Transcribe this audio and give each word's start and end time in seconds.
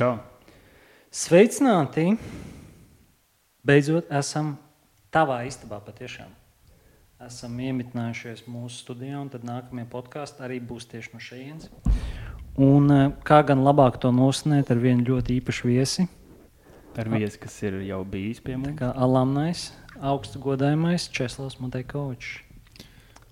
Čau! 0.00 0.14
Sveicināti! 1.12 2.14
Beidzot, 3.68 4.06
esam 4.08 4.54
tavā 5.12 5.42
istabā 5.44 5.76
patiešām. 5.84 6.30
Esam 7.26 7.58
iemitinājušies 7.60 8.46
mūsu 8.48 8.78
studijā, 8.80 9.18
un 9.20 9.28
tad 9.28 9.44
nākamie 9.44 9.84
podkāsti 9.92 10.40
arī 10.46 10.56
būs 10.64 10.88
tieši 10.88 11.12
no 11.12 11.20
šejienes. 11.20 11.68
Un 12.56 12.94
eh, 12.94 13.02
kā 13.28 13.42
gan 13.44 13.60
labāk 13.60 13.98
to 14.00 14.08
nosnēt 14.08 14.72
ar 14.72 14.80
vienu 14.80 15.04
ļoti 15.04 15.36
īpašu 15.42 15.68
viesi, 15.68 16.06
Ar 16.96 17.12
viesi, 17.12 17.36
kas 17.44 17.58
ir 17.68 17.76
jau 17.84 18.00
bijis 18.00 18.40
pie 18.40 18.56
tā 18.56 18.62
mums. 18.62 18.78
kā 18.80 18.94
alamnais, 18.96 19.66
augstu 20.00 20.40
godājamais 20.40 21.10
Česlavs 21.12 21.60
Montekovičs. 21.60 22.40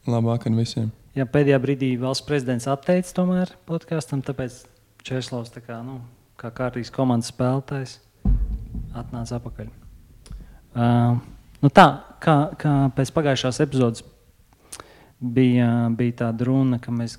Labāk 0.05 0.45
ar 0.53 0.61
visiem. 0.61 0.93
Ja 1.17 1.25
pēdējā 1.25 1.65
brīdī 1.65 1.91
valsts 1.97 2.29
prezidents 2.29 2.69
atteica 2.69 3.17
tomēr 3.23 3.57
podkāstam, 3.65 4.21
tāpēc 4.21 4.67
Česlavs 5.01 5.57
tā 5.57 5.65
kā, 5.65 5.81
nu, 5.81 6.03
kā 6.39 6.51
kārtīgs 6.55 6.93
komandas 6.95 7.33
spēlētājs 7.33 7.99
atnāca 8.99 9.39
atpakaļ. 9.39 9.71
Uh, 10.79 11.19
nu 11.65 11.71
tā, 11.75 11.87
kā, 12.23 12.37
kā 12.61 12.75
pēc 12.95 13.13
pagājušās 13.17 13.61
epizodes 13.65 14.05
bija, 15.19 15.89
bija 15.99 16.19
tāda 16.25 16.49
runa, 16.49 16.79
ka 16.83 16.95
mēs 16.95 17.19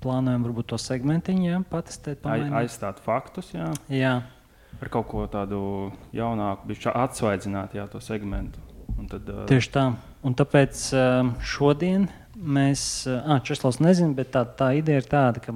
plānojam 0.00 0.44
varbūt 0.46 0.70
to 0.72 0.78
segmentiņu 0.80 1.48
ja, 1.48 1.62
patestēt. 1.70 2.20
Ai, 2.22 2.44
pamainīt. 2.44 2.56
aizstāt 2.62 3.02
faktus, 3.04 3.50
jā, 3.56 3.70
Jā, 3.92 4.14
ar 4.80 4.92
kaut 4.92 5.08
ko 5.10 5.26
tādu 5.30 5.60
jaunāku, 6.16 6.70
bišķi 6.70 6.94
atsvaidzināt 6.94 7.76
jā, 7.76 7.86
to 7.90 8.00
segmentu. 8.04 8.62
Un 8.98 9.08
tad, 9.10 9.28
uh, 9.32 9.44
tieši 9.50 9.74
tā. 9.74 9.86
Un 10.26 10.36
tāpēc 10.36 10.82
um, 10.96 11.34
šodien 11.40 12.08
mēs, 12.36 12.82
ah, 13.08 13.38
Česlavs 13.44 13.80
nezina, 13.82 14.12
bet 14.16 14.32
tā, 14.34 14.44
tā 14.44 14.72
ideja 14.78 15.02
ir 15.02 15.08
tāda, 15.08 15.42
ka 15.44 15.54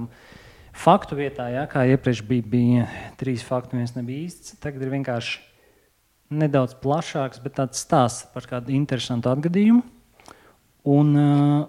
faktu 0.75 1.19
vietā, 1.19 1.49
jā, 1.53 1.65
kā 1.71 1.85
iepriekš 1.89 2.23
bija, 2.29 2.47
bija 2.51 2.87
trīs 3.21 3.45
fakti, 3.47 3.79
viens 3.79 3.95
nebija 3.97 4.29
īsts, 4.29 4.57
tagad 4.63 4.83
ir 4.85 4.93
vienkārši 4.95 5.43
nedaudz 6.35 6.77
plašāks, 6.83 7.43
bet 7.45 7.57
tāds 7.59 7.83
stāsts 7.85 8.29
par 8.35 8.47
kādu 8.51 8.75
interesantu 8.75 9.31
atgadījumu. 9.33 9.85
Un, 10.91 11.13
uh, 11.17 11.61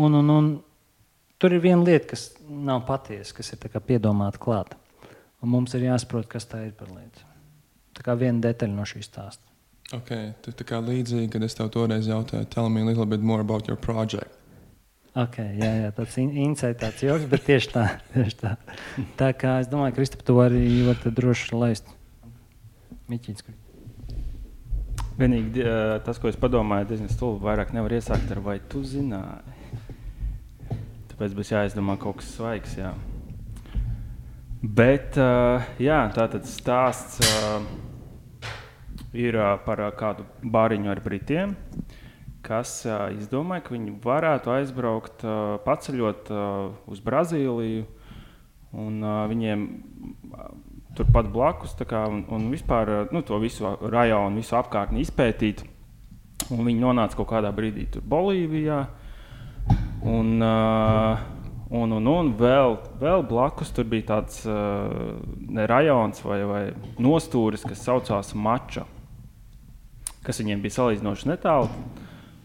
un, 0.00 0.18
un, 0.20 0.30
un 0.32 0.52
tur 1.42 1.56
ir 1.56 1.64
viena 1.64 1.82
lieta, 1.84 2.12
kas 2.14 2.30
nav 2.48 2.86
patiesa, 2.88 3.34
kas 3.36 3.52
ir 3.52 3.80
piedomāta 3.88 4.40
klāta. 4.40 4.78
Un 5.42 5.50
mums 5.52 5.74
ir 5.74 5.88
jāsaprot, 5.88 6.28
kas 6.30 6.46
tā 6.46 6.62
ir 6.68 6.76
par 6.78 6.92
lietu. 6.92 7.26
Tā 7.92 8.04
kā 8.06 8.14
viena 8.16 8.40
detaļa 8.44 8.76
no 8.76 8.86
šīs 8.88 9.10
stāsta. 9.10 9.42
Okay, 9.92 10.30
tā 10.46 10.64
kā 10.64 10.78
līdzīgi, 10.80 11.28
kad 11.34 11.42
es 11.44 11.58
tev 11.58 11.68
toreiz 11.74 12.06
jautāju, 12.08 12.46
tell 12.48 12.70
me 12.72 12.80
a 12.80 12.86
little 12.88 13.04
bit 13.04 13.20
more 13.20 13.42
about 13.44 13.68
your 13.68 13.76
project. 13.76 14.41
Okay, 15.12 15.58
jā, 15.60 15.68
jā, 15.76 15.88
tāds 15.92 16.14
in- 16.22 16.36
insights 16.40 17.02
joks, 17.04 17.26
bet 17.28 17.42
tieši 17.44 17.68
tā. 17.74 17.82
Tieši 18.14 18.36
tā. 18.40 18.54
tā 19.20 19.28
kā 19.36 19.58
es 19.60 19.68
domāju, 19.68 19.98
Kristap, 19.98 20.22
to 20.24 20.38
arī 20.40 20.62
var 20.86 21.02
droši 21.04 21.52
laist. 21.52 21.90
Miķīts. 23.12 23.44
Vienīgi 25.20 25.66
uh, 25.66 25.98
tas, 26.06 26.16
ko 26.16 26.30
es 26.32 26.38
padomāju, 26.40 26.88
diezgan 26.88 27.12
stulbi. 27.12 27.44
Vairāk 27.44 27.74
nevar 27.76 27.92
iesākt 27.92 28.32
ar 28.32 28.40
vai 28.40 28.56
tu 28.72 28.80
zināji. 28.88 29.52
Tāpēc 31.12 31.36
būs 31.36 31.52
jāizdomā 31.52 31.98
kaut 32.00 32.22
kas 32.22 32.32
svaigs. 32.38 32.78
Jā. 32.80 32.94
Bet 34.62 35.20
uh, 35.20 35.60
jā, 35.82 36.06
tā 36.16 36.24
tad 36.32 36.48
stāsts 36.48 37.20
uh, 37.20 37.60
ir 39.12 39.36
uh, 39.36 39.58
par 39.66 39.84
uh, 39.84 39.92
kādu 39.92 40.24
bāriņu 40.40 40.88
ar 40.88 41.04
britiem, 41.04 41.56
kas 42.42 42.82
uh, 42.88 43.08
izdomāja, 43.14 43.64
ka 43.66 43.74
viņi 43.76 43.96
varētu 44.02 44.52
aizbraukt, 44.56 45.24
uh, 45.24 45.56
paceļot 45.66 46.32
uh, 46.34 46.70
uz 46.90 47.02
Brazīliju. 47.04 47.86
Un, 48.72 49.02
uh, 49.04 49.24
viņiem 49.28 49.66
turpat 50.96 51.28
blakus 51.32 51.74
kā, 51.88 52.04
un, 52.08 52.24
un 52.32 52.48
vispār 52.52 53.08
nu, 53.12 53.22
to 53.24 53.38
visu 53.42 53.76
rajonu, 53.80 54.40
visu 54.40 54.56
apkārtni 54.58 55.04
izpētīt. 55.04 55.64
Un 56.52 56.64
viņi 56.66 56.82
nonāca 56.82 57.16
kaut 57.16 57.30
kādā 57.30 57.52
brīdī 57.54 57.86
tur 57.92 58.04
Bolīvijā. 58.08 58.80
Un, 60.02 60.42
uh, 60.42 61.20
un, 61.70 61.94
un, 61.94 62.08
un 62.10 62.32
vēl, 62.38 62.76
vēl 63.00 63.22
blakus 63.28 63.70
tur 63.74 63.86
bija 63.88 64.08
tāds 64.16 64.42
uh, 64.48 65.14
rajons 65.70 66.24
vai, 66.26 66.40
vai 66.48 66.62
nostūris, 66.98 67.62
kas 67.68 67.84
saucās 67.86 68.34
Mača, 68.34 68.84
kas 70.26 70.42
viņiem 70.42 70.64
bija 70.64 70.80
salīdzinoši 70.80 71.30
netālu. 71.30 71.70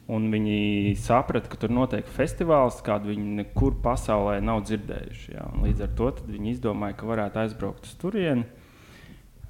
Un 0.07 0.29
viņi 0.31 0.94
saprata, 1.03 1.50
ka 1.51 1.57
tur 1.59 1.73
notiek 1.75 2.07
festivāls, 2.16 2.78
kādu 2.84 3.12
viņi 3.12 3.34
nekur 3.41 3.75
pasaulē 3.84 4.38
nav 4.40 4.62
dzirdējuši. 4.63 5.34
Jā. 5.35 5.50
Un 5.51 5.66
Līdz 5.68 5.84
ar 5.84 5.91
to 6.00 6.13
viņi 6.23 6.53
izdomāja, 6.53 6.95
ka 6.95 7.09
varētu 7.09 7.41
aizbraukt 7.41 7.90
uz 7.90 7.97
turieni, 8.00 8.45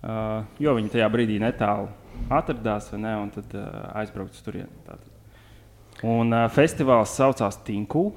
uh, 0.02 0.48
jo 0.58 0.74
viņi 0.80 0.96
tajā 0.96 1.12
brīdī 1.14 1.38
netālu 1.44 1.92
atradās, 2.34 2.90
ne, 2.98 3.14
un 3.22 3.30
tad 3.36 3.54
uh, 3.54 3.86
aizbraukt 4.02 4.34
uz 4.34 4.42
turieni. 4.42 4.74
Tātad. 4.88 5.14
Un 6.10 6.34
uh, 6.34 6.48
festivāls 6.54 7.14
saucās 7.14 7.62
Tinku. 7.68 8.08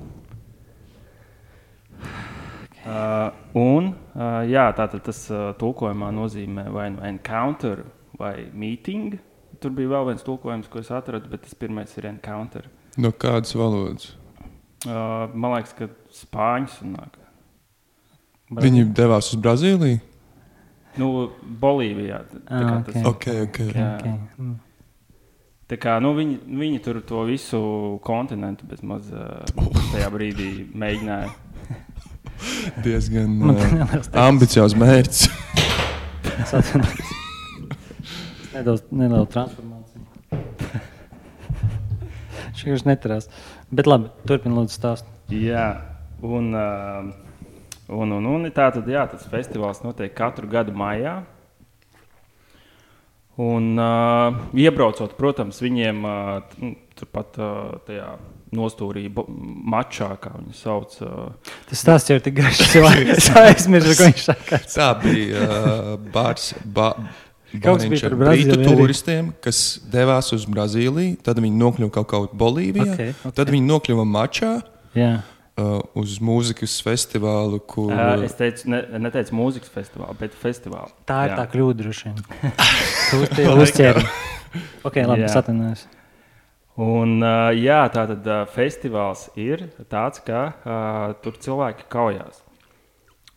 Uh, 2.81 3.29
un 3.61 3.93
uh, 3.93 4.41
jā, 4.49 4.71
tātad 4.73 5.05
tas 5.05 5.27
uh, 5.29 5.51
tulkojumā 5.61 6.09
nozīmē 6.17 6.71
vai 6.73 6.89
nu 6.95 7.05
encounter 7.05 7.85
vai 8.17 8.49
meeting. 8.57 9.21
Tur 9.61 9.71
bija 9.77 9.91
vēl 9.93 10.07
viens 10.13 10.23
tulkojums, 10.25 10.69
ko 10.73 10.81
es 10.81 10.89
atradu, 10.95 11.29
bet 11.33 11.43
tas 11.45 11.55
pirmais 11.59 11.91
ir 12.01 12.07
encounter. 12.09 12.65
No 12.97 13.11
kādas 13.13 13.53
valodas? 13.59 14.15
Uh, 14.87 15.29
man 15.37 15.53
liekas, 15.59 15.75
ka 15.77 15.91
spāņu 16.17 16.71
sanāk. 16.79 17.19
Viņi 18.51 18.87
devās 18.97 19.29
uz 19.35 19.39
Brazīliju. 19.45 20.01
Nu, 20.99 21.11
Bolīvijā. 21.61 22.23
Ah, 22.49 22.65
kā 22.65 22.73
ok. 22.81 22.89
tas- 22.89 23.05
Ok, 23.13 23.27
ok. 23.45 23.59
Jā. 23.77 23.91
Okay. 24.01 24.15
Mm. 24.41 24.57
Tā 25.71 25.77
kā, 25.79 25.93
nu, 26.03 26.15
viņi, 26.17 26.41
viņi 26.49 26.81
tur 26.83 26.99
to 27.07 27.21
visu 27.29 27.61
kontinentu 28.03 28.67
bezmaz 28.67 29.07
uh, 29.13 29.45
tajā 29.93 30.09
brīdī 30.11 30.49
mēģināja. 30.75 31.31
Diezgan 32.83 33.37
uh, 33.53 33.95
ambiciozs 34.25 34.75
mērķis. 34.75 35.29
Nedaudz 38.51 38.83
neliela 38.91 39.27
transformācija. 39.31 40.01
Šī 42.59 42.67
vienkārši 42.67 42.89
neturās. 42.89 43.29
Bet 43.71 43.87
labi, 43.87 44.11
turpiniet, 44.27 44.57
lūdzu, 44.57 44.75
stāstīt. 44.75 45.31
Jā, 45.31 45.67
un, 46.27 46.49
uh, 46.59 47.13
un, 47.95 48.17
un, 48.17 48.27
un 48.33 48.49
tā 48.51 48.67
tad, 48.75 48.91
jā, 48.91 49.05
tas 49.13 49.29
festivāls 49.31 49.85
notiek 49.85 50.11
katru 50.17 50.51
gadu 50.51 50.75
maijā. 50.75 51.21
Un, 53.41 53.79
uh, 53.79 54.35
iebraucot, 54.59 55.15
protams, 55.17 55.63
viņiem 55.63 56.03
uh, 56.05 56.43
nu, 56.61 56.75
turpat 56.99 57.39
uh, 57.39 57.79
tajā 57.87 58.17
nostūrī, 58.51 59.07
mačā, 59.71 60.11
kā 60.21 60.35
viņi 60.35 60.55
sauc. 60.59 60.99
Uh, 61.07 61.55
Tas 61.71 61.87
stāsts 61.87 62.11
jau 62.11 62.19
ir 62.19 62.27
tik 62.27 62.35
garš, 62.43 62.67
ka 62.75 62.91
es 63.15 63.31
aizmirsu, 63.31 63.95
ko 63.95 64.11
viņš 64.11 64.27
saka. 64.27 64.59
Tā 64.75 64.91
bija 65.07 65.47
uh, 65.47 65.95
bārs. 66.11 66.51
Ba 66.67 66.97
Kaut 67.59 67.81
kas 67.81 67.89
bija 67.91 68.07
par 68.07 68.17
Brazīliju 68.21 68.55
Britu 68.55 68.71
arī. 68.71 68.79
turistiem, 68.79 69.33
kas 69.43 69.61
devās 69.91 70.31
uz 70.37 70.45
Brazīliju. 70.47 71.17
Tad 71.27 71.41
viņi 71.43 71.59
nokļuva 71.59 71.91
kaut 71.97 72.09
kā 72.13 72.21
Bolīvijā. 72.39 72.95
Ok, 72.95 73.25
ok. 73.27 73.35
Tad 73.41 73.51
viņi 73.51 73.67
nokļuva 73.67 74.05
Mačā 74.07 74.53
Jā, 74.95 75.11
uh, 75.59 75.79
uz 75.99 76.17
mūzikas 76.23 76.77
festivālu, 76.87 77.59
kur 77.67 77.91
uh, 77.95 78.23
es 78.27 78.35
teicu, 78.39 78.71
ne, 78.71 78.81
neteicu 79.03 79.35
mūzikas 79.39 79.71
festivālu, 79.75 80.15
bet 80.19 80.35
festivālu. 80.39 80.91
tā 81.11 81.25
ir 81.27 81.35
Jā. 81.35 81.39
tā 81.43 81.47
kļūda, 81.53 81.79
droši 81.83 82.11
vien. 82.11 82.21
Tu 83.11 83.19
uz 83.25 83.33
tie 83.35 83.47
uzķēri. 83.51 84.05
Ok, 84.87 85.01
labi, 85.07 85.27
es 85.27 85.35
atvainojos. 85.39 85.85
Un, 86.81 87.19
uh, 87.21 87.51
jā, 87.55 87.81
tā 87.93 88.07
tad 88.09 88.27
uh, 88.31 88.45
festivāls 88.55 89.27
ir 89.39 89.67
tāds, 89.91 90.23
ka 90.25 90.45
uh, 90.55 91.19
tur 91.23 91.35
cilvēki 91.43 91.87
kaujās. 91.93 92.41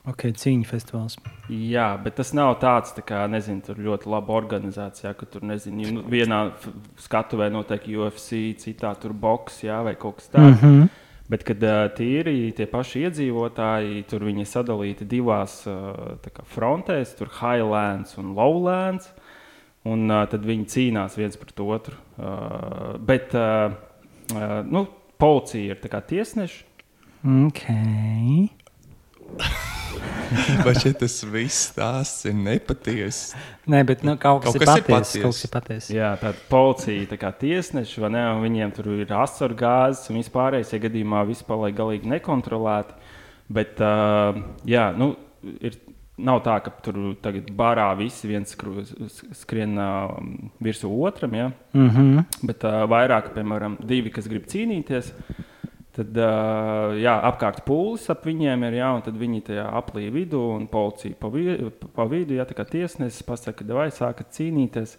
Ok, 0.04 0.26
cīņa 0.36 0.68
festivāls. 0.68 1.14
Jā, 1.48 1.94
bet 2.04 2.18
tas 2.18 2.34
nav 2.36 2.58
tāds, 2.60 2.92
tā 2.92 3.00
kā, 3.08 3.22
nezinu, 3.32 3.64
tur 3.64 3.78
ļoti 3.80 4.10
laba 4.12 4.34
organizācija, 4.36 5.14
ka 5.16 5.28
tur, 5.32 5.46
nezinu, 5.48 5.86
nu, 5.96 6.02
vienā 6.12 6.42
skatuvē 7.00 7.48
notiek 7.54 7.86
UFC, 7.88 8.42
citā 8.60 8.92
tur 9.00 9.16
boks, 9.16 9.62
jā, 9.64 9.78
vai 9.88 9.94
kaut 10.00 10.20
kas 10.20 10.28
tāds. 10.34 10.60
Mm 10.60 10.82
-hmm. 10.82 10.90
Bet, 11.32 11.44
kad 11.48 11.64
tīri 11.96 12.52
tie 12.52 12.66
paši 12.68 13.06
iedzīvotāji, 13.08 14.04
tur 14.10 14.26
viņi 14.28 14.44
ir 14.44 14.48
sadalīti 14.48 15.08
divās 15.08 15.64
kā 16.36 16.44
frontēs, 16.44 17.16
tur 17.18 17.30
Highlands 17.40 18.18
un 18.18 18.36
Lowlands, 18.36 19.08
un 19.86 20.08
tad 20.08 20.46
viņi 20.46 20.66
cīnās 20.66 21.18
viens 21.18 21.38
pret 21.38 21.60
otru. 21.60 21.96
Bet, 23.00 23.34
nu, 24.66 24.88
policija 25.18 25.72
ir 25.72 25.80
tā 25.80 25.90
kā 25.90 26.02
tiesneši. 26.02 26.66
Ok. 27.24 27.64
Vai 30.66 30.74
šeit 30.80 31.00
tas 31.02 31.16
viss 31.30 31.70
stāsts 31.70 32.26
ir 32.30 32.36
nepatiess? 32.38 33.34
Nē, 33.70 33.84
bet 33.88 34.04
nu, 34.08 34.16
kaut 34.22 34.44
kas, 34.44 34.54
Kaut 34.54 34.62
ir 34.62 34.68
kas 34.68 34.80
ir 34.80 34.86
patiesa. 34.88 35.22
kas 35.24 35.44
ir 35.46 35.54
patiesa. 35.54 35.94
Jā, 35.94 36.10
tāda 36.22 36.42
policija, 36.50 37.08
tā 37.14 37.20
kā 37.22 37.32
tiesneši, 37.44 38.02
vai 38.04 38.12
ne? 38.16 38.24
un 38.34 38.44
Viņiem 38.44 38.74
tur 38.76 38.90
ir 38.98 39.14
asaru 39.18 39.58
gāzes, 39.60 40.10
un 40.12 40.20
vispārējais, 40.20 40.74
ja 40.76 40.82
gadījumā 40.84 41.24
viss 41.30 41.46
paliek 41.48 41.78
galīgi 41.78 42.12
nekontrolēti. 42.16 43.00
Bet, 43.54 43.80
uh, 43.84 44.40
jā, 44.68 44.90
nu, 44.98 45.14
ir 45.62 45.78
nav 46.24 46.44
tā, 46.46 46.58
ka 46.64 46.74
tur 46.86 47.00
tagad 47.24 47.50
barā 47.58 47.88
visi 48.00 48.30
viens 48.30 48.54
skrien 49.40 49.80
uh, 49.82 50.14
virsū 50.64 50.92
otram, 51.08 51.34
ja? 51.34 51.52
Mm 51.74 51.90
-hmm. 51.90 52.46
bet 52.48 52.64
uh, 52.64 52.84
vairāk, 52.90 53.34
piemēram, 53.34 53.78
divi, 53.82 54.10
kas 54.10 54.28
grib 54.28 54.46
cīnīties. 54.46 55.14
Tad 55.94 56.18
jā, 56.98 57.12
apkārt 57.30 57.60
pūlis 57.68 58.08
ap 58.10 58.24
viņiem 58.26 58.64
ir, 58.66 58.80
jā, 58.80 58.88
un 58.98 59.04
tad 59.06 59.18
viņi 59.20 59.44
tajā 59.52 59.66
aplī 59.78 60.08
vidū 60.10 60.40
un 60.56 60.64
policija 60.72 61.14
pa, 61.20 61.30
vi, 61.30 61.44
pa 61.94 62.08
vidu, 62.10 62.34
ja 62.40 62.48
tā 62.50 62.56
kā 62.58 62.66
tiesnesis 62.66 63.22
pasaka, 63.28 63.62
vai 63.78 63.92
sākat 63.94 64.32
cīnīties. 64.34 64.96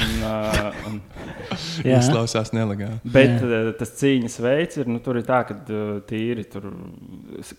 Un, 0.00 0.22
uh, 0.24 0.78
un, 0.88 0.94
Jā, 1.84 1.98
Izklausās 2.00 2.54
nelegāli. 2.56 2.96
Bet 3.12 3.42
uh, 3.44 3.74
tas 3.76 3.92
cīņas 4.00 4.38
veids 4.40 4.78
ir, 4.80 4.88
nu, 4.88 5.02
tur 5.04 5.18
ir 5.20 5.26
tā, 5.28 5.42
ka 5.44 5.58
tīri 6.08 6.46
tur 6.48 6.70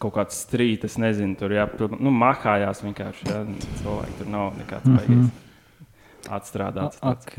kaut 0.02 0.16
kāds 0.18 0.40
strīds, 0.48 0.90
es 0.90 0.98
nezinu, 0.98 1.38
tur 1.38 1.54
jā, 1.54 1.68
pil- 1.70 1.94
nu, 2.02 2.10
mahājās 2.10 2.81
vienkārši. 2.88 3.30
Jā, 3.30 3.44
cilvēki 3.84 4.18
tur 4.24 4.34
nav 4.34 4.58
nekāds 4.58 4.90
Mhm. 4.90 4.98
beigas 4.98 6.28
atstrādāts. 6.42 6.98
tāds. 7.06 7.30
ok. 7.30 7.38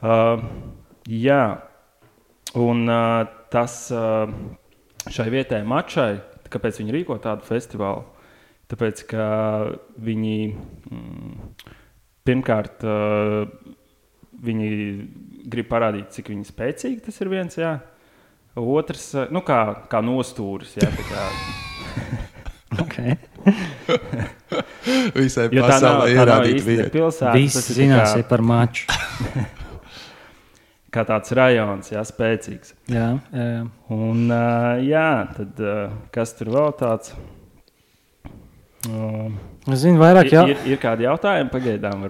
Uh, 0.00 0.40
jā, 1.12 1.42
un 2.56 2.88
uh, 2.88 3.26
tas 3.54 3.78
uh, 3.94 4.26
šai 5.14 5.28
vietai 5.32 5.62
mačai, 5.68 6.18
kāpēc 6.50 6.82
viņi 6.82 6.98
rīko 6.98 7.18
tādu 7.22 7.46
festivālu? 7.46 8.04
Tāpēc, 8.70 9.04
ka 9.10 9.24
viņi 10.00 10.36
mm, 10.50 11.32
pirmkārt 12.26 12.84
uh, 12.88 13.44
viņi 14.44 14.68
grib 15.52 15.68
parādīt, 15.70 16.10
cik 16.16 16.32
viņi 16.32 16.48
spēcīgi 16.48 17.04
tas 17.06 17.20
ir 17.20 17.30
viens. 17.32 17.58
Jā. 17.60 17.76
Otrs, 18.58 19.10
uh, 19.18 19.28
nu, 19.34 19.44
kā, 19.46 19.60
kā 19.90 20.00
nostūris. 20.04 20.78
Jā, 20.80 20.88
tā 20.94 21.04
kā, 21.10 21.26
okay. 22.84 23.18
Visai 25.14 25.50
jo 25.52 25.66
tā 25.66 25.76
nav, 25.76 25.76
pasaulē 25.76 25.82
tā 25.82 25.90
nav 25.92 26.08
ierādīt 26.14 26.56
īsti 26.56 26.70
vietu. 26.70 26.94
pilsēta. 26.96 27.36
Ir 27.38 27.52
tā 27.52 27.66
zinās 27.68 28.16
kā, 28.16 28.24
par 28.32 28.44
maču. 28.54 28.88
kā 30.94 31.04
tāds 31.08 31.34
rajons, 31.36 31.90
jā, 31.92 32.02
spēcīgs. 32.06 32.74
Jā, 32.92 33.08
jā, 33.34 33.48
jā. 33.50 33.64
Un, 33.94 34.28
uh, 34.28 34.82
jā, 34.84 35.08
tad 35.36 35.64
uh, 35.64 35.96
kas 36.14 36.36
tur 36.38 36.52
vēl 36.54 36.76
tāds? 36.80 37.14
Uh, 38.84 39.32
Es 39.64 39.80
zinu, 39.80 39.96
vairāk 39.96 40.28
ir, 40.28 40.34
jau 40.34 40.44
ir, 40.52 40.58
ir 40.68 40.80
kādi 40.80 41.06
jautājumi 41.06 41.48
pagaidām? 41.52 42.02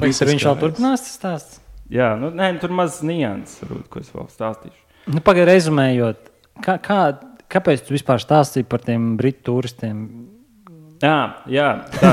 Pēc 0.00 0.18
tam 0.18 0.30
viņš 0.32 0.46
vēl 0.48 0.56
turpinās 0.58 1.04
tas 1.04 1.12
stāsts. 1.14 1.60
jā, 1.92 2.08
nu, 2.18 2.32
nē, 2.34 2.50
tur 2.62 2.74
maz 2.74 2.98
nianses, 3.06 3.60
varbūt, 3.62 3.86
ko 3.92 4.02
es 4.02 4.10
vēl 4.10 4.26
stāstīšu. 4.32 4.80
Nu, 5.14 5.22
Pagaidā 5.24 5.54
rezumējot, 5.54 6.32
kā, 6.66 6.74
kā, 6.82 6.98
kāpēc 7.50 7.86
tu 7.86 7.94
vispār 7.94 8.22
stāstīji 8.22 8.66
par 8.70 8.82
tiem 8.82 9.12
britu 9.20 9.46
turistiem? 9.52 10.02
Jā, 11.00 11.16
jā 11.46 11.68
tā. 11.94 12.12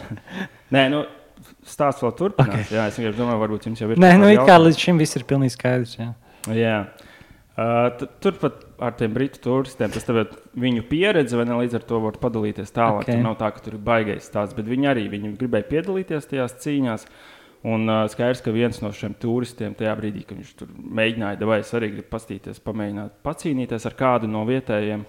nē, 0.74 0.84
nu, 0.90 1.04
stāsts 1.70 2.02
vēl 2.04 2.12
turpinās. 2.18 2.66
Okay. 2.66 2.76
Jā, 2.78 2.88
es 2.90 2.98
vienkārši 3.00 3.18
domāju, 3.20 3.40
varbūt 3.44 3.68
jums 3.70 3.80
jau 3.82 3.90
ir. 3.94 4.00
Nē, 4.02 4.10
nu, 4.20 4.32
kā 4.48 4.58
līdz 4.60 4.82
šim 4.84 5.00
viss 5.00 5.16
ir 5.18 5.24
pilnīgi 5.30 5.54
skaidrs. 5.56 5.96
Jā. 6.00 6.10
Jā. 6.56 6.76
Uh, 7.60 7.90
tu- 7.98 8.08
Turpat 8.24 8.62
ar 8.80 8.94
tiem 8.96 9.12
britu 9.12 9.40
turistiem 9.44 9.90
tas 9.92 10.06
ir 10.08 10.20
viņu 10.56 10.84
pieredze, 10.88 11.36
vai 11.36 11.44
ne? 11.44 11.58
Līdz 11.60 11.74
ar 11.80 11.82
to 11.84 11.98
var 12.00 12.16
padalīties 12.22 12.72
tālāk. 12.72 13.02
Ok. 13.02 13.08
Okay. 13.08 13.18
Tur 13.18 13.26
nav 13.26 13.36
tā, 13.40 13.50
ka 13.52 13.60
tur 13.66 13.74
ir 13.76 13.82
baigais 13.84 14.24
stāsts, 14.30 14.56
bet 14.56 14.70
viņi 14.70 14.88
arī 14.88 15.04
viņi 15.12 15.34
gribēja 15.36 15.68
piedalīties 15.68 16.30
tajās 16.30 16.56
cīņās. 16.62 17.04
Un 17.68 17.84
uh, 17.92 18.06
skaidrs, 18.08 18.40
ka 18.40 18.54
viens 18.54 18.78
no 18.80 18.88
šiem 18.96 19.12
turistiem 19.20 19.74
tajā 19.76 19.92
brīdī, 19.98 20.22
kad 20.24 20.38
viņš 20.38 20.54
tur 20.56 20.70
mēģināja, 20.72 21.44
vai 21.44 21.58
es 21.60 21.74
arī 21.76 21.90
gribu 21.92 22.08
pastīties, 22.14 22.62
pamēģināt 22.64 23.18
pacīnīties 23.26 23.84
ar 23.90 23.96
kādu 23.98 24.30
no 24.32 24.46
vietējiem, 24.48 25.02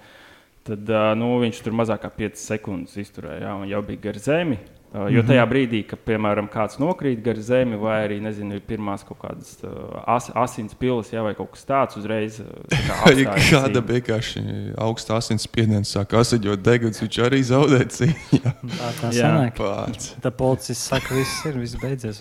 tad 0.67 0.91
uh, 0.91 1.13
nu, 1.15 1.29
viņš 1.45 1.61
tur 1.63 1.77
mazāk 1.79 2.03
kā 2.03 2.11
5 2.17 2.41
sekundes 2.41 2.97
izturēja, 2.99 3.45
jā, 3.45 3.53
un 3.55 3.71
jau 3.71 3.79
bija 3.87 4.09
gar 4.09 4.19
zemi. 4.19 4.59
Uh, 4.91 5.05
jo 5.07 5.21
tajā 5.23 5.45
brīdī, 5.47 5.79
kad 5.87 6.01
piemēram 6.03 6.49
kāds 6.51 6.75
nokrīt 6.81 7.21
gar 7.23 7.37
zemi, 7.39 7.77
vai 7.79 8.01
arī 8.03 8.17
nezinu, 8.19 8.57
ir 8.57 8.63
pirmās 8.67 9.05
kaut 9.07 9.21
kādas 9.21 9.53
uh, 9.63 10.01
as, 10.03 10.27
asins 10.35 10.75
pilas, 10.75 11.13
jā, 11.13 11.21
vai 11.23 11.31
kaut 11.37 11.53
kas 11.53 11.63
tāds, 11.69 11.95
uzreiz 12.01 12.41
tā 12.41 12.81
kā 12.89 12.97
Ja 13.21 13.31
apstājas 13.31 13.53
kāda 13.55 13.83
vienkārši 13.87 14.43
augsta 14.83 15.15
asinsspiediens 15.21 15.93
sāk 15.95 16.17
asiņot 16.19 16.65
deguns, 16.65 16.99
viņš 17.03 17.19
arī 17.23 17.39
zaudē 17.47 17.85
cīņu. 17.87 18.41
Tā 18.81 18.89
tā 18.99 19.11
Jā. 19.15 19.29
sanāk. 19.29 19.61
Pats. 19.61 20.11
Tā 20.23 20.31
policists 20.35 20.91
saka, 20.91 21.15
viss 21.15 21.45
ir, 21.47 21.59
viss 21.61 21.79
beidzies. 21.79 22.19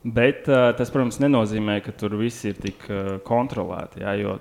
Bet 0.00 0.48
uh, 0.48 0.70
tas, 0.78 0.88
protams, 0.88 1.20
nenozīmē, 1.20 1.82
ka 1.84 1.92
tur 1.92 2.16
viss 2.20 2.46
ir 2.48 2.56
tik 2.56 2.86
uh, 2.88 3.18
kontrolēti. 3.26 4.00
Jā, 4.06 4.16
jo 4.16 4.38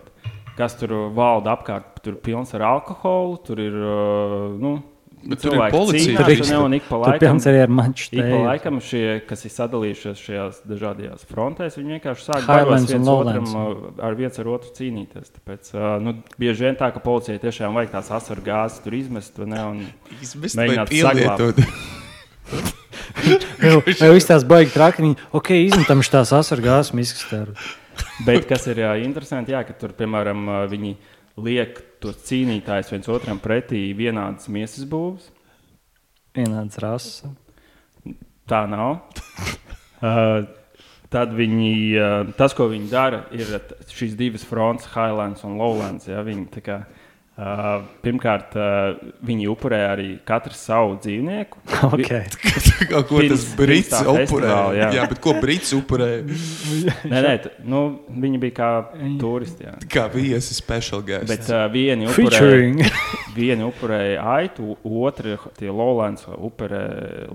kas 0.60 0.76
tur 0.80 0.96
valda 1.16 1.54
apkārt, 1.56 2.00
tur 2.04 2.16
ir 2.16 2.24
pilns 2.24 2.56
ar 2.56 2.64
alkoholu, 2.68 3.38
tur 3.44 3.60
ir 3.64 3.76
uh, 3.76 4.56
nu, 4.60 4.78
Bet 5.20 5.42
tur 5.44 5.56
ir 5.58 5.62
policija. 5.74 6.24
cīnās, 6.24 6.48
Tur 6.48 6.62
un 6.64 6.76
ik 6.78 6.86
pa 6.88 6.98
laikam. 7.02 7.40
Ik 7.44 8.22
pa 8.24 8.38
laikam 8.46 8.78
šie, 8.84 9.04
kas 9.28 9.44
ir 9.44 9.52
sadalījušies 9.52 10.22
šajās 10.24 10.62
dažādajās 10.70 11.26
frontēs, 11.28 11.76
viņi 11.80 11.98
vienkārši 11.98 12.24
sāk 12.24 12.48
un 12.48 12.88
viens 12.88 13.12
otram, 13.12 13.50
uh, 13.52 13.90
ar 14.08 14.16
viens 14.20 14.40
ar 14.40 14.52
otru 14.54 14.72
cīnīties. 14.78 15.34
Tāpēc 15.36 15.74
uh, 15.76 15.90
nu, 16.04 16.16
bieži 16.40 16.70
vien 16.70 16.80
tā, 16.80 16.92
ka 16.96 17.04
policijai 17.04 17.42
tiešām 17.44 17.76
vajag 17.76 17.92
tās 17.98 18.14
asaru 18.16 18.46
gāzes 18.48 18.80
tur 18.86 18.96
izmest. 18.96 19.42
vai 19.42 19.50
Ne, 19.52 19.66
un, 19.68 19.84
Izmest 20.24 20.60
Mēģināt 20.60 20.94
pielietot. 20.94 21.60
Jau 23.60 23.84
jau 23.84 24.14
viss 24.16 24.30
tās 24.30 24.48
baigi 24.48 24.72
traki. 24.72 25.04
Viņi, 25.04 25.20
ok, 25.36 25.52
izmetam 25.68 26.04
šīs 26.06 26.34
asargās 26.40 26.94
miskastēru. 26.96 27.58
bet 28.28 28.48
kas 28.48 28.70
ir 28.72 28.86
jā, 28.86 28.96
interesanti, 29.04 29.52
jā, 29.52 29.66
ka 29.68 29.76
tur, 29.76 29.92
piemēram, 30.00 30.48
uh, 30.48 30.64
viņi 30.72 30.96
liek 31.44 31.84
tos 32.04 32.22
cīnītājus 32.28 32.94
viens 32.94 33.10
otram 33.12 33.42
pretī 33.44 33.90
vienādas 33.98 34.50
miesas 34.52 34.88
būvs. 34.90 35.30
Vienāds 36.38 36.80
rases. 36.82 37.24
Tā 38.50 38.64
nav. 38.70 39.02
uh, 40.02 40.46
tad 41.14 41.34
viņi, 41.38 41.74
uh, 41.98 42.32
tas, 42.38 42.56
ko 42.58 42.70
viņi 42.72 42.90
dara, 42.92 43.24
ir 43.36 43.52
šīs 43.92 44.16
divas 44.20 44.46
frontes, 44.48 44.90
Highlands 44.94 45.46
un 45.48 45.58
Lowlands. 45.62 46.10
Ja, 46.10 46.24
viņi, 46.26 46.48
kā, 46.66 46.84
uh, 47.40 47.86
pirmkārt, 48.04 48.56
uh, 48.60 48.98
viņi 49.26 49.48
upurē 49.52 49.78
arī 49.94 50.08
katru 50.28 50.54
savu 50.58 50.98
dzīvnieku. 51.04 51.62
Okay. 51.90 52.26
Kā 52.90 53.00
ko 53.08 53.22
tas 53.24 53.46
tā 53.56 54.02
upurē? 54.12 54.50
jā. 54.76 54.88
Jā, 54.98 55.04
bet 55.10 55.22
ko 55.24 55.32
brits 55.40 55.72
upurē? 55.78 56.10
Nē, 57.12 57.22
nē, 57.24 57.32
t- 57.46 57.52
nu, 57.72 57.80
viņi 58.12 58.42
bija 58.44 58.56
kā 58.60 58.70
turisti. 59.22 59.64
Jā. 59.66 59.78
Kā 59.90 60.04
viesi 60.12 60.54
special 60.58 61.02
guest. 61.08 61.30
Bet 61.32 61.48
uh, 61.50 61.64
vieni 61.72 62.10
upurēja 62.10 62.42
Featuring. 62.44 62.84
vieni 63.38 63.64
upurēja 63.68 64.20
aitu, 64.36 64.76
otri 64.84 65.38
tie 65.58 65.72
Lowlands 65.72 66.28
upurē 66.36 66.84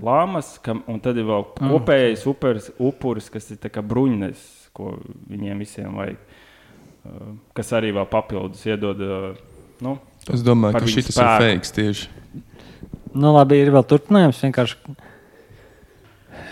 lāmas, 0.05 0.53
kam, 0.63 0.83
un 0.91 1.01
tad 1.01 1.17
ir 1.17 1.25
vēl 1.27 1.43
Mm. 1.55 1.71
kopējais 1.71 2.23
upuris, 2.29 2.65
upuris, 2.83 3.27
kas 3.31 3.45
ir 3.53 3.57
tā 3.63 3.69
kā 3.73 3.81
bruņnes, 3.85 4.39
ko 4.75 4.95
viņiem 5.31 5.61
visiem 5.63 5.93
vajag. 5.97 6.17
Uh, 7.05 7.35
kas 7.57 7.69
arī 7.77 7.91
vēl 7.95 8.07
papildus 8.11 8.63
iedod. 8.69 9.01
Uh, 9.01 9.54
nu, 9.83 9.97
es 10.31 10.43
domāju, 10.45 10.79
ka 10.79 10.87
šis 10.89 11.09
ir 11.11 11.17
fakes 11.17 11.75
tieši. 11.75 12.07
Nu, 13.15 13.31
labi, 13.31 13.61
ir 13.63 13.71
vēl 13.71 13.85
turpinājums. 13.87 14.41
Vienkārši. 14.43 14.95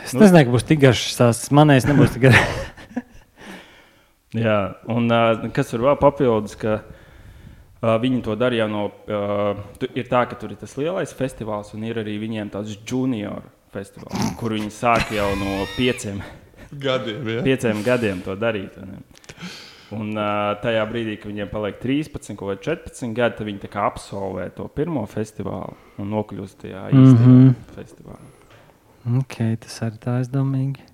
Es 0.03 0.13
Nu. 0.15 0.21
nezinu, 0.23 0.45
ka 0.45 0.53
būs 0.53 0.65
tik 0.67 0.79
garš 0.83 1.01
stāsts. 1.11 1.51
Manējais 1.55 1.87
nebūs 1.89 2.13
tik 2.15 2.25
garš. 2.27 2.43
jā, 4.45 4.59
un 4.91 5.11
uh, 5.11 5.47
kas 5.55 5.73
ir 5.75 5.83
vēl 5.83 5.97
papildus, 5.99 6.55
ka 6.59 6.77
uh, 6.79 7.95
viņi 8.03 8.21
to 8.23 8.37
darīja 8.39 8.69
no. 8.71 8.85
Uh, 9.07 9.59
tu, 9.79 9.89
ir 9.95 10.07
tā, 10.11 10.23
ka 10.29 10.39
tur 10.39 10.55
ir 10.55 10.61
tas 10.61 10.77
lielais 10.79 11.11
festivāls, 11.15 11.73
un 11.75 11.83
ir 11.87 11.99
arī 12.03 12.15
viņiem 12.21 12.51
tāds 12.53 12.77
junior 12.79 13.43
festivāls, 13.75 14.31
kur 14.39 14.55
viņi 14.55 14.71
sāk 14.71 15.11
jau 15.15 15.27
no 15.39 15.63
pieciem. 15.75 16.23
Gadiem, 16.73 17.27
jā. 17.27 17.43
pieciem 17.45 17.83
gadiem 17.85 18.23
to 18.25 18.35
darīt. 18.39 18.79
ne? 18.81 19.03
Un 19.93 20.13
uh, 20.15 20.53
tajā 20.63 20.83
brīdī, 20.89 21.17
kad 21.19 21.29
viņiem 21.29 21.50
paliek 21.51 21.77
13 21.81 22.39
vai 22.47 22.55
14 22.57 23.13
gadi, 23.17 23.38
tad 23.38 23.47
viņi 23.50 23.69
absolvē 23.83 24.47
to 24.55 24.67
pirmo 24.73 25.03
festivālu 25.09 25.75
un 26.01 26.09
nokļūst 26.13 26.62
tajā 26.63 26.88
īstajā 26.89 27.27
mm. 27.27 27.35
-hmm. 27.35 27.75
festivālā. 27.75 28.31
ok, 29.19 29.38
tas 29.65 29.81
arī 29.85 30.00
tā 30.01 30.17
aizdomīgi. 30.21 30.85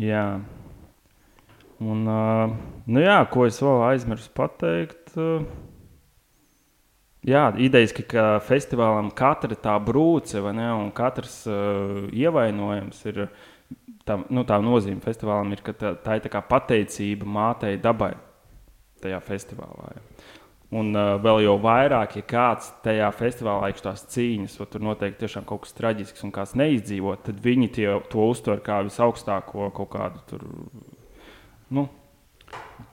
Jā. 0.00 0.40
Un, 1.80 2.06
uh, 2.08 2.52
nu 2.86 3.00
jā, 3.00 3.18
ko 3.28 3.46
es 3.46 3.60
vēl 3.60 3.82
aizmirsu 3.90 4.30
pateikt? 4.32 5.16
Uh, 5.16 5.42
jā, 7.26 7.50
idejas, 7.58 7.92
ka, 7.92 8.06
ka 8.08 8.24
festivālam 8.46 9.10
katra 9.10 9.56
tā 9.56 9.74
brūce 9.84 10.40
vai 10.40 10.54
ne, 10.56 10.70
un 10.72 10.90
katrs 10.90 11.42
uh, 11.46 12.06
ievainojums 12.12 13.04
ir. 13.06 13.28
Tā, 14.06 14.20
nu, 14.30 14.44
tā 14.46 14.60
nozīme 14.62 15.02
festivālam 15.02 15.50
ir, 15.50 15.60
ka 15.66 15.72
tā, 15.74 15.90
tā 15.98 16.14
ir 16.14 16.28
tā 16.30 16.38
pateicība 16.38 17.26
mātei 17.26 17.74
dabai 17.74 18.12
tajā 19.06 19.22
festivālā. 19.24 19.94
Ja. 19.94 20.04
Un 20.76 20.90
uh, 20.98 21.14
vēl 21.22 21.44
jau 21.44 21.54
vairāk, 21.62 22.16
ja 22.18 22.26
kāds 22.26 22.72
tajā 22.82 23.06
festivālā 23.14 23.70
ir 23.70 23.82
tās 23.84 24.02
cīņas, 24.10 24.56
vai 24.58 24.66
tur 24.72 24.82
noteikti 24.82 25.22
tiešām 25.22 25.46
kaut 25.46 25.62
kas 25.62 25.76
traģisks 25.78 26.26
un 26.26 26.32
kāds 26.34 26.56
neizdzīvot, 26.58 27.22
tad 27.28 27.38
viņi 27.44 27.68
tie, 27.78 27.86
to 28.10 28.26
uztver 28.32 28.58
kā 28.66 28.80
visaugstāko 28.88 29.70
kaut 29.76 29.92
kādu 29.94 30.24
tur, 30.26 30.42
nu, 31.70 31.86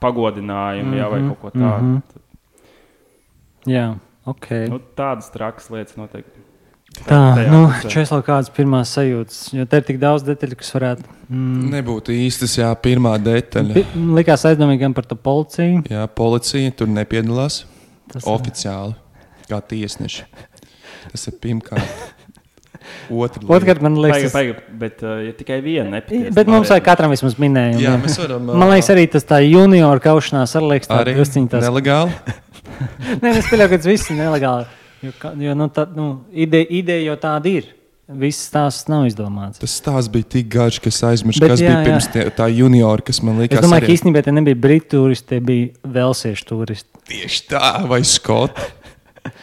pagodinājumu, 0.00 0.86
mm 0.86 0.94
-hmm, 0.94 1.00
jā, 1.02 1.10
vai 1.10 1.20
kaut 1.28 1.40
ko 1.40 1.50
tādu. 1.50 1.82
mhm. 1.82 1.90
Mm 1.90 2.02
-hmm. 2.02 2.22
Jā, 3.66 3.96
ok. 4.24 4.50
nu, 4.68 4.80
tādas 4.96 5.30
trakas 5.32 5.70
lietas 5.70 5.96
noteikti. 5.96 6.43
Tā, 7.04 7.18
tajā 7.36 7.50
nu. 7.50 7.60
Česlo, 7.90 8.20
kādas 8.24 8.48
pirmās 8.54 8.92
sajūtas? 8.94 9.38
Jo 9.52 9.66
te 9.68 9.80
ir 9.80 9.86
tik 9.88 9.98
daudz 10.02 10.22
detaļu, 10.24 10.56
kas 10.60 10.70
varētu. 10.76 11.04
Mm, 11.28 11.66
Nebūtu 11.74 12.14
īstas, 12.14 12.54
jā, 12.60 12.70
pirmā 12.80 13.16
detaļa. 13.20 13.74
pi- 13.76 14.04
likās 14.20 14.44
aizdomīgi 14.48 14.84
gan 14.86 14.94
par 14.96 15.04
to 15.10 15.16
policiju. 15.18 15.82
Jā, 15.90 16.06
policija 16.08 16.70
tur 16.78 16.88
nepiedalās 16.94 17.64
Tas, 18.12 18.24
oficiāli, 18.30 18.94
kā 19.50 19.58
tiesneši. 19.60 20.24
Tas 21.10 21.26
ir 21.28 21.34
pirmkārt. 21.42 22.12
Otra 23.12 23.40
Otrkārt, 23.48 23.80
man 23.84 23.96
liekas, 24.00 24.32
paiga, 24.32 24.54
bet 24.80 25.00
uh, 25.04 25.18
ja 25.24 25.32
tikai 25.36 25.58
viena 25.64 25.88
nepatiesa. 25.96 26.34
bet 26.36 26.48
mums 26.52 26.68
vajag 26.72 26.84
katram 26.84 27.12
vismaz 27.12 27.34
minējumu. 27.40 27.80
Jā, 27.80 27.94
jā. 27.96 28.00
mēs 28.00 28.16
varam. 28.20 28.44
Man 28.52 28.68
liekas, 28.70 28.90
arī 28.92 29.04
tas 29.12 29.24
tā 29.28 29.40
junior 29.44 30.00
kaušanās 30.04 30.52
arī 30.60 30.70
liekas, 30.74 30.90
arī 30.92 31.14
tāds 31.14 31.18
drusciņ 31.20 31.46
tas. 31.52 31.64
nelegāli. 31.64 32.12
Nē, 33.24 33.32
es 33.40 33.48
pieļauju, 33.48 33.70
ka 33.72 33.78
tas 33.80 33.88
viss 33.88 34.10
ir 34.12 34.18
nelegāli. 34.20 34.68
Jo, 35.04 35.12
ka- 35.20 35.32
jo 35.36 35.54
nu, 35.58 35.68
tā, 35.74 35.84
nu, 35.96 36.08
ideja, 36.32 36.66
ideja 36.82 37.10
jau 37.12 37.16
tāda 37.28 37.50
ir. 37.60 37.70
Viss 38.20 38.50
tās 38.52 38.82
nav 38.92 39.06
izdomāts. 39.08 39.58
Tas 39.62 39.72
stāsts 39.80 40.10
bija 40.12 40.26
tik 40.34 40.48
garš, 40.52 40.76
ka 40.84 40.90
es 40.92 40.98
aizmirsu, 41.08 41.40
kas 41.40 41.62
jā, 41.62 41.70
bija 41.72 41.84
pirms 41.86 42.08
tie, 42.12 42.24
tā 42.36 42.50
juniora, 42.52 43.00
kas 43.04 43.22
man 43.24 43.38
Es 43.40 43.46
likās. 43.48 43.64
domāju, 43.64 43.80
ka 43.80 43.86
arī- 43.88 43.94
īstenībā 43.96 44.22
tie 44.26 44.34
nebija 44.36 44.58
brītu 44.60 44.90
turisti, 44.92 45.26
tie 45.32 45.40
bija 45.40 45.70
velsiešu 45.96 46.44
turisti. 46.50 46.88
Tieši 47.08 47.40
tā, 47.48 47.88
vai 47.88 48.02
skoti. 48.04 48.60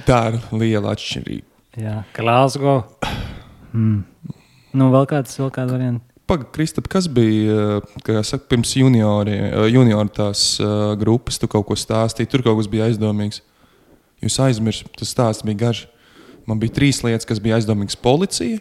Tā 0.05 0.19
ir 0.33 0.39
liela 0.53 0.93
atšķirība. 0.93 1.47
Jā, 1.81 2.03
Glasgow. 2.13 2.83
Mm. 3.73 4.03
Nu, 4.77 4.91
vēl 4.93 5.07
kāds, 5.09 5.33
vēl 5.41 5.49
kāda 5.55 5.71
varianta. 5.73 6.05
Pagaid, 6.29 6.51
Kristap, 6.55 6.87
kas 6.87 7.07
bija 7.11 7.81
kā 8.05 8.21
saka, 8.23 8.45
pirms 8.47 8.75
juniori, 8.77 9.33
uh, 9.51 9.65
junior 9.73 10.05
tās 10.13 10.59
uh, 10.63 10.93
grupas? 11.01 11.39
Tu 11.41 11.47
kaut 11.51 11.65
ko 11.67 11.73
stāstīji, 11.75 12.29
tur 12.29 12.43
kaut 12.45 12.61
kas 12.61 12.69
bija 12.71 12.85
aizdomīgs. 12.91 13.41
Jūs 14.21 14.37
aizmirsāt, 14.45 14.91
tas 14.99 15.09
stāsts 15.15 15.45
bija 15.47 15.57
garš. 15.67 15.85
Man 16.49 16.59
bija 16.61 16.73
trīs 16.77 17.01
lietas, 17.05 17.25
kas 17.29 17.39
bija 17.41 17.57
aizdomīgas. 17.59 17.97
Policija, 18.01 18.59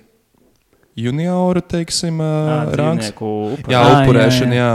junioru, 0.97 1.61
teiksim, 1.65 2.21
uh, 2.21 2.73
rangs. 2.77 3.13
Upur. 3.17 3.61
Jā, 3.69 3.81
Ā, 3.81 3.85
jā, 3.85 4.01
upurēšana, 4.05 4.57
jā. 4.59 4.73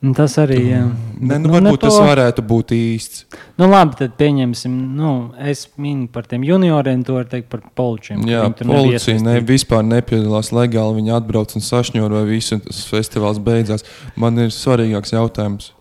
Nu, 0.00 0.14
tas 0.16 0.32
arī. 0.40 0.56
Jā. 0.70 0.84
Nē, 1.20 1.26
Bet, 1.28 1.40
nu, 1.44 1.50
ne 1.50 1.58
varbūt 1.58 1.82
tas 1.82 1.92
to- 1.98 2.04
varētu 2.06 2.44
būt 2.48 2.70
īsts. 2.72 3.24
Nu, 3.60 3.66
labi, 3.68 3.98
tad 3.98 4.14
pieņemsim. 4.16 4.76
Nu, 4.96 5.10
es 5.36 5.66
minu 5.76 6.06
par 6.08 6.24
tiem 6.24 6.40
junioriem, 6.48 7.02
to 7.04 7.18
var 7.18 7.26
teikt 7.28 7.50
par 7.52 7.60
poličiem. 7.76 8.22
Jā, 8.24 8.46
policija 8.62 9.20
ne, 9.20 9.40
vispār 9.44 9.84
nepiedalās 9.84 10.54
legāli. 10.56 11.02
Viņi 11.02 11.12
atbrauc 11.18 11.52
un 11.54 11.60
sašņoro, 11.66 12.22
vai 12.22 12.24
visu 12.32 12.54
un 12.56 12.60
tas 12.64 12.80
festivāls 12.88 13.42
beidzās. 13.44 13.84
Man 14.16 14.38
ir 14.38 14.48
svarīgāks 14.48 15.12
jautājums. 15.12 15.72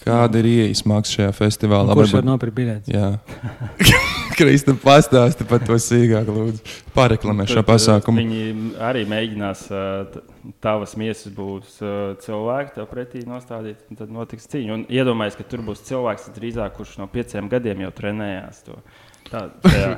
Kāda 0.00 0.40
ir 0.40 0.48
ieejas 0.48 0.82
maksa 0.88 1.18
šajā 1.18 1.32
festivālā? 1.36 1.94
Kurš 1.96 2.14
var 2.16 2.26
nopirkt 2.26 2.56
biļeti? 2.56 2.94
Jā, 2.94 3.10
Krista, 4.38 4.72
pastāsti 4.80 5.44
par 5.48 5.60
to 5.66 5.76
sīkāk, 5.76 6.30
lūdzu. 6.32 6.76
Pareklamē 6.96 7.44
šo 7.50 7.60
uh, 7.60 7.66
pasākumu. 7.68 8.22
Viņi 8.22 8.70
arī 8.80 9.02
mēģinās 9.10 9.66
t- 9.68 10.22
tavas 10.64 10.96
miesas 11.00 11.28
būs 11.36 11.76
uh, 11.84 12.14
cilvēki, 12.24 12.74
tev 12.78 12.88
pretī 12.88 13.26
nostādīt, 13.28 13.82
un 13.92 14.00
tad 14.00 14.14
notiks 14.14 14.48
cīņa. 14.48 14.78
Un 14.78 14.86
iedomājies, 14.88 15.36
ka 15.36 15.44
tur 15.50 15.64
būs 15.66 15.84
cilvēks 15.90 16.30
drīzāk, 16.38 16.72
kurš 16.78 16.96
no 17.02 17.10
pieciem 17.12 17.52
gadiem 17.52 17.84
jau 17.84 17.92
trenējās 18.00 18.64
to 18.70 18.80
tā, 19.28 19.46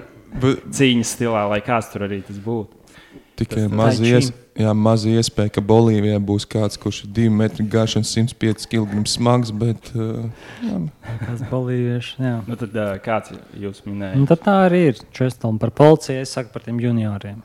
cīņas 0.78 1.16
stilā, 1.16 1.46
lai 1.52 1.62
kāds 1.64 1.92
tur 1.92 2.08
arī 2.08 2.22
tas 2.26 2.42
būtu. 2.42 2.81
Tikai 3.42 3.66
Tas- 3.66 3.76
maz, 3.78 4.00
Tai 4.02 4.10
ies, 4.10 4.30
maz 4.76 5.04
iespēja, 5.08 5.52
ka 5.56 5.62
Bolīvijā 5.64 6.18
būs 6.22 6.44
kāds, 6.48 6.76
kurš 6.80 7.04
ir 7.06 7.12
2 7.16 7.30
metri 7.32 7.64
garš 7.72 7.96
un 8.00 8.04
105 8.08 8.66
kg 8.72 9.02
smags, 9.08 9.50
bet 9.50 9.90
uh, 9.94 10.26
jā, 10.62 10.80
Tas 11.26 11.42
bolīvieši. 11.50 12.14
Jā. 12.20 12.34
Nu, 12.46 12.58
tad, 12.60 12.76
uh, 12.76 12.92
kāds 13.02 13.32
jūs 13.58 13.82
minējāt? 13.88 14.28
tad 14.34 14.44
tā 14.44 14.58
arī 14.68 14.82
ir. 14.90 15.00
Čestam 15.16 15.58
par 15.62 15.72
policiju, 15.74 16.20
es 16.22 16.34
saku 16.36 16.52
par 16.54 16.62
tiem 16.66 16.78
junioriem. 16.82 17.40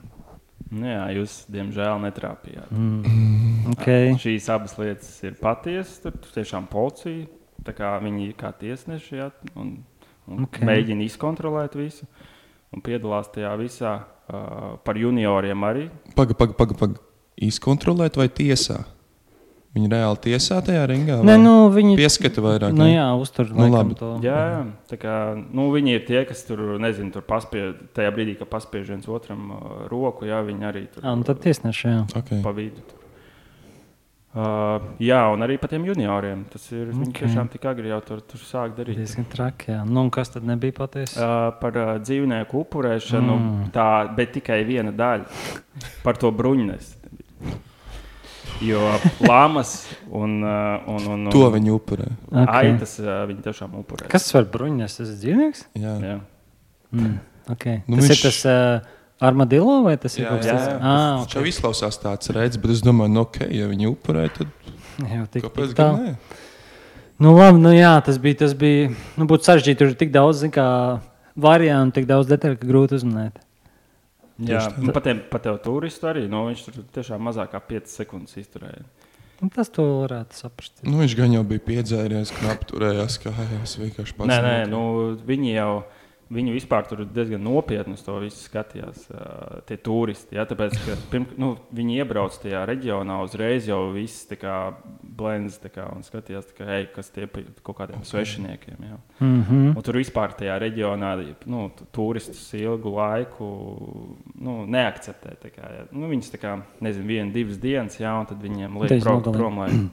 Nu, 0.67 0.83
jā, 0.83 1.03
jūs 1.15 1.45
diemžēl 1.47 1.95
netrāpījāt. 2.03 2.71
Mm. 2.75 3.69
Okay. 3.71 4.09
Šīs 4.19 4.49
abas 4.51 4.73
lietas 4.79 5.13
ir 5.23 5.37
patiesas. 5.39 6.01
Tur 6.03 6.17
tiešām 6.35 6.67
policija, 6.67 7.23
tā 7.63 7.71
kā 7.77 7.93
viņi 8.03 8.25
ir 8.29 8.33
kā 8.39 8.51
tiesneši, 8.51 9.15
jā, 9.21 9.29
un, 9.55 9.77
un 10.27 10.43
Ok. 10.43 10.57
okay. 10.57 10.67
mēģina 10.67 11.07
izkontrolēt 11.07 11.77
visu. 11.79 12.03
Un 12.75 12.83
piedalās 12.83 13.29
tajā 13.31 13.53
visā 13.59 13.93
uh, 14.03 14.75
par 14.83 14.99
junioriem 14.99 15.63
arī. 15.63 15.87
paga, 16.17 16.35
paga, 16.35 16.53
paga, 16.57 16.75
paga. 16.77 17.01
Izkontrolēt 17.37 18.17
vai 18.17 18.27
tiesā? 18.33 18.81
Viņi 19.77 19.89
reāli 19.91 20.17
tiesā 20.23 20.57
tajā 20.65 20.87
ringā? 20.89 21.19
Nē, 21.21 21.35
vai 21.35 21.41
nu, 21.43 21.51
viņi 21.69 21.97
Pieskata 21.99 22.41
vairāk. 22.41 22.73
nu, 22.73 22.81
ne? 22.87 22.95
jā, 22.95 23.05
uztur 23.19 23.51
Nu, 23.53 23.67
labi. 23.69 23.93
to. 23.99 24.15
Jā, 24.25 24.37
jā. 24.51 24.61
Tā 24.89 24.97
kā, 24.97 25.15
nu, 25.37 25.67
viņi 25.75 25.93
ir 25.99 26.05
tie, 26.07 26.23
kas 26.25 26.41
tur, 26.47 26.63
nezinu, 26.81 27.11
tur 27.13 27.21
paspiež, 27.27 27.75
tajā 27.93 28.13
brīdī, 28.15 28.37
kad 28.39 28.49
paspiež 28.49 28.89
viens 28.89 29.05
otram 29.11 29.51
uh, 29.53 29.59
roku, 29.91 30.25
jā, 30.25 30.39
viņi 30.47 30.65
arī 30.71 30.87
tur 30.89 31.05
Jā, 31.05 31.13
un 31.13 31.21
tad 31.27 31.43
tiesneši. 31.45 31.87
Jā. 31.93 32.01
Okay. 32.17 32.41
pa 32.41 32.55
vidu. 32.57 32.81
Tur. 32.89 33.06
Uh, 34.35 34.83
jā, 35.01 35.21
un 35.33 35.41
arī 35.41 35.55
par 35.57 35.71
tiem 35.71 35.85
junioriem. 35.87 36.43
Tas 36.51 36.65
ir. 36.69 36.89
Okay. 36.91 36.99
Viņi 36.99 37.13
tiešām 37.21 37.47
tik 37.49 37.63
agri 37.71 37.89
jau 37.89 37.97
tur, 38.05 38.19
tur 38.21 38.41
sāk 38.43 38.75
darīt. 38.77 38.99
Diezgan 38.99 39.25
traki. 39.31 39.71
Jā. 39.71 39.79
Nu, 39.87 40.03
kas 40.13 40.29
tad 40.33 40.45
nebija 40.45 40.75
patiesa? 40.77 41.15
Uh, 41.17 41.47
par 41.61 41.79
uh, 41.79 41.93
dzīvnieku 42.03 42.61
upurēšanu, 42.65 43.37
Mm. 43.37 43.71
tā, 43.73 43.87
bet 44.17 44.35
tikai 44.35 44.59
viena 44.67 44.91
daļa 44.91 45.25
par 46.03 46.19
to 46.21 46.29
bruņinēs. 46.31 46.93
Jo 48.61 48.81
lāmas 49.21 49.85
un, 50.09 50.39
uh, 50.41 50.85
un, 50.89 51.01
un, 51.13 51.25
un 51.27 51.33
To 51.33 51.45
viņi 51.53 51.73
upurē. 51.75 52.07
Okay. 52.31 52.71
aitas 52.73 52.95
uh, 53.03 53.21
viņi 53.29 53.43
tiešām 53.45 53.75
upurē. 53.81 54.07
Kas 54.09 54.25
tas 54.27 54.33
var 54.37 54.47
bruņināt? 54.53 54.95
Tas 54.97 55.11
ir 55.13 55.19
dzīvnieks? 55.23 55.65
Jā. 55.77 55.93
Jā. 56.01 56.15
Mm. 56.93 57.17
Okay. 57.53 57.81
Nu, 57.87 57.99
tas 58.01 58.09
viņš... 58.09 58.17
ir 58.17 58.23
tas 58.25 58.39
uh, 58.49 58.95
armadillo 59.21 59.81
vai 59.85 59.95
tas 59.97 60.17
ir 60.17 60.25
Jā, 60.25 60.29
kaut 60.33 60.43
kas 60.43 60.49
tāds? 60.51 60.67
jā. 60.67 60.79
Ah, 60.81 61.21
Viņš 61.23 61.35
jau 61.39 61.45
izklausās 61.49 61.97
tāds 62.03 62.29
redzes, 62.35 62.59
bet 62.61 62.71
es 62.75 62.81
domāju, 62.85 63.13
nu, 63.15 63.23
ok, 63.25 63.39
ja 63.49 63.67
viņi 63.71 63.89
upurē, 63.91 64.27
tad 64.35 64.47
Jā, 65.13 65.23
tik, 65.31 65.43
kāpēc 65.47 65.73
tik 65.73 65.77
gan 65.77 65.95
tā. 65.97 66.03
ne? 66.03 66.43
Nu, 67.19 67.31
labi, 67.33 67.57
nu, 67.63 67.71
jā, 67.73 67.95
tas 68.05 68.19
bija. 68.21 68.37
Tas 68.43 68.53
bija 68.53 68.91
nu, 69.17 69.25
būtu 69.25 69.47
sarežģīti. 69.47 69.77
Tur 69.79 69.87
ir 69.89 69.95
tik 69.97 70.11
daudz 70.13 70.43
zin, 70.43 70.51
kā, 70.53 70.65
variantu, 71.33 71.95
tik 71.97 72.05
daudz 72.09 72.29
detaļu, 72.29 72.59
ka 72.61 72.67
grūti 72.69 72.93
uzminēt. 72.99 73.39
Jā, 74.45 74.67
un 74.77 74.91
pat 74.93 75.07
tiem- 75.07 75.23
pat 75.31 75.41
tev 75.47 75.57
turistu 75.63 76.05
arī. 76.11 76.27
Nu, 76.29 76.43
viņš 76.45 76.61
tur 76.67 76.83
tiešām 76.93 77.17
mazāk 77.25 77.49
kā 77.55 77.61
5 77.71 77.89
sekundes 77.89 78.37
izturēja. 78.37 78.83
Nu, 79.41 79.49
tas 79.53 79.69
to 79.73 79.81
varētu 80.03 80.37
saprast. 80.37 80.77
Nu, 80.85 80.99
viņš 81.01 81.15
gan 81.17 81.33
jau 81.33 81.41
bija 81.43 81.59
piedzēries, 81.65 82.35
knapi 82.37 82.69
turējās 82.69 83.17
kājās. 83.25 83.73
Vienkārši 83.81 84.13
pats. 84.17 84.29
Nē, 84.29 84.37
nē, 84.45 84.55
nu, 84.69 84.83
viņi 85.25 85.55
jau 85.57 85.71
viņi 86.33 86.53
vispār 86.55 86.87
tur 86.89 87.03
diezgan 87.05 87.43
nopietni 87.43 87.95
uz 87.97 88.03
to 88.05 88.17
visu 88.21 88.39
skatījās. 88.47 89.07
Uh, 89.11 89.59
tie 89.67 89.77
turisti. 89.81 90.35
Ja, 90.37 90.45
tāpēc, 90.49 90.75
ka, 90.83 90.97
pirm, 91.11 91.27
nu, 91.39 91.53
viņi 91.75 91.99
iebrauc 92.01 92.35
tajā 92.41 92.63
reģionā 92.67 93.19
uzreiz 93.23 93.67
jau 93.69 93.79
viss 93.95 94.27
blends 95.01 95.59
un 95.87 96.03
skatījās, 96.05 96.51
ka, 96.57 96.67
hei, 96.69 96.87
kas 96.93 97.11
tie 97.15 97.27
pa 97.31 97.41
kaut 97.63 97.79
kādiem 97.81 98.03
svešiniekiem. 98.05 98.77
Ja. 98.89 98.97
Mm 99.19 99.43
-hmm. 99.43 99.75
Un 99.75 99.83
tur 99.83 99.95
vispār 99.95 100.35
tajā 100.37 100.59
reģionā 100.59 101.15
nu, 101.45 101.69
tu- 101.77 101.85
turistus 101.91 102.53
ilgu 102.53 102.89
laiku 102.95 103.47
nu, 104.35 104.65
neakceptē. 104.65 105.37
Kā, 105.47 105.71
ja. 105.77 105.85
nu, 105.91 106.07
viņus 106.09 106.31
tā 106.33 106.37
kā, 106.37 106.61
nezinu, 106.81 107.07
viena, 107.07 107.31
divas 107.31 107.57
dienas, 107.57 107.99
jā, 107.99 108.19
un 108.19 108.25
tad 108.25 108.41
viņiem 108.41 108.81
liek 108.81 109.05
nogalina. 109.05 109.37
prom, 109.37 109.57
lai 109.57 109.89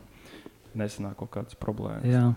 nesanāk 0.74 1.14
kaut 1.14 1.30
kādas 1.30 1.54
problēmas. 1.54 2.04
Jā. 2.04 2.32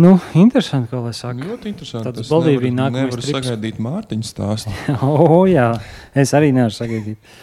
Nu, 0.00 0.14
interesanti, 0.32 0.88
ko 0.88 1.02
lai 1.04 1.12
saka. 1.12 1.44
Ļoti 1.44 1.68
interesanti. 1.74 2.08
Tāds 2.08 2.30
Bolīvija 2.32 2.72
nākamais 2.72 3.10
Nevaru 3.10 3.20
trips. 3.20 3.34
sagaidīt 3.36 3.80
Mārtiņu 3.84 4.28
stāstu. 4.28 4.72
O, 5.04 5.42
jā, 5.50 5.74
es 6.16 6.32
arī 6.36 6.54
nevaru 6.56 6.72
sagaidīt. 6.72 7.34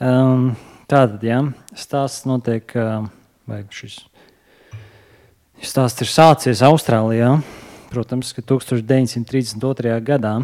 Um, 0.00 0.46
tātad, 0.88 1.20
jā, 1.26 1.42
stāsts 1.76 2.24
notiek, 2.30 2.72
um, 2.80 3.10
vai 3.50 3.60
šis 3.74 3.98
stāsts 5.60 6.00
ir 6.00 6.08
sācies 6.08 6.64
Austrālijā, 6.64 7.34
protams, 7.92 8.32
ka 8.32 8.46
1932. 8.48 10.00
gadā. 10.06 10.38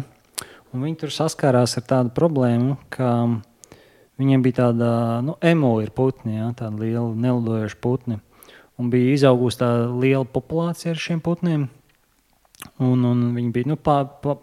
Un 0.75 0.85
viņi 0.85 0.99
tur 1.01 1.15
saskārās 1.15 1.73
ar 1.79 1.87
tādu 1.89 2.13
problēmu, 2.13 2.77
ka 2.93 3.09
viņiem 4.21 4.45
bija 4.45 4.61
tāda 4.61 4.91
nu, 5.25 5.39
emo 5.41 5.77
ir 5.81 5.89
putni, 5.95 6.37
jā, 6.37 6.51
tāda 6.59 6.85
liela 6.85 7.09
nelidojoša 7.17 7.81
putni. 7.81 8.21
Un 8.77 8.91
bija 8.93 9.15
izaugusi 9.15 9.61
tā 9.61 9.69
liela 9.89 10.25
populācija 10.29 10.93
ar 10.93 11.01
šiem 11.01 11.21
putniem. 11.25 11.65
Un, 12.81 13.05
un 13.05 13.23
viņi 13.35 13.53
bija 13.53 13.69
nu, 13.71 13.77
pār, 13.77 14.05
pār, 14.21 14.37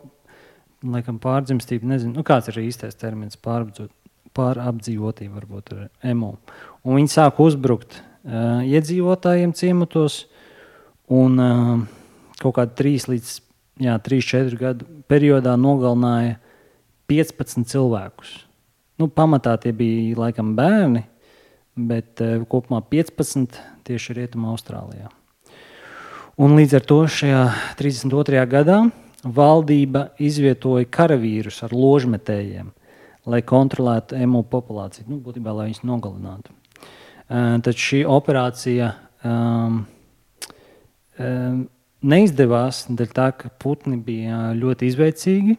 laikam, 0.87 1.21
pārdzimstība, 1.23 1.87
nezinu, 1.95 2.17
nu, 2.19 2.25
kāds 2.27 2.51
ir 2.51 2.59
īstais 2.65 2.99
termins, 2.99 3.39
pārapdzīvot- 3.41 3.95
pārapdzīvotība, 4.35 5.39
varbūt 5.39 5.73
ar 5.75 6.11
emo. 6.11 6.35
Un 6.83 6.99
viņi 6.99 7.13
sāka 7.13 7.45
uzbrukt 7.45 8.01
uh, 8.01 8.63
iedzīvotājiem 8.67 9.55
ciematos, 9.57 10.25
un 11.13 11.39
uh, 11.39 11.85
kaut 12.43 12.57
kādā 12.59 12.75
3 12.83 13.09
līdz 13.15 13.35
jā, 13.85 13.95
3, 14.09 14.21
4 14.31 14.59
gadu 14.61 14.89
periodā 15.11 15.55
nogalināja 15.61 16.39
15 17.11 17.69
cilvēkus. 17.71 18.35
Nu, 18.99 19.09
pamatā 19.11 19.57
tie 19.63 19.75
bija 19.75 20.19
laikam 20.19 20.55
bērni, 20.59 21.05
bet 21.75 22.23
uh, 22.23 22.43
kopumā 22.51 22.81
15 22.91 23.59
tieši 23.87 24.17
Rietumā 24.19 24.55
Austrālijā. 24.55 25.11
Un 26.41 26.57
līdz 26.59 26.79
ar 26.81 26.87
to 26.87 26.99
šajā 27.11 27.43
32. 27.79 28.41
gadā 28.51 28.81
valdība 29.25 30.09
izvietoja 30.19 30.89
karavīrus 30.91 31.61
ar 31.65 31.75
ložmetējiem, 31.75 32.73
lai 33.31 33.41
kontrolētu 33.47 34.19
emu 34.19 34.43
populāciju. 34.51 35.07
Nu, 35.09 35.21
būtībā, 35.23 35.55
lai 35.55 35.69
viņus 35.71 35.85
nogalinātu. 35.87 36.55
Uh, 37.25 37.57
tad 37.65 37.79
šī 37.81 38.03
operācija 38.11 38.91
um, 39.25 39.85
um, 41.19 41.63
neizdevās 42.05 42.85
dēļ 42.91 43.15
tā, 43.17 43.31
ka 43.39 43.51
putni 43.63 43.97
bija 44.03 44.51
ļoti 44.59 44.91
izveicīgi. 44.91 45.57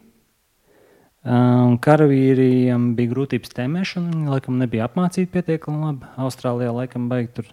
Um, 1.25 1.79
karavīriem 1.81 2.91
bija 2.93 3.09
grūtības 3.09 3.49
tēmēšana, 3.57 4.11
viņi 4.13 4.29
laikam 4.29 4.59
nebija 4.61 4.85
apmācīti 4.85 5.31
pietiekami 5.33 5.79
labi. 5.81 6.09
Austrālijā 6.21 6.69
laikam 6.75 7.07
baigi 7.09 7.31
tur 7.39 7.47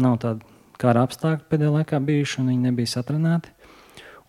nav 0.00 0.16
tāda 0.22 0.54
kara 0.80 1.02
apstākļi 1.04 1.44
pēdējā 1.50 1.72
laikā 1.74 2.00
bijuši, 2.00 2.38
un 2.40 2.48
viņi 2.48 2.70
nebija 2.70 2.92
satrenēti. 2.94 3.52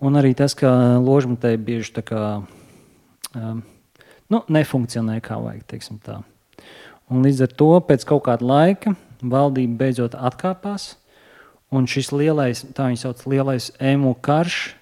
Un 0.03 0.19
arī 0.19 0.33
tas, 0.35 0.57
ka 0.59 0.73
ložmetēji 0.99 1.61
bieži 1.69 1.95
tā 1.95 2.03
kā 2.03 2.25
um, 2.43 3.63
nu, 4.27 4.43
nefunkcionē 4.51 5.21
kā 5.23 5.39
vajag. 5.39 5.79
Un 7.07 7.23
līdz 7.23 7.45
ar 7.47 7.55
to 7.55 7.71
pēc 7.87 8.03
kaut 8.11 8.25
kāda 8.27 8.43
laika 8.43 8.97
valdība 9.23 9.85
beidzot 9.85 10.19
atkāpās. 10.19 10.97
Un 11.71 11.87
šis 11.87 12.11
lielais, 12.11 12.67
tā 12.75 12.91
viņa 12.91 13.05
sauc, 13.07 13.23
lielais 13.31 13.71
emu 13.79 14.11
karš, 14.19 14.75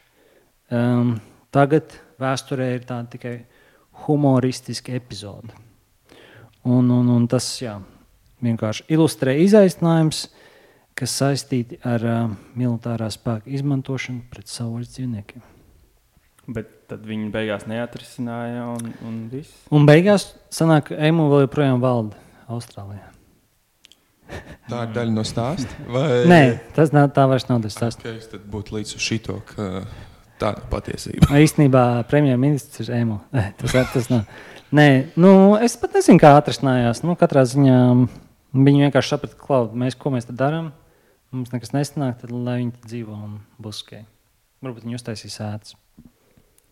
um, 0.73 1.19
tagad 1.53 1.93
vēsturē 2.17 2.73
ir 2.73 2.87
tāda 2.89 3.13
tikai 3.13 3.37
humoristiska 4.07 4.93
epizode. 4.95 5.53
Un, 6.63 6.89
un, 6.91 7.09
un 7.11 7.27
tas 7.27 7.45
jā, 7.59 7.77
vienkārši 8.43 8.85
ilustrē 8.95 9.35
izaicinājums, 9.43 10.27
kas 10.97 11.15
saistīti 11.19 11.79
ar 11.87 12.05
uh, 12.05 12.35
militārā 12.59 13.09
spēka 13.11 13.49
izmantošanu 13.51 14.27
pret 14.31 14.51
savvaļas 14.51 14.93
dzīvniekiem. 14.93 15.49
Bet 16.53 16.71
tad 16.91 17.05
viņi 17.07 17.29
beigās 17.33 17.65
neatrisināja, 17.71 18.67
un, 18.75 18.93
un 19.07 19.19
viss. 19.31 19.63
Un 19.73 19.87
beigās 19.87 20.33
sanāk, 20.53 20.91
ka 20.91 20.99
emu 21.07 21.29
vēl 21.31 21.45
joprojām 21.45 21.83
valda 21.83 22.19
Austrālijā. 22.51 23.09
Tā 24.71 24.85
ir 24.87 24.95
daļa 24.95 25.13
no 25.15 25.23
stāsta. 25.27 25.85
Vai... 25.91 26.07
Nē, 26.29 26.41
tas 26.75 26.91
nav, 26.95 27.09
tā 27.15 27.25
vairs 27.31 27.47
nav 27.49 27.63
tas 27.63 27.75
stāsts. 27.77 28.03
Okay, 28.03 28.19
tad 28.31 28.43
būtu 28.51 28.77
līdz 28.77 28.95
šito, 29.03 29.39
ka 29.49 29.85
tā 30.43 30.53
ir 30.57 30.63
patiesība. 30.71 31.29
Īstenībā 31.45 31.85
premjerministrs 32.11 32.89
ir 32.89 32.99
emo. 32.99 33.21
Nē, 33.35 33.49
tas, 33.61 33.75
tas 33.95 34.11
nav. 34.11 34.27
Nē, 34.73 34.87
nu, 35.21 35.33
es 35.61 35.77
pat 35.79 35.95
nezinu, 35.99 36.21
kā 36.21 36.33
atrisinājās. 36.39 37.03
Nu, 37.05 37.17
katrā 37.19 37.45
ziņā 37.49 37.77
viņi 38.53 38.87
vienkārši 38.87 39.15
saprata, 39.15 39.37
ka 39.37 39.63
mēs, 39.77 39.97
ko 39.99 40.13
mēs 40.15 40.29
darām. 40.29 40.71
Mums 41.33 41.53
nekas 41.53 41.73
nesanāk, 41.73 42.19
tad 42.21 42.33
lai 42.33 42.59
viņi 42.59 42.75
dzīvo 42.85 43.15
un 43.15 43.39
būs 43.61 43.81
ok. 43.85 44.03
Varbūt 44.65 44.85
viņi 44.85 44.99
uztaisīs 44.99 45.39
ēdas. 45.41 45.73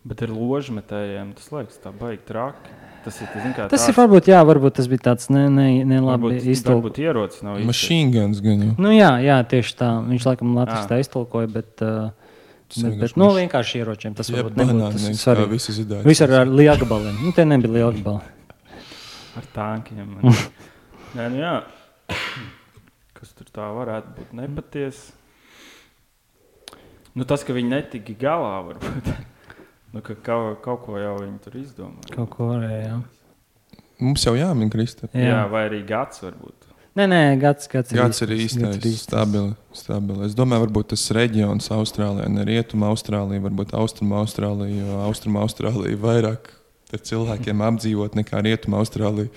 Bet 0.06 0.22
ar 0.24 0.32
ložmetējiem 0.34 1.34
tas 1.38 1.50
liekas 1.54 1.78
tā 1.82 1.92
baigi 1.94 2.24
traki. 2.26 2.78
Tas 3.02 3.16
ir, 3.18 3.30
zin, 3.34 3.54
tas 3.56 3.70
tās... 3.70 3.84
ir 3.90 3.96
varbūt, 3.96 4.28
jā, 4.30 4.38
varbūt 4.46 4.76
tas 4.78 4.86
bija 4.90 5.02
tāds 5.08 5.26
nelabi 5.30 5.80
ne, 5.82 6.36
ne 6.38 6.52
iztulkots. 6.54 6.68
Varbūt 6.70 7.00
ierocis 7.02 7.42
nav 7.42 7.58
īsti. 7.58 7.66
Machine 7.66 8.14
guns 8.14 8.42
gan 8.44 8.62
jau. 8.62 8.74
Nu, 8.78 8.92
jā, 8.94 9.10
jā, 9.22 9.40
tieši 9.50 9.74
tā. 9.80 9.88
Viņš 10.06 10.26
laikam 10.28 10.52
Latvijas 10.54 10.86
tā 10.90 11.00
iztulkoja, 11.02 11.50
bet, 11.50 11.82
uh, 11.82 12.21
bet, 12.76 12.98
bet 13.00 13.16
nu, 13.20 13.28
vienkārši 13.36 13.80
ieročiem 13.82 14.14
tas 14.18 14.30
varbūt 14.32 14.58
nebūtu 14.60 14.90
tas 14.94 15.22
svarīgi. 15.22 15.50
Visi 15.52 15.74
zidāji. 15.76 16.06
Visi 16.08 16.24
ar, 16.26 16.34
ar 16.42 16.52
lielgabaliem. 16.52 17.18
Nu, 17.22 17.32
tie 17.36 17.44
nebija 17.48 17.74
lielgabali. 17.78 18.22
ar 19.40 19.48
tankiem. 19.54 20.14
Nē, 21.16 21.26
nu 21.34 21.42
jā. 21.42 21.56
Kas 23.18 23.34
tur 23.38 23.50
tā 23.54 23.68
varētu 23.76 24.14
būt 24.16 24.32
nepatiesi? 24.40 25.12
Nu, 27.12 27.26
tas, 27.28 27.44
ka 27.44 27.52
viņi 27.52 27.74
netika 27.74 28.16
galā, 28.24 28.56
varbūt. 28.70 29.12
Nu, 29.92 30.00
ka 30.00 30.14
kaut, 30.24 30.62
kaut 30.64 30.86
ko 30.86 30.96
jau 30.96 31.18
viņi 31.18 31.34
tur 31.44 31.56
izdomāja. 31.60 32.14
Kaut 32.14 32.30
ko 32.32 32.46
varēja. 32.48 32.94
Mums 34.00 34.22
jau 34.24 34.32
jāmin, 34.38 34.70
Krista. 34.72 35.04
Jā. 35.12 35.26
jā, 35.26 35.40
vai 35.52 35.66
arī 35.66 35.82
gads 35.84 36.22
varbūt. 36.24 36.71
Nē, 36.92 37.06
nē, 37.08 37.20
gads, 37.40 37.68
gads 37.72 37.94
ir 37.94 38.02
gads 38.02 38.18
īstais. 38.20 38.28
Ir 38.28 38.40
īstais, 38.44 38.82
ir 38.84 38.98
stabili, 39.00 39.54
stabili. 39.76 40.26
Es 40.26 40.34
domāju, 40.36 40.66
varbūt 40.66 40.90
tas 40.92 41.06
reģions 41.16 41.70
Austrālijā, 41.72 42.26
ne 42.28 42.44
rietuma 42.44 42.90
Austrālija, 42.92 43.40
varbūt 43.46 43.72
austruma 43.80 44.18
Austrālija, 44.20 44.76
jo 44.76 44.98
austruma 45.06 45.40
Austrālija 45.46 46.00
vairāk 46.02 46.50
cilvēkiem 46.92 47.62
apdzīvot 47.70 48.18
nekā 48.20 48.42
rietuma 48.44 48.82
Austrālija. 48.82 49.32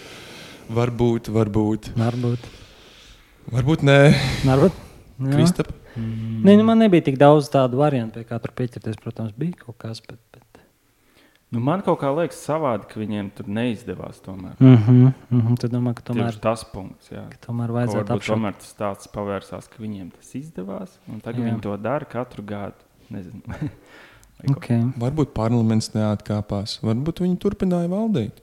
Varbūt, 0.76 1.30
varbūt. 1.32 1.94
Varbūt. 1.96 2.52
Varbūt 3.56 3.88
nē. 3.88 4.00
Varbūt. 4.50 4.84
Kristap. 5.32 5.72
Mm. 5.96 6.42
Ne, 6.44 6.58
nu 6.60 6.66
man 6.68 6.82
nebija 6.84 7.06
tik 7.08 7.20
daudz 7.22 7.48
tādu 7.54 7.80
variantu, 7.80 8.20
pie 8.20 8.28
kā 8.28 8.40
tur 8.44 8.52
pieķerties. 8.58 9.00
Protams, 9.00 9.32
bija 9.40 9.62
kaut 9.62 9.78
kas, 9.80 10.02
bet, 10.04 10.20
bet 10.36 10.44
Nu, 11.54 11.62
man 11.64 11.84
kaut 11.86 12.00
kā 12.02 12.10
liekas, 12.10 12.40
savādi, 12.42 12.88
ka 12.90 13.00
viņiem 13.00 13.30
tur 13.38 13.50
neizdevās. 13.54 14.18
Tomēr. 14.26 14.56
Mm 14.60 14.78
-hmm, 14.78 15.12
mm 15.30 15.42
-hmm. 15.42 15.60
Tad 15.62 15.72
domāju, 15.72 15.96
ka 15.96 16.04
tomēr 16.10 16.32
Tieši 16.32 16.42
tas 16.42 16.64
punkts. 16.72 17.12
Jā. 17.12 17.26
Tomēr 17.48 17.72
vajadzētu 17.72 18.14
apšaut. 18.14 18.38
Tomēr 18.38 18.54
tas 18.54 18.74
tāds 18.74 19.12
pavērsās, 19.14 19.70
ka 19.70 19.84
viņiem 19.84 20.10
tas 20.12 20.36
izdevās. 20.36 20.98
Tagad 21.22 21.40
jā. 21.40 21.46
viņi 21.46 21.62
to 21.62 21.78
dara 21.78 22.06
katru 22.06 22.44
gadu. 22.44 22.82
Nezinu. 23.10 23.42
okay. 24.56 24.82
Varbūt 24.98 25.34
parlaments 25.34 25.94
neatkāpās. 25.94 26.80
Varbūt 26.82 27.22
viņi 27.22 27.38
turpināja 27.38 27.88
valdīt. 27.88 28.42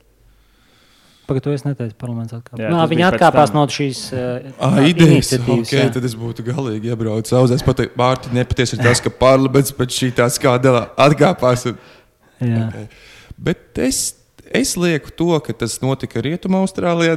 Pagaidā, 1.27 1.53
es 1.55 1.63
neteicu, 1.65 1.95
parlaments 1.99 2.35
atkāpās. 2.35 2.61
Jā, 2.65 2.71
Nā, 2.71 2.87
viņi 2.91 3.05
atkāpās 3.07 3.53
no 3.55 3.63
šīs 3.71 4.01
uh, 4.13 4.53
ah, 4.59 4.81
idejas. 4.83 5.31
Okay, 5.39 5.91
tad 5.95 6.05
es 6.05 6.17
būtu 6.19 6.43
galīgi 6.43 6.91
iebraucis 6.91 7.35
auzēs. 7.39 7.63
Pateikt, 7.63 7.95
Mārtiņ, 8.01 8.35
nepatiesi 8.35 8.77
ir 8.77 8.83
tas, 8.83 9.01
ka 9.01 9.11
parlaments 9.11 9.75
pēc 9.77 9.99
šī 10.01 10.11
tā 10.19 10.27
skādēlā 10.33 10.89
atkāpās. 10.97 11.69
Un... 11.71 11.79
Okay. 12.43 12.89
Bet 13.43 13.81
es, 13.83 14.03
es 14.51 14.75
lieku 14.81 15.13
to, 15.17 15.31
ka 15.45 15.55
tas 15.65 15.79
notika 15.85 16.23
Rietumā, 16.25 16.63
Austrālijā. 16.65 17.17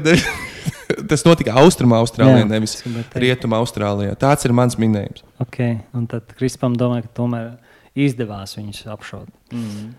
tas 1.11 1.25
notika 1.27 1.57
Austrumā, 1.61 1.99
Austrālijā, 2.03 2.43
Jā, 2.43 2.49
nevis 2.49 2.79
Rietumā, 3.15 3.59
Austrālijā. 3.63 4.15
Tāds 4.19 4.47
ir 4.47 4.55
mans 4.55 4.79
minējums. 4.81 5.25
Okay. 5.47 5.79
Un 5.97 6.07
tad 6.11 6.31
Krispam 6.37 6.77
domāja, 6.79 7.07
ka 7.07 7.15
tomēr 7.21 7.53
izdevās 7.95 8.57
viņus 8.57 8.85
apšaut. 8.93 9.31
Mm. 9.53 9.93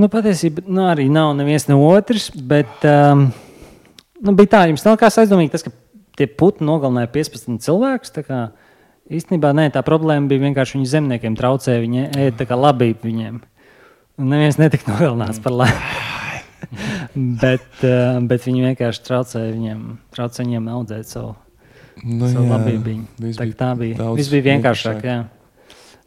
Nu, 0.00 0.08
patiesībā 0.12 0.64
nu, 0.66 0.86
arī 0.88 1.06
nav 1.12 1.34
neviens 1.36 1.68
no 1.68 1.78
otrs, 1.90 2.30
bet 2.32 2.84
um, 2.88 3.26
nu, 4.24 4.34
bija 4.38 4.54
tā, 4.54 4.62
jums 4.70 4.84
nav 4.86 4.96
kāds 5.00 5.20
aizdomīgi 5.20 5.52
tas, 5.52 5.66
ka 5.66 5.72
tie 6.18 6.28
putni 6.28 6.66
nogalināja 6.68 7.10
15 7.12 7.60
cilvēkus. 7.64 8.14
Īstenībā 9.12 9.50
nē, 9.56 9.66
tā 9.74 9.82
problēma 9.84 10.30
bija 10.30 10.44
vienkārši 10.46 10.78
viņu 10.78 10.88
zemniekiem 10.88 11.36
traucēja 11.36 11.82
viņi 11.82 12.04
ēst 12.22 12.52
labību 12.54 13.08
viņiem. 13.08 13.40
Neviens 14.20 14.58
netika 14.60 14.92
nogalināts 14.92 15.40
par 15.42 15.54
laimi. 15.56 16.10
bet, 17.42 17.68
uh, 17.86 18.18
bet 18.28 18.44
viņi 18.46 18.66
vienkārši 18.68 19.04
traucēja 19.06 19.52
viņiem, 19.54 19.84
traucēja 20.14 20.46
viņiem 20.46 20.68
audzēt 20.72 21.08
savu, 21.10 21.34
nu, 22.04 22.28
savu 22.28 22.46
labību. 22.50 22.96
Tā, 23.38 23.48
tā 23.58 23.70
bija. 23.78 24.10
Viss 24.18 24.32
bija 24.32 24.48
vienkāršāk. 24.50 25.02
Jā. 25.08 25.18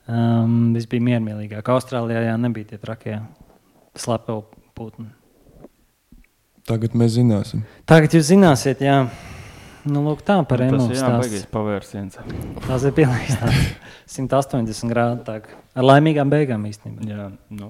Um, 0.05 0.73
viss 0.75 0.89
bija 0.89 1.01
miermīlīgāk. 1.07 1.65
Austrālijā 1.73 2.27
jā, 2.27 2.35
nebija 2.41 2.73
tie 2.73 2.81
trakie 2.81 3.19
slepeni 3.97 4.65
putni. 4.77 5.09
Tagad 6.65 6.97
mēs 6.97 7.15
zināsim. 7.17 7.65
Tagad 7.89 8.13
jūs 8.17 8.29
zināsiet, 8.31 8.81
jā. 8.81 9.03
Nu, 9.85 10.01
lūk, 10.01 10.23
tā 10.25 10.39
par 10.49 10.63
emociju. 10.65 10.97
Tas 10.97 11.33
ir 11.37 11.45
pavērsiens. 11.53 12.17
Tas 12.65 12.85
ir 12.89 12.93
pilnīgi 12.97 13.37
180 14.17 14.89
grādi. 14.89 15.41
Ar 15.77 15.85
laimīgām 15.85 16.31
beigām 16.33 16.65
īstenībā. 16.65 17.05
Jā, 17.05 17.27
nu. 17.53 17.69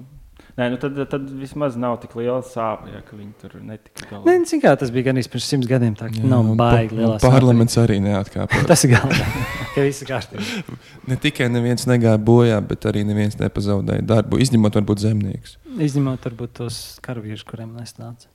Nē, 0.56 0.70
nu 0.72 0.78
tad, 0.80 0.96
tad 1.12 1.24
vismaz 1.36 1.74
nav 1.76 1.98
tik 2.00 2.14
liela 2.16 2.40
sāpe, 2.40 2.88
ja 2.88 3.02
viņi 3.04 3.34
tur 3.42 3.58
netika 3.60 4.06
galā. 4.08 4.22
Nē, 4.24 4.36
cik 4.48 4.62
kā 4.62 4.70
tas 4.80 4.92
bija 4.92 5.10
gan 5.10 5.20
pirms 5.20 5.48
simts 5.52 5.68
gadiem. 5.68 5.92
Tā 5.98 6.08
jā, 6.08 6.22
nav 6.24 6.48
baigi 6.56 6.96
liela 6.96 7.18
sāpe. 7.18 7.28
Parlaments 7.34 7.76
arī 7.82 7.98
neatkāpās. 8.00 8.64
tas 8.70 8.84
ir 8.86 8.94
galvenais, 8.94 9.50
ka 9.74 9.84
viss 9.84 10.00
ir 10.00 10.08
kārtībā. 10.08 10.76
ne 11.12 11.18
tikai 11.20 11.50
neviens 11.52 11.84
negāja 11.90 12.16
bojā, 12.16 12.62
bet 12.70 12.88
arī 12.88 13.04
neviens 13.04 13.36
nepazaudēja 13.36 14.06
darbu, 14.08 14.40
izņemot 14.46 14.80
varbūt 14.80 15.04
zemniekus. 15.04 15.58
Izņemot 15.76 16.24
varbūt 16.30 16.56
tos 16.62 16.80
karavīrus, 17.04 17.44
kuriem 17.44 17.76
nesnāca. 17.76 18.32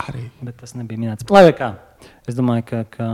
Arī. 0.00 0.26
Bet 0.44 0.58
tas 0.62 0.74
nebija 0.78 1.00
minēts. 1.00 1.26
Lai 1.32 1.50
kā. 1.56 1.74
Es 2.28 2.36
domāju, 2.36 2.64
ka, 2.68 2.80
ka 2.94 3.06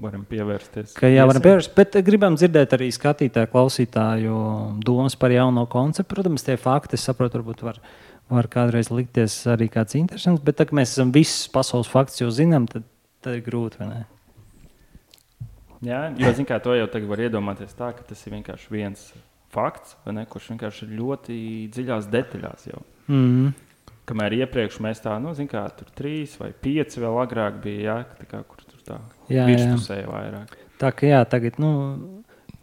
varam 0.00 0.22
pievērsties. 0.28 0.94
Ka, 0.96 1.08
jā, 1.10 1.24
varam 1.28 1.42
pievērsties. 1.44 1.74
Bet 1.76 1.96
gribam 2.06 2.36
dzirdēt 2.38 2.76
arī 2.76 2.88
skatītāju, 2.94 3.50
klausītāju 3.52 4.40
domas 4.86 5.18
par 5.20 5.34
jauno 5.34 5.66
konceptu. 5.72 6.14
Protams, 6.14 6.46
tie 6.46 6.56
fakti, 6.60 6.96
es 6.96 7.04
saprotu, 7.08 7.40
varbūt 7.40 7.64
var, 7.66 7.80
var 8.32 8.48
kādreiz 8.52 8.92
likties 8.94 9.42
arī 9.52 9.68
kāds 9.72 9.98
interesants. 9.98 10.44
Bet, 10.46 10.60
tā, 10.60 10.68
mēs 10.76 10.96
esam 10.96 11.12
visus 11.14 11.50
pasaules 11.52 11.90
faktus 11.92 12.22
jau 12.22 12.30
zinām, 12.32 12.68
tad, 12.70 12.86
tad 13.24 13.40
ir 13.40 13.44
grūti. 13.46 13.90
Jā, 15.84 16.02
jo 16.16 16.32
zin, 16.32 16.48
kā, 16.48 16.60
to 16.62 16.76
jau 16.76 16.88
tagad 16.88 17.10
var 17.10 17.26
iedomāties 17.26 17.76
tā, 17.76 17.92
ka 17.96 18.06
tas 18.08 18.22
ir 18.24 18.38
vienkārši 18.38 18.72
viens 18.72 19.10
fakts, 19.52 19.96
ne, 20.08 20.24
kurš 20.30 20.50
vienkārši 20.54 20.86
ir 20.86 20.96
ļoti 21.00 21.36
dziļās 21.74 22.08
detaļās 22.12 22.68
jau. 22.70 22.82
Mm 23.06 23.26
-hmm. 23.26 23.65
Kamēr 24.06 24.36
iepriekš 24.44 24.76
mēs 24.84 25.00
tā, 25.02 25.16
nu, 25.22 25.32
zinām, 25.34 25.50
kā 25.50 25.64
tur 25.74 25.88
trīs 25.98 26.36
vai 26.38 26.52
pieci 26.52 27.00
vēl 27.02 27.16
agrāk 27.24 27.56
bija, 27.64 27.80
jā, 27.88 27.96
tā 28.20 28.26
kā, 28.30 28.42
kur 28.46 28.60
tur 28.62 28.82
tā 28.86 29.00
jā, 29.32 29.46
virspusēji 29.48 30.06
vairāk. 30.06 30.52
Tā 30.78 30.90
kā 30.94 31.08
jā, 31.10 31.22
tagad, 31.26 31.56
nu, 31.58 31.70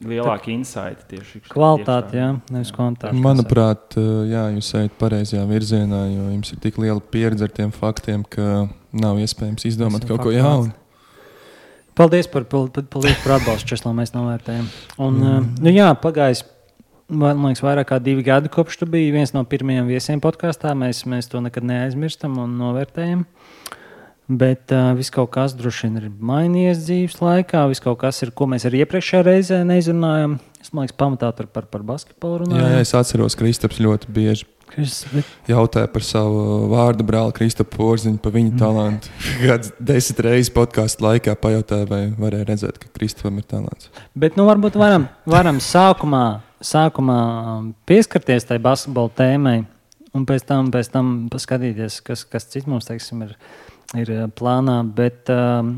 lielāka 0.04 0.52
insighta 0.54 1.04
tieši 1.10 1.42
Kvalitāte, 1.50 2.14
tieši 2.14 2.16
tā. 2.16 2.22
jā, 2.22 2.30
nevis 2.56 2.72
kvantitāte. 2.76 3.20
Manuprāt, 3.24 3.98
uh, 4.00 4.24
jā, 4.30 4.46
jūs 4.56 4.70
ejat 4.80 4.96
pareizajā 5.00 5.44
virzienā, 5.50 6.00
jo 6.14 6.30
jums 6.32 6.54
ir 6.56 6.62
tik 6.64 6.80
liela 6.80 7.04
pieredze 7.12 7.44
ar 7.48 7.52
tiem 7.60 7.72
faktiem, 7.76 8.24
ka 8.24 8.48
nav 8.96 9.20
iespējams 9.24 9.68
izdomāt 9.68 10.08
kaut 10.08 10.24
ko 10.24 10.32
jaunu. 10.36 10.72
Paldies 11.94 12.26
par, 12.28 12.48
pal- 12.50 12.72
pal- 12.74 12.88
paldies 12.90 13.20
par 13.22 13.36
atbalstu, 13.38 13.68
Česlav, 13.70 13.94
mēs 13.94 14.16
novērtējam. 14.16 14.66
Un, 14.98 15.14
Mm. 15.20 15.28
mm. 15.28 15.50
nu, 15.62 15.70
jā, 15.76 15.92
pagājis, 16.02 16.42
man 17.14 17.44
liekas, 17.46 17.64
vairāk 17.66 17.92
kā 17.92 18.00
divi 18.04 18.26
gadi, 18.26 18.52
kopš 18.54 18.82
tu 18.82 18.88
biji 18.90 19.14
viens 19.16 19.34
no 19.36 19.44
pirmajiem 19.48 19.90
viesiem 19.92 20.22
podkāstā. 20.24 20.74
Mēs, 20.78 21.04
mēs 21.10 21.30
to 21.32 21.42
nekad 21.44 21.66
neaizmirstam 21.70 22.40
un 22.44 22.58
novērtējam. 22.60 23.26
Bet 24.34 24.72
uh, 24.72 24.94
viss 24.96 25.12
kaut 25.12 25.34
kas 25.36 25.52
droši 25.60 25.90
vien 25.90 26.00
ir 26.00 26.08
mainījies 26.32 26.86
dzīves 26.86 27.20
laikā. 27.20 27.66
Viss 27.72 27.84
kaut 27.84 28.00
kas 28.06 28.24
ir, 28.24 28.32
ko 28.32 28.48
mēs 28.50 28.66
arī 28.70 28.86
iepriekšējā 28.86 29.24
reizē 29.28 29.60
neizrunājām. 29.68 30.38
Es 30.64 30.72
domāju, 30.72 30.96
pamatā 30.98 31.34
tur 31.36 31.50
par, 31.52 31.68
par 31.68 31.84
basketbolu 31.86 32.40
Jā, 32.40 32.46
runājām. 32.46 32.76
jā, 32.78 32.84
es 32.86 32.96
atceros, 32.96 33.36
ka 33.36 33.44
Kristaps 33.44 33.82
ļoti 33.84 34.14
bieži 34.16 34.48
Kas, 34.74 35.04
bet, 35.14 35.28
jautāja 35.46 35.86
par 35.92 36.02
savu 36.06 36.70
vārdu 36.72 37.06
brāli 37.06 37.36
Kristapu 37.38 37.76
Porziņu, 37.78 38.18
par 38.24 38.34
viņa 38.34 38.56
talantu. 38.58 39.12
Kāds 39.44 39.70
desmit 39.78 40.24
reizes 40.26 40.50
podkāstu 40.56 41.06
laikā 41.06 41.36
pajautāja, 41.38 41.86
vai 41.90 42.02
varēja 42.18 42.48
redzēt, 42.50 42.80
ka 42.82 42.90
Kristapam 42.96 43.38
ir 43.38 43.46
talants. 43.50 43.92
Bet 44.18 44.40
nu, 44.40 44.48
varbūt 44.50 44.80
varam, 44.82 45.06
varam 45.30 45.62
sākumā, 45.62 46.24
sākumā 46.64 47.20
pieskarties 47.90 48.48
tai 48.48 48.60
basketbola 48.64 49.12
tēmai, 49.18 49.58
un 50.14 50.28
pēc 50.30 50.46
tam, 50.48 50.72
pēc 50.74 50.92
tam 50.94 51.12
paskatīties, 51.34 52.00
kas, 52.06 52.24
kas 52.30 52.48
cits 52.52 52.70
mums 52.70 52.88
teiksim, 52.90 53.26
ir, 53.28 53.36
ir 53.98 54.14
eh, 54.14 54.24
plānā. 54.38 54.80
Bet, 54.96 55.30
um, 55.34 55.76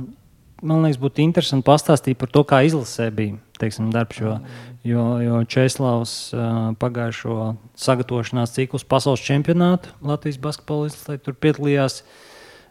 man 0.62 0.86
liekas, 0.86 1.02
būtu 1.02 1.24
interesanti 1.26 1.68
pastāstīt 1.68 2.20
par 2.22 2.32
to, 2.34 2.46
kā 2.48 2.62
izlasē 2.68 3.10
bija 3.16 3.40
teiksim, 3.62 3.90
darbs. 3.96 4.20
Jo, 4.20 4.38
jo, 4.88 5.08
jo 5.24 5.42
Čēslavs 5.56 6.16
uh, 6.36 6.54
pagājušo 6.82 7.56
sagatavošanās 7.80 8.56
ciklus 8.58 8.88
pasaules 8.88 9.24
čempionātu 9.24 9.94
Latvijas 10.06 10.42
basketbola 10.44 10.92
izlasē 10.92 11.20
tur 11.24 11.38
piedalījās. 11.40 12.04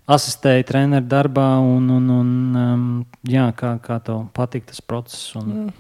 Asistēja 0.05 0.67
treneru 0.69 1.07
darbā, 1.09 1.47
un, 1.65 1.87
un, 1.89 2.09
un 2.13 2.33
um, 2.61 2.89
jā, 3.25 3.47
kā, 3.57 3.71
kā 3.81 3.97
tev 4.05 4.27
patīk 4.37 4.67
tas 4.69 4.83
process. 4.85 5.31
Un, 5.41 5.71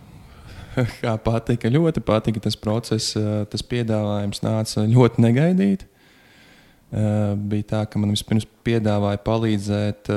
Kā 1.02 1.14
patika, 1.22 1.70
ļoti 1.70 2.02
patika 2.04 2.42
tas 2.44 2.56
process. 2.58 3.14
Tas 3.50 3.62
piedāvājums 3.70 4.42
nāca 4.44 4.86
ļoti 4.90 5.22
negaidīti. 5.24 5.90
Bija 7.50 7.68
tā, 7.72 7.82
ka 7.90 7.98
man 7.98 8.14
vispirms 8.14 8.46
piedāvāja 8.66 9.18
palīdzēt 9.26 10.10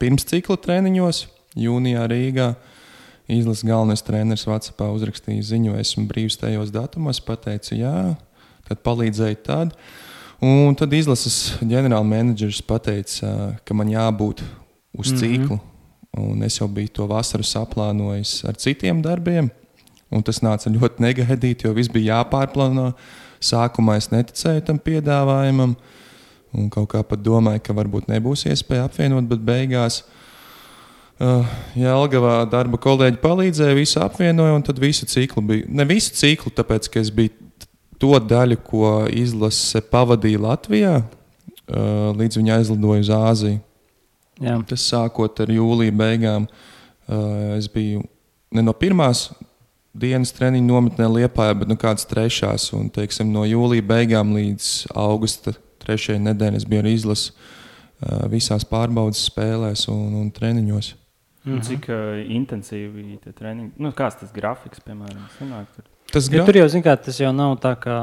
pirms 0.00 0.26
cikla 0.28 0.58
treniņos, 0.60 1.24
jūnijā 1.56 2.06
Rīgā. 2.10 2.54
Izlases 3.32 3.64
galvenais 3.64 4.04
treneris 4.04 4.44
Vācijā 4.44 4.90
uzrakstīja 4.92 5.46
ziņu, 5.48 5.78
esmu 5.80 6.04
brīvs 6.10 6.36
tajos 6.42 6.68
datumos, 6.74 7.22
pateica, 7.24 7.72
jā, 7.72 7.94
tad 8.68 8.82
palīdzēja 8.84 9.38
tad. 9.46 9.72
Un 10.44 10.76
tad 10.76 10.92
izlases 10.92 11.54
ģenerālmenedžers 11.64 12.60
pateica, 12.68 13.56
ka 13.64 13.76
man 13.76 13.88
jābūt 13.88 14.42
uz 14.92 15.12
Mhm. 15.12 15.16
ciklu. 15.16 15.60
Un 16.14 16.42
es 16.46 16.60
jau 16.60 16.68
biju 16.70 16.92
to 16.94 17.06
vasaru 17.10 17.46
saplānojis 17.46 18.44
ar 18.46 18.58
citiem 18.60 19.00
darbiem. 19.02 19.50
Un 20.14 20.22
tas 20.22 20.38
nāca 20.44 20.70
ļoti 20.70 21.02
negaidīti, 21.02 21.66
jo 21.66 21.74
viss 21.74 21.90
bija 21.90 22.20
jāpārplāno. 22.20 22.92
Sākumā 23.42 23.98
es 23.98 24.10
neticēju 24.12 24.62
tam 24.68 24.78
piedāvājumam. 24.78 25.74
Un 26.54 26.68
kaut 26.70 26.92
kā 26.92 27.02
pat 27.02 27.22
domāju, 27.24 27.64
ka 27.66 27.74
varbūt 27.74 28.06
nebūs 28.12 28.46
iespēja 28.46 28.86
apvienot, 28.86 29.26
bet 29.26 29.42
beigās 29.42 30.04
uh, 31.18 31.42
Jālgavā 31.74 32.36
darba 32.52 32.78
kolēģi 32.78 33.18
palīdzēja, 33.24 33.74
visu 33.74 33.98
apvienoja, 34.04 34.54
un 34.54 34.62
tad 34.62 34.78
visu 34.78 35.08
ciklu 35.10 35.42
bija. 35.48 35.66
Ne 35.66 35.88
visu 35.88 36.14
ciklu, 36.14 36.54
tāpēc, 36.54 36.86
ka 36.94 37.02
es 37.02 37.10
biju 37.14 37.34
to 37.98 38.14
daļu, 38.22 38.60
ko 38.62 38.94
izlase 39.10 39.82
pavadīja 39.90 40.46
Latvijā, 40.46 40.94
uh, 41.02 42.14
līdz 42.14 42.38
viņa 42.38 42.60
aizlidoja 42.60 43.02
uz 43.02 43.14
Āziju. 43.18 43.62
Jā. 44.42 44.58
Tas 44.70 44.86
sākot 44.90 45.42
ar 45.44 45.52
jūlija 45.52 45.94
beigām, 45.94 46.48
uh, 46.48 47.54
es 47.58 47.68
biju 47.72 48.04
ne 48.54 48.64
no 48.64 48.74
pirmās 48.76 49.28
dienas 49.94 50.34
treniņa 50.34 50.66
nometnē 50.66 51.08
Liepājā, 51.10 51.54
bet 51.60 51.70
no 51.70 51.76
kādas 51.78 52.08
trešās. 52.10 52.70
Un, 52.74 52.90
teiksim, 52.94 53.30
no 53.34 53.44
jūlija 53.46 53.84
beigām 53.86 54.34
līdz 54.34 54.90
augusta 54.98 55.54
trešajai 55.84 56.22
nedēļai 56.24 56.60
es 56.62 56.68
biju 56.68 56.82
ar 56.82 56.90
izlasi 56.90 57.32
uh, 57.32 58.26
visās 58.32 58.66
pārbaudas 58.68 59.22
spēlēs 59.30 59.86
un, 59.92 60.20
un 60.22 60.30
treniņos. 60.34 60.94
Mhm. 61.44 61.64
Cik 61.66 61.90
uh, 61.92 62.20
intensīvi 62.34 63.18
tie 63.22 63.34
treniņi, 63.36 63.74
nu, 63.84 63.92
kāds 63.96 64.22
tas 64.22 64.32
grafiks, 64.34 64.80
piemēram, 64.84 65.26
sanāk 65.38 65.68
tur? 65.76 65.90
Tas 66.12 66.28
Jo 66.28 66.40
gan 66.40 66.48
tur 66.48 66.58
jau, 66.60 66.68
zin, 66.72 66.84
kā, 66.84 66.94
tas 67.00 67.18
jau 67.20 67.32
nav 67.34 67.56
tā 67.62 67.74
kā 67.80 67.98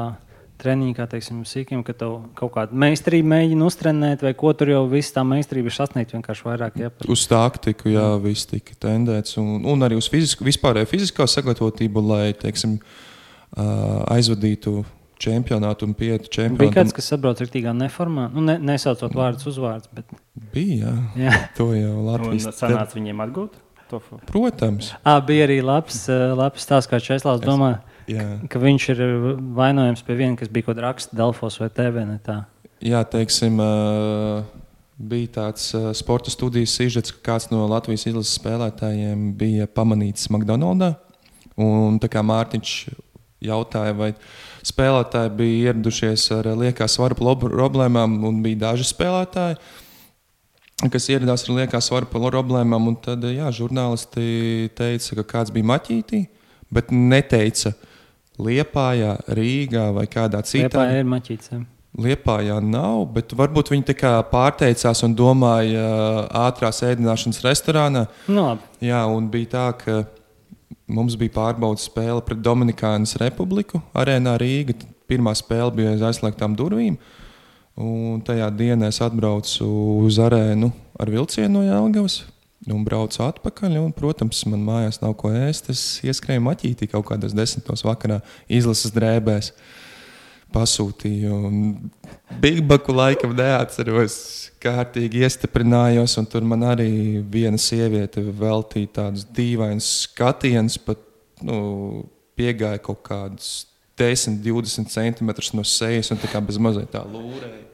treniņš, 0.62 0.94
kā 0.96 1.06
teiksim, 1.10 1.42
sīkiem, 1.48 1.82
ka 1.86 1.92
tev 1.98 2.14
kaut 2.38 2.52
kāda 2.54 2.78
meistarība 2.84 3.32
mēģina 3.34 3.66
uztrenēt, 3.68 4.22
vai 4.22 4.32
ko 4.38 4.52
tur 4.56 4.70
jau 4.72 4.82
viss 4.90 5.10
tā 5.14 5.24
meistarība 5.26 5.72
ir 5.72 5.76
sasniegta 5.76 6.16
vienkārši 6.16 6.46
vairāk. 6.46 6.78
Jā, 6.80 6.90
par- 6.94 7.10
uz 7.12 7.26
taktiku, 7.30 7.90
jā, 7.92 8.06
viss 8.22 8.46
tika 8.50 8.78
tendēts. 8.86 9.36
Un, 9.42 9.64
un 9.66 9.86
arī 9.88 9.98
uz 9.98 10.08
fizisku, 10.12 10.46
vispārēju 10.46 10.90
fizisko 10.94 11.26
sagatavotību, 11.28 12.04
lai, 12.12 12.32
teiksim, 12.38 12.78
aizvadītu 14.12 14.82
čempionātu 15.22 15.86
un 15.86 15.92
pietu 15.94 16.26
Bija 16.26 16.36
čempionātu. 16.38 16.74
kāds, 16.74 16.94
kas 16.96 17.10
saprot 17.12 17.38
rīktīgā 17.44 17.70
neformā, 17.78 18.24
nu, 18.34 18.42
ne, 18.42 18.56
nesaucot 18.58 19.12
vārdus 19.14 19.46
uzvārdus, 19.52 19.90
bet 19.94 20.08
Bija, 20.54 20.90
jā. 21.14 21.28
jā. 21.28 21.36
To 21.58 21.68
jau 21.76 21.92
Un 22.00 22.08
Latvijas 22.08 22.48
sanāca 22.58 22.98
viņiem 22.98 23.22
atgūt 23.28 23.60
to 23.92 24.00
fa- 24.02 24.18
Protams, 24.26 24.92
À, 25.04 25.18
bija 25.22 25.46
arī 25.46 25.60
labs, 25.62 26.06
labs 26.08 26.64
stāsts, 26.66 26.90
kā 26.90 26.98
Česlavs 26.98 27.42
Es- 27.44 27.46
domā, 27.46 27.74
jā. 28.10 28.26
ka 28.50 28.62
viņš 28.62 28.88
ir 28.94 29.04
vainojams 29.58 30.02
pie 30.06 30.16
viena, 30.18 30.38
kas 30.38 30.50
bija 30.52 30.68
kaut 30.68 30.76
kāda 30.76 30.88
raksta 30.88 31.16
Delfos 31.18 31.60
vai 31.60 31.70
TV. 31.70 32.06
ne 32.08 32.18
tā. 32.24 32.42
jā, 32.80 33.02
teiksim, 33.04 33.60
uh, 33.62 34.42
bija 34.98 35.30
tāds 35.38 35.70
uh, 35.76 35.90
sporta 35.96 36.30
studijas 36.30 36.74
sižets, 36.78 37.14
ka 37.14 37.32
kāds 37.32 37.50
no 37.52 37.66
Latvijas 37.70 38.06
izlases 38.10 38.38
spēlētājiem 38.38 39.32
bija 39.38 39.66
pamanīts 39.66 40.30
McDonald's. 40.30 40.98
Un 41.60 41.98
tā 42.00 42.08
kā 42.08 42.22
Mārtiņš 42.24 42.74
jautāja, 43.44 43.94
vai 43.96 44.12
spēlētāji 44.66 45.32
bija 45.36 45.70
ieradušies 45.70 46.26
ar 46.38 46.48
liekā 46.58 46.86
svara 46.88 47.16
problēmām, 47.18 48.20
un 48.28 48.42
bija 48.44 48.68
daži 48.68 48.86
spēlētāji, 48.88 49.58
kas 50.92 51.08
ieradās 51.12 51.44
ar 51.46 51.56
liekā 51.60 51.80
svara 51.82 52.08
problēmām. 52.08 52.92
Tad 53.04 53.26
jā, 53.28 53.50
žurnālisti 53.54 54.70
teica, 54.78 55.18
ka 55.20 55.26
kāds 55.36 55.54
bija 55.54 55.70
maķītī, 55.74 56.24
bet 56.72 56.94
neteica 56.94 57.74
Liepājā, 58.40 59.16
Rīgā 59.36 59.90
vai 59.94 60.06
kādā 60.10 60.40
citā. 60.46 60.70
Liepā 60.70 60.86
ir 60.98 61.04
maķīts. 61.08 61.52
jā. 61.52 61.60
Liepājā 61.92 62.56
nav, 62.64 63.02
bet 63.12 63.34
varbūt 63.36 63.68
viņi 63.74 63.84
tā 63.90 63.94
kā 63.98 64.12
pārteicās 64.30 65.02
un 65.04 65.12
domāja 65.12 65.82
ātrās 66.46 66.80
ēdināšanas 66.88 67.42
restorānā. 67.44 68.06
Nu, 68.32 68.46
labi. 68.46 68.64
Jā, 68.88 69.02
un 69.12 69.28
bija 69.28 69.50
tā, 69.52 69.66
ka 69.76 69.98
mums 70.88 71.18
bija 71.20 71.34
pārbaudas 71.36 71.84
spēle 71.90 72.24
pret 72.24 72.40
Dominikānas 72.40 73.18
Republiku 73.20 73.82
arēnā 73.92 74.38
Rīga. 74.40 74.78
Pirmā 75.04 75.34
spēle 75.36 75.68
bija 75.76 75.92
aiz 75.92 76.06
aizslēgtām 76.08 76.56
durvīm. 76.56 76.96
Un 77.76 78.24
tajā 78.24 78.48
dienā 78.56 78.88
es 78.88 79.00
atbraucu 79.04 79.68
uz 80.06 80.16
arēnu 80.20 80.72
ar 81.00 81.12
vilcienu 81.12 81.58
no 81.58 81.66
Jālgavas. 81.68 82.22
Un 82.70 82.84
braucu 82.86 83.24
atpakaļ. 83.24 83.78
Un, 83.80 83.92
protams, 83.96 84.44
man 84.46 84.62
mājās 84.66 85.00
nav 85.02 85.16
ko 85.18 85.32
ēst. 85.34 85.70
Es 85.72 85.82
ieskrēju 86.06 86.44
maķītī 86.46 86.90
kaut 86.92 87.08
kādos 87.08 87.34
desmitos 87.34 87.82
vakarā, 87.86 88.20
izlases 88.46 88.94
drēbēs. 88.94 89.50
Pasūtīju. 90.52 91.32
un 91.48 91.90
Bigbaku 92.42 92.94
laikam 92.94 93.32
neatceros. 93.34 94.16
Kārtīgi 94.62 95.24
iestiprinājos, 95.24 96.18
un 96.20 96.28
tur 96.28 96.44
man 96.46 96.62
arī 96.68 97.22
viena 97.24 97.58
sieviete 97.58 98.22
veltīja 98.22 98.92
tādus 99.00 99.24
dīvainus 99.34 99.88
skatienus, 100.04 100.76
pat 100.78 101.00
nu, 101.42 102.04
piegāja 102.38 102.78
kaut 102.84 103.02
kādus 103.08 103.50
10, 103.98 104.38
20 104.44 104.92
centimetrus 104.92 105.50
no 105.56 105.64
sejas 105.66 106.12
un 106.12 106.20
tā 106.20 106.30
kā 106.30 106.40
bez 106.44 106.60
mazliet 106.62 106.92
tā 106.94 107.02
lūrēja. 107.02 107.71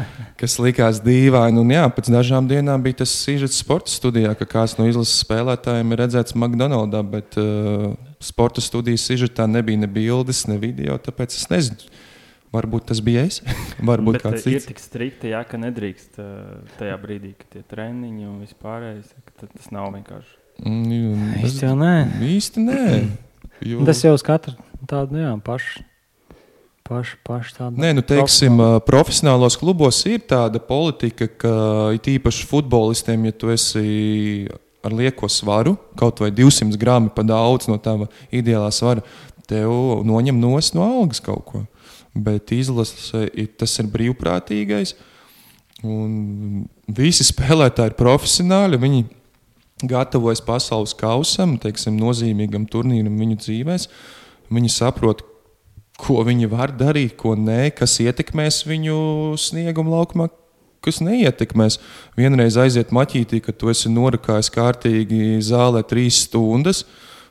Kas 0.40 0.56
likās 0.62 1.00
dīvaini. 1.04 1.60
Un, 1.62 1.72
jā, 1.74 1.84
pēc 1.96 2.10
dažām 2.12 2.48
dienām 2.50 2.82
bija 2.84 3.02
tas 3.02 3.12
sižets 3.24 3.60
sporta 3.62 3.92
studijā, 3.92 4.34
ka 4.38 4.48
kāds 4.48 4.76
no 4.78 4.88
izlases 4.88 5.22
spēlētājiem 5.24 5.94
ir 5.94 6.02
redzēts 6.04 6.36
McDonald's, 6.36 7.00
bet 7.12 7.38
uh, 7.40 7.94
sporta 8.22 8.64
studijas 8.64 9.06
sižetā 9.08 9.48
nebija 9.50 9.84
ne 9.84 9.90
bildes, 9.90 10.44
ne 10.50 10.58
video. 10.62 10.98
Tāpēc 11.02 11.36
es 11.38 11.48
nezinu, 11.52 11.90
varbūt 12.54 12.88
tas 12.92 13.02
bija 13.04 13.26
es, 13.28 13.42
varbūt 13.90 14.20
Bet, 14.20 14.26
kāds 14.28 14.46
uh, 14.46 14.52
ir 14.52 14.60
cits. 14.60 14.70
tik 14.72 14.82
strikti, 14.82 15.32
jā, 15.34 15.42
ka 15.48 15.60
nedrīkst 15.60 16.20
uh, 16.22 16.56
tajā 16.80 16.96
brīdī, 17.02 17.34
kad 17.40 17.56
tie 17.56 17.64
treniņi 17.74 18.28
un 18.28 18.40
vispārējais, 18.44 19.14
tas 19.42 19.70
nav 19.74 19.92
vienkārši. 19.96 20.36
Mm, 20.64 21.36
Īsti 21.44 21.66
jau 21.66 21.74
nē. 21.76 21.94
Īsti 22.32 22.66
nē. 22.68 22.82
Jo... 23.64 23.86
Tas 23.88 24.02
jau 24.04 24.10
uz 24.12 24.20
katru 24.20 24.52
tādu 24.84 25.16
nu 25.16 25.22
jā, 25.22 25.32
pašu. 25.44 25.80
Pašu, 26.86 27.18
pašu 27.26 27.56
tādu 27.56 27.82
Nē, 27.82 27.90
nu, 27.98 28.02
teiksim, 28.06 28.60
profesionālos 28.86 29.58
klubos 29.58 29.98
ir 30.06 30.22
tāda 30.30 30.60
politika, 30.62 31.26
ka 31.26 31.54
it 31.96 32.06
īpaši 32.10 32.46
futbolistiem, 32.46 33.26
ja 33.26 33.34
tu 33.34 33.50
esi 33.50 34.46
ar 34.86 34.94
lieko 34.94 35.28
svaru, 35.30 35.74
kaut 35.98 36.22
vai 36.22 36.30
200 36.30 36.78
gramu 36.78 37.10
pa 37.14 37.24
daudz 37.26 37.66
no 37.70 37.78
tava 37.82 38.06
ideālā 38.30 38.70
svara, 38.74 39.02
tev 39.50 40.04
noņem 40.06 40.38
nos 40.40 40.72
no 40.76 40.86
algas 40.86 41.22
kaut 41.24 41.44
ko. 41.50 41.64
Bet 42.16 42.52
izlase 42.54 43.26
tas 43.58 43.78
ir 43.82 43.90
brīvprātīgais. 43.92 44.94
Un 45.84 46.64
visi 46.88 47.26
spēlētāji 47.26 47.92
ir 47.92 47.98
profesionāļi. 47.98 48.80
Viņi 48.80 49.02
gatavojas 49.90 50.40
pasaules 50.44 50.94
kausam, 50.96 51.58
teiksim, 51.60 51.98
nozīmīgam 52.00 52.64
turnīram 52.72 53.18
viņu 53.20 53.36
dzīvēm. 53.42 53.84
Viņi 54.56 54.72
saprot, 54.72 55.20
ko 56.00 56.20
viņi 56.26 56.48
var 56.52 56.72
darīt, 56.76 57.16
ko 57.20 57.34
nē, 57.38 57.70
kas 57.76 57.98
ietekmēs 58.04 58.64
viņu 58.68 58.98
sniegumu 59.40 59.96
laukumā, 59.96 60.28
kas 60.84 61.00
neietekmēs. 61.02 61.80
Vienreiz 62.18 62.58
aiziet 62.60 62.92
maķītī, 62.94 63.40
ka 63.44 63.54
tu 63.56 63.72
esi 63.72 63.90
norakājis 63.92 64.52
kārtīgi 64.54 65.36
zālē 65.44 65.82
trīs 65.88 66.22
stundas. 66.26 66.84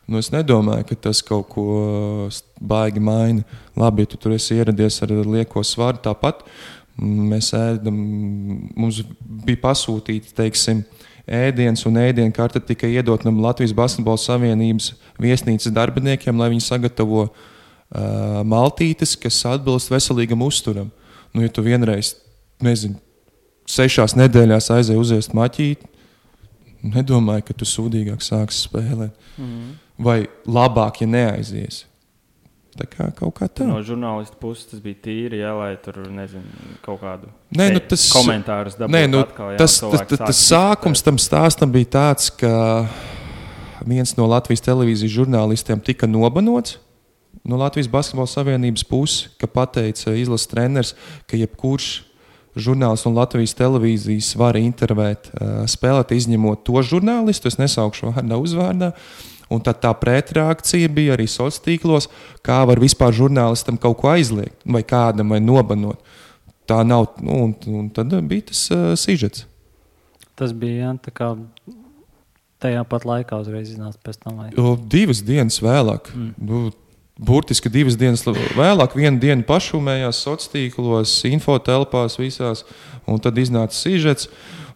Nu, 0.06 0.20
es 0.22 0.30
nedomāju, 0.30 0.86
ka 0.92 0.98
tas 1.08 1.24
kaut 1.26 1.48
ko 1.54 1.66
baigi 2.62 3.02
maina. 3.02 3.46
Labi, 3.78 4.06
ja 4.06 4.12
tu 4.12 4.20
tur 4.22 4.36
esi 4.36 4.58
ieradies 4.60 5.00
ar 5.02 5.14
lieko 5.26 5.64
svaru, 5.66 6.02
tāpat 6.04 6.44
mēs 7.02 7.50
ēdam. 7.58 7.98
Mums 8.78 9.02
bija 9.46 9.64
pasūtīts, 9.64 10.36
teiksim, 10.38 10.84
ēdienas 11.26 11.86
un 11.90 11.98
ēdienu 12.04 12.34
karte 12.36 12.62
tika 12.62 12.88
iedot 12.90 13.26
no 13.26 13.34
Latvijas 13.42 13.74
Basketbola 13.78 14.22
Savienības 14.22 14.94
viesnīcas 15.22 15.74
darbiniekiem, 15.74 16.38
lai 16.38 16.52
viņi 16.54 16.68
sagatavo 16.68 17.28
uh, 17.94 18.42
maltītes, 18.48 19.16
kas 19.20 19.42
atbilst 19.50 19.92
veselīgam 19.94 20.46
uzturam. 20.46 20.92
Nu, 21.36 21.44
ja 21.44 21.52
tu 21.52 21.64
vienreiz, 21.66 22.14
nezinu, 22.64 23.00
sešās 23.70 24.16
nedēļās 24.18 24.72
aizēju 24.76 25.02
uziest 25.02 25.34
maķīti, 25.36 25.90
nedomāju, 26.96 27.48
ka 27.48 27.58
tu 27.58 27.68
sūdīgāk 27.68 28.24
sāksi 28.24 28.68
spēlēt. 28.68 29.28
Mm. 29.42 29.76
Vai 30.06 30.22
labāk, 30.48 31.02
ja 31.04 31.10
neaizies. 31.10 31.86
Tā 32.76 32.84
kā 32.92 33.06
kaut 33.16 33.38
kā 33.38 33.48
tā. 33.48 33.64
No 33.64 33.78
žurnālista 33.88 34.36
puses 34.36 34.68
tas 34.68 34.82
bija 34.84 34.98
tīri, 35.06 35.40
jā, 35.40 35.54
lai 35.56 35.72
tur 35.80 36.02
nezinu, 36.12 36.74
kaut 36.84 37.00
kādu 37.00 37.30
nē, 37.56 37.70
nu, 37.72 37.80
tas, 37.80 38.04
komentārus 38.12 38.76
dabūtu. 38.76 38.92
Nē, 38.92 39.04
nu, 39.08 39.22
atkal, 39.24 39.54
jā, 39.54 39.60
tas, 39.62 39.78
tas, 39.80 40.04
tas, 40.10 40.24
tas 40.26 40.42
sākums 40.50 41.04
tam 41.06 41.20
stāstam 41.22 41.72
bija 41.72 41.94
tāds, 41.96 42.28
ka 42.36 42.52
viens 43.88 44.12
no 44.20 44.28
Latvijas 44.28 44.66
televīzijas 44.66 45.14
žurnālistiem 45.16 45.80
tika 45.88 46.10
nobanots. 46.10 46.76
No 47.44 47.60
Latvijas 47.60 47.90
Basketbola 47.92 48.30
Savienības 48.30 48.86
puses, 48.88 49.30
ka 49.42 49.50
pateica 49.52 50.16
izlases 50.16 50.50
treneris, 50.52 50.94
ka 51.30 51.38
jebkurš 51.38 51.90
žurnālists 52.56 53.08
un 53.10 53.18
Latvijas 53.18 53.56
televīzijas 53.58 54.32
var 54.40 54.58
intervēt, 54.60 55.30
spēlēt, 55.70 56.16
izņemot 56.16 56.64
to 56.68 56.84
žurnālistu. 56.86 57.52
Es 57.52 57.60
nesaukšu 57.60 58.14
vārdā 58.14 58.40
uzvārdā. 58.40 58.94
Un 59.52 59.62
tad 59.62 59.78
tā 59.84 59.92
pretreakcija 59.94 60.90
bija 60.90 61.14
arī 61.14 61.28
sociālos 61.30 61.62
tīklos, 61.62 62.08
kā 62.46 62.64
var 62.66 62.82
vispār 62.82 63.14
žurnālistam 63.14 63.78
kaut 63.78 64.00
ko 64.02 64.10
aizliegt, 64.16 64.58
vai 64.66 64.82
kādam 64.82 65.36
vai 65.36 65.42
nobanot. 65.44 66.02
Tā 66.66 66.80
nav, 66.82 67.12
nu, 67.22 67.44
un, 67.46 67.52
un 67.70 67.92
tad 67.94 68.16
bija 68.26 68.48
tas 68.50 68.64
uh, 68.74 68.88
sižets. 68.98 69.46
Tas 70.36 70.50
bija 70.58 70.88
jā, 70.88 70.94
tā 71.06 71.14
kā 71.14 71.28
tajā 72.64 72.82
pat 72.90 73.06
laikā 73.06 73.38
uzreiz 73.44 73.70
iznāca 73.70 74.02
pēc 74.02 74.18
tam. 74.24 74.42
Vai... 74.42 74.50
Divas 74.90 75.22
dienas 75.26 75.60
vēlāk. 75.62 76.10
Mm. 76.16 76.32
Nu, 76.42 76.64
burtiski 77.16 77.72
divas 77.72 77.96
dienas 78.00 78.26
vēlāk, 78.26 78.96
vienu 78.98 79.20
dienu 79.22 79.46
pašumējās 79.48 80.20
sociālos 80.26 80.52
tīklos, 80.52 81.16
infotelpās 81.30 82.20
visās, 82.20 82.66
un 83.08 83.22
tad 83.24 83.40
iznāca 83.40 83.76
sižets. 83.78 84.30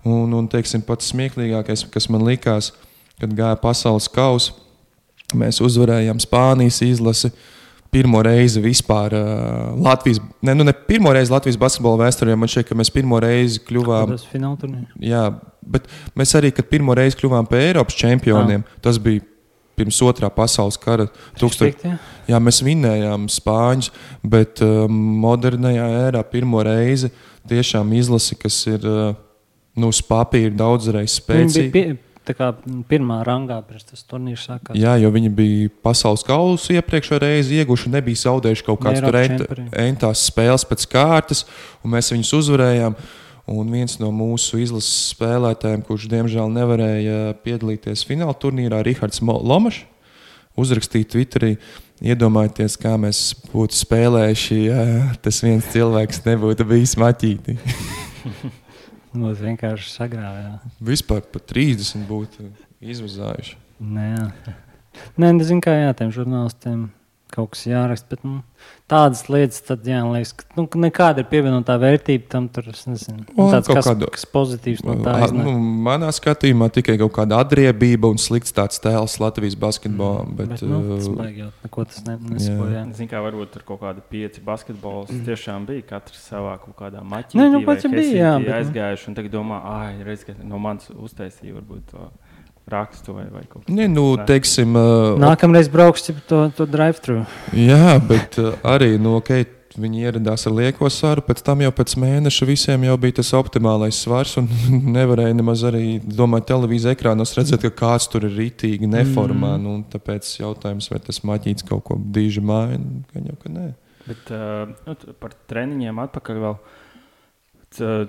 Un, 0.08 0.32
un 0.32 0.45
teiksim, 0.47 0.80
pats 0.88 1.10
smieklīgākais, 1.12 1.82
kas 1.91 2.06
man 2.08 2.23
likās, 2.23 2.69
kad 3.19 3.34
gāja 3.36 3.58
pasaules 3.60 4.08
kausa, 4.08 4.54
mēs 5.36 5.60
uzvarējām 5.60 6.21
Spānijas 6.23 6.80
izlasi. 6.86 7.34
Pirmo 7.89 8.21
reizi 8.23 8.62
vispār 8.62 9.15
uh, 9.17 9.73
Latvijas, 9.82 10.21
ne, 10.45 10.54
nu 10.56 10.63
ne 10.63 10.71
pirmo 10.71 11.10
reizi 11.12 11.34
Latvijas 11.34 11.58
basketbola 11.60 12.06
vēsturē, 12.06 12.36
man 12.38 12.52
šķiet, 12.52 12.67
ka 12.69 12.78
mēs 12.78 12.93
pirmo 12.93 13.17
reizi 13.19 13.60
kļuvām. 13.65 14.13
Tas 14.13 14.28
fināla 14.30 14.60
turnīrs. 14.62 14.93
Jā, 15.02 15.23
bet 15.65 15.89
mēs 16.15 16.36
arī, 16.38 16.54
kad 16.56 16.69
pirmo 16.69 16.93
reizi 16.95 17.17
kļuvām 17.19 17.49
par 17.49 17.63
Eiropas 17.65 17.97
čempioniem, 17.97 18.62
ah. 18.62 18.80
tas 18.86 19.02
bija 19.02 19.25
pirms 19.79 20.01
otrā 20.05 20.29
pasaules 20.33 20.77
kara. 20.81 21.07
Tūkstoš... 21.39 21.79
Jā. 22.29 22.41
mēs 22.43 22.61
vinējām 22.65 23.29
Spāņus, 23.31 23.89
bet 24.21 24.61
uh, 24.65 24.85
modernajā 24.89 25.87
ērā 26.03 26.23
pirmo 26.27 26.61
reizi 26.65 27.09
tiešām 27.49 27.95
izlasi, 27.97 28.37
kas 28.39 28.59
ir 28.69 28.85
uh, 28.85 29.15
nu, 29.79 29.89
uz 29.89 30.03
papīra 30.05 30.53
daudzreiz 30.59 31.17
spēcīga. 31.21 31.97
Pirmā 32.89 33.23
rangā 33.25 33.55
pirms 33.65 33.87
tas 33.89 34.03
turnīrs 34.05 34.43
sākās. 34.45 34.75
Jā, 34.77 34.93
jo 35.01 35.09
viņi 35.15 35.31
bija 35.33 35.69
pasaules 35.81 36.21
kausu 36.27 36.75
iepriekšējā 36.75 37.21
reizē 37.23 37.63
ieguvuši, 37.63 37.89
nebija 37.95 38.21
zaudējuši 38.21 38.65
kaut 38.67 38.83
kādas 38.83 39.63
entās 39.81 40.27
spēles 40.29 40.67
pēc 40.69 40.85
kārtas, 40.91 41.47
un 41.81 41.95
mēs 41.95 42.11
viņus 42.13 42.35
uzvarējām. 42.37 42.99
Un 43.49 43.71
viens 43.73 43.95
no 43.97 44.12
mūsu 44.13 44.59
izlases 44.62 45.13
spēlētājiem, 45.15 45.81
kurš 45.88 46.05
diemžēl 46.12 46.51
nevarēja 46.53 47.33
piedalīties 47.41 48.03
fināla 48.05 48.35
turnīrā, 48.38 48.83
Rahards 48.85 49.23
Lomačs, 49.25 49.79
uzrakstīja 50.59 51.07
Twitterī, 51.15 51.55
iedomājieties, 52.03 52.77
kā 52.79 52.93
mēs 53.01 53.21
būtu 53.49 53.79
spēlējuši, 53.79 54.59
ja 54.67 54.83
tas 55.23 55.41
viens 55.45 55.71
cilvēks 55.73 56.21
nebūtu 56.27 56.67
bijis 56.69 56.93
maķītī. 56.99 57.57
Mums 59.17 59.41
vienkārši 59.41 59.89
sagrāvā. 59.95 60.59
Vispār 60.85 61.25
pat 61.33 61.49
30 61.49 62.05
būtu 62.05 62.51
izvazājuši. 62.77 63.57
Nē, 63.79 64.12
Nē 65.17 65.33
nezinu, 65.33 65.63
kā 65.63 65.73
jā, 65.73 65.93
tiem 65.97 66.13
žurnālistiem 66.13 66.89
kaut 67.33 67.53
kas 67.53 67.65
jāraksta. 67.69 68.09
Bet, 68.09 68.23
nu, 68.25 68.39
tādas 68.89 69.21
lietas, 69.29 69.61
tad 69.65 69.85
jāliekas, 69.87 70.31
ka 70.39 70.47
nu, 70.57 70.65
nekāda 70.81 71.23
ir 71.23 71.27
pievienotā 71.29 71.75
vērtība 71.81 72.27
tam. 72.31 72.47
Tur, 72.53 72.69
nezinu, 72.69 73.25
nu, 73.27 73.47
tāds, 73.53 73.69
kas, 73.69 73.85
kādu, 73.85 74.09
kas 74.15 74.25
pozitīvs 74.29 74.83
no 74.87 74.95
tā 75.03 75.15
ir. 75.25 75.33
Nu, 75.37 75.53
manā 75.85 76.09
skatījumā 76.15 76.69
tikai 76.75 76.97
kaut 77.01 77.13
kāda 77.19 77.41
adriebība 77.43 78.11
un 78.11 78.21
slikts 78.21 78.55
tāds 78.55 78.81
tēls 78.83 79.19
Latvijas 79.21 79.57
basketbolam. 79.59 80.31
Mm, 80.31 80.39
bet, 80.39 80.53
bet, 80.55 80.65
nu, 80.69 80.81
tas 80.95 81.11
baigi 81.19 81.43
jau 81.43 81.51
neko 81.65 81.85
tas 81.91 82.01
ne, 82.07 82.17
nesakoja. 82.33 82.85
Zinu, 82.97 83.11
kā 83.13 83.23
varbūt 83.25 83.53
tur 83.55 83.67
kaut 83.67 83.83
kādi 83.83 84.05
pieci 84.13 84.43
basketbols 84.45 85.13
mm. 85.13 85.25
tiešām 85.29 85.69
bija 85.69 85.85
katrs 85.93 86.25
savā 86.31 86.57
kaut 86.63 86.77
kādā 86.79 87.03
maķī. 87.05 87.39
Nē, 87.39 87.49
nu, 87.53 87.63
pats 87.67 87.87
bija, 87.91 88.15
jā. 88.15 88.33
Bet, 88.39 88.49
nu. 88.49 88.57
aizgājuši 88.57 89.11
un 89.11 89.19
tagad 89.19 89.37
domā, 89.37 89.61
ah, 89.69 89.87
reiz, 90.07 90.25
ka 90.27 90.35
no 90.41 90.61
manis 90.61 90.89
uztaisīja 90.95 91.59
varbūt 91.59 91.93
to 91.93 92.09
rakstu 92.71 93.15
vai, 93.17 93.27
vai 93.34 93.45
kaut 93.45 93.63
ko 93.63 93.67
tādu. 93.67 93.88
Nu, 93.93 94.08
teiksim, 94.29 94.75
uh, 94.77 95.19
Nākamreiz 95.21 95.71
brauks 95.71 96.10
to, 96.29 96.43
to 96.55 96.67
drive-thru. 96.69 97.23
Jā, 97.58 97.95
bet 98.10 98.39
uh, 98.41 98.55
arī 98.67 98.95
no 98.97 99.10
nu, 99.10 99.15
okay, 99.21 99.47
viņi 99.79 100.05
ieradās 100.08 100.45
ar 100.47 100.55
lieko 100.55 100.89
svaru. 100.91 101.23
Pēc 101.25 101.41
tam 101.45 101.63
jau 101.63 101.71
pēc 101.75 101.95
mēneša 102.01 102.47
visiem 102.49 102.86
jau 102.88 102.95
bija 103.01 103.19
tas 103.19 103.32
optimālais 103.38 103.99
svars. 104.03 104.36
Nevarēja 104.97 105.38
nemaz 105.38 105.63
arī, 105.69 105.99
domāju, 106.03 106.47
televīzijas 106.51 106.97
ekrānos 106.97 107.36
redzēt, 107.38 107.63
ka 107.67 107.73
kāds 107.84 108.10
tur 108.12 108.27
ir 108.27 108.36
rītīgi 108.38 108.89
neformā. 108.89 109.55
Mm. 109.58 109.65
Nu, 109.65 109.77
tāpēc 109.93 110.32
jautājums, 110.41 110.89
vai 110.91 111.01
tas 111.05 111.23
maģīts 111.27 111.67
kaut 111.69 111.86
ko 111.89 111.99
dīži 111.99 112.43
maina, 112.45 113.03
gan 113.13 113.32
jau 113.32 113.39
ka 113.43 113.53
nē. 113.53 113.69
Bet 114.10 114.32
uh, 114.34 114.69
nu, 114.88 115.15
par 115.21 115.36
treniņiem 115.51 116.05
atpakaļ 116.08 116.45
vēl. 116.45 116.62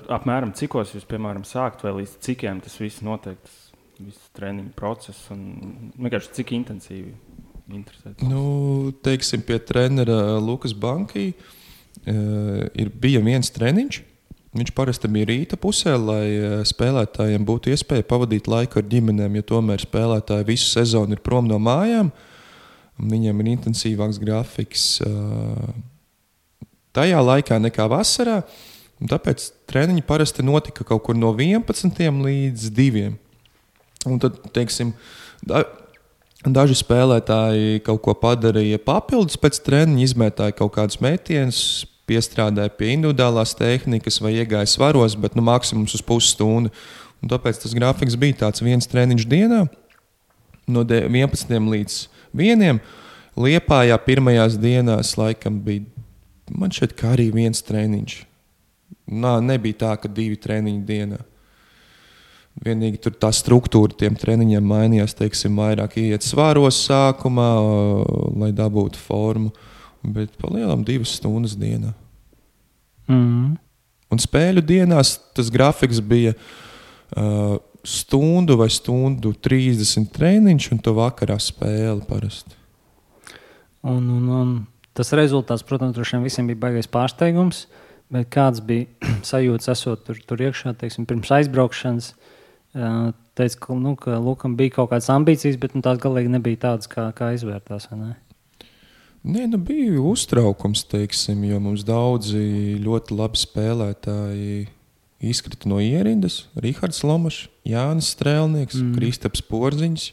Apmēram 0.09 0.55
cikos 0.57 0.95
jūs, 0.95 1.05
piemēram, 1.05 1.43
sākat, 1.45 1.83
vai 1.85 1.99
līdz 1.99 2.15
cikiem 2.25 2.63
tas 2.65 2.79
viss 2.81 3.03
notiek? 3.05 3.37
Visu 4.01 4.31
treniņu 4.37 4.73
procesu 4.77 5.35
un 5.35 5.91
vienkārši 5.99 6.33
cik 6.39 6.55
intensīvi 6.57 7.13
interesēts? 7.77 8.25
Nu, 8.25 8.93
teiksim, 9.05 9.43
pie 9.45 9.59
trenera 9.61 10.39
Lukas 10.41 10.73
Banki 10.73 11.33
uh, 11.35 12.65
ir 12.73 12.93
bija 13.03 13.21
viens 13.25 13.53
treniņš. 13.53 14.01
Viņš 14.57 14.73
parasti 14.75 15.07
bija 15.13 15.29
rīta 15.31 15.61
pusē, 15.61 15.95
lai 16.01 16.25
uh, 16.33 16.57
spēlētājiem 16.67 17.45
būtu 17.47 17.75
iespēja 17.75 18.09
pavadīt 18.09 18.49
laiku 18.51 18.81
ar 18.81 18.89
ģimenēm, 18.91 19.37
jo 19.39 19.47
tomēr 19.53 19.85
spēlētāji 19.85 20.49
visu 20.49 20.73
sezonu 20.73 21.15
ir 21.15 21.23
prom 21.27 21.47
no 21.51 21.61
mājām. 21.63 22.11
Viņiem 23.01 23.45
ir 23.45 23.55
intensīvāks 23.55 24.19
grafiks 24.21 24.91
uh, 25.05 25.71
tajā 26.97 27.21
laikā 27.23 27.61
nekā 27.63 27.87
vasarā. 27.91 28.41
Tāpēc 29.01 29.47
treniņi 29.71 30.03
parasti 30.05 30.45
notika 30.45 30.85
kaut 30.85 31.07
kur 31.07 31.17
no 31.17 31.31
11 31.33 32.25
līdz 32.25 32.73
2. 32.77 33.11
Un 34.09 34.21
tad, 34.23 34.39
teiksim, 34.55 34.95
da, 35.45 35.65
daži 36.47 36.79
spēlētāji 36.79 37.83
kaut 37.85 38.01
ko 38.05 38.15
padarīja 38.17 38.81
papildus 38.85 39.37
pēc 39.41 39.61
treniņa, 39.67 40.05
izmētāja 40.07 40.57
kaut 40.57 40.73
kādus 40.79 41.01
metienus, 41.05 41.61
piestrādāja 42.11 42.73
pie 42.75 42.95
individuālās 42.97 43.53
tehnikas 43.59 44.19
vai 44.25 44.35
iegāja 44.41 44.71
svaros, 44.71 45.15
bet 45.21 45.37
nu, 45.39 45.45
maksimums 45.47 45.95
uz 45.99 46.03
pusstundu. 46.07 46.73
Un 47.21 47.29
tāpēc 47.29 47.61
tas 47.61 47.77
grafiks 47.77 48.17
bija 48.17 48.47
tāds 48.47 48.65
viens 48.65 48.89
treniņš 48.89 49.27
dienā, 49.29 49.61
no 50.73 50.85
11 50.89 51.69
līdz 51.75 51.99
1. 52.33 52.81
Liepājā 53.41 53.97
pirmajās 54.05 54.57
dienās 54.61 55.13
laikam 55.21 55.61
bija, 55.65 55.85
man 56.51 56.73
šķiet, 56.75 56.97
ka 56.99 57.13
arī 57.15 57.29
viens 57.35 57.63
treniņš. 57.67 58.17
Nā, 59.11 59.37
nebija 59.45 59.79
tā, 59.85 59.93
ka 60.01 60.11
divi 60.11 60.39
treniņi 60.41 60.83
dienā. 60.87 61.21
Vienīgi 62.61 62.99
tur 63.01 63.15
tā 63.17 63.31
struktūra 63.33 63.95
tiem 63.97 64.17
treniņiem 64.21 64.67
mainījās. 64.69 65.17
Teiksim, 65.17 65.57
vairāk 65.57 65.97
iet 66.03 66.25
svāros 66.27 66.83
sākumā, 66.85 67.49
lai 68.37 68.51
dabūtu 68.57 69.01
formu. 69.01 69.53
Bet 70.05 70.35
palielinām 70.41 70.83
divas 70.85 71.15
stundas 71.17 71.55
dienā. 71.61 71.95
Mm. 73.09 73.55
Un 74.13 74.21
spēļu 74.21 74.63
dienās 74.67 75.15
tas 75.37 75.49
grafiks 75.53 76.03
bija 76.05 76.35
uh, 76.37 77.57
stundu 77.85 78.59
vai 78.61 78.69
stundu 78.73 79.33
30 79.33 80.11
treniņš, 80.13 80.67
un 80.75 80.81
to 80.85 80.95
vakarā 80.97 81.39
spēle 81.41 82.05
parasti. 82.09 82.59
Un, 83.81 84.05
un, 84.05 84.27
un 84.37 84.51
tas 84.97 85.15
rezultāts, 85.17 85.65
protams, 85.65 85.97
visiem 85.97 86.51
bija 86.51 86.61
baisais 86.67 86.91
pārsteigums. 86.93 87.65
Bet 88.13 88.29
kāds 88.35 88.61
bija 88.61 89.09
sajūta, 89.33 89.73
esot 89.73 90.05
tur, 90.05 90.21
tur 90.29 90.45
iekšā, 90.45 90.75
teiksim, 90.77 91.09
pirms 91.09 91.33
aizbraukšanas? 91.39 92.11
Uh, 92.13 92.37
teica, 92.73 93.61
ka, 93.65 93.77
nu, 93.79 93.95
ka 93.99 94.19
Lukam 94.23 94.57
bija 94.59 94.77
kaut 94.79 94.91
kādas 94.93 95.11
ambīcijas, 95.13 95.59
bet 95.61 95.77
nu, 95.77 95.83
tās 95.85 96.01
galīgi 96.03 96.33
nebija 96.33 96.67
tādas, 96.69 96.91
kā, 96.91 97.09
kā 97.17 97.33
izvērtās. 97.37 97.89
Ne? 97.97 98.15
Nē, 99.21 99.47
nu 99.53 99.59
bija 99.61 100.01
uztraukums, 100.01 100.87
teiksim, 100.89 101.43
jo 101.49 101.59
mums 101.61 101.85
daudzi 101.85 102.79
ļoti 102.81 103.17
labi 103.19 103.41
spēlētāji 103.41 104.61
izkrita 105.21 105.69
no 105.69 105.81
ierindas. 105.85 106.47
Rihards 106.57 107.03
Lomačs, 107.05 107.49
Jānis 107.69 108.15
Strēlnieks, 108.15 108.79
mm. 108.81 108.95
Kristaps 108.97 109.45
Porziņš. 109.45 110.07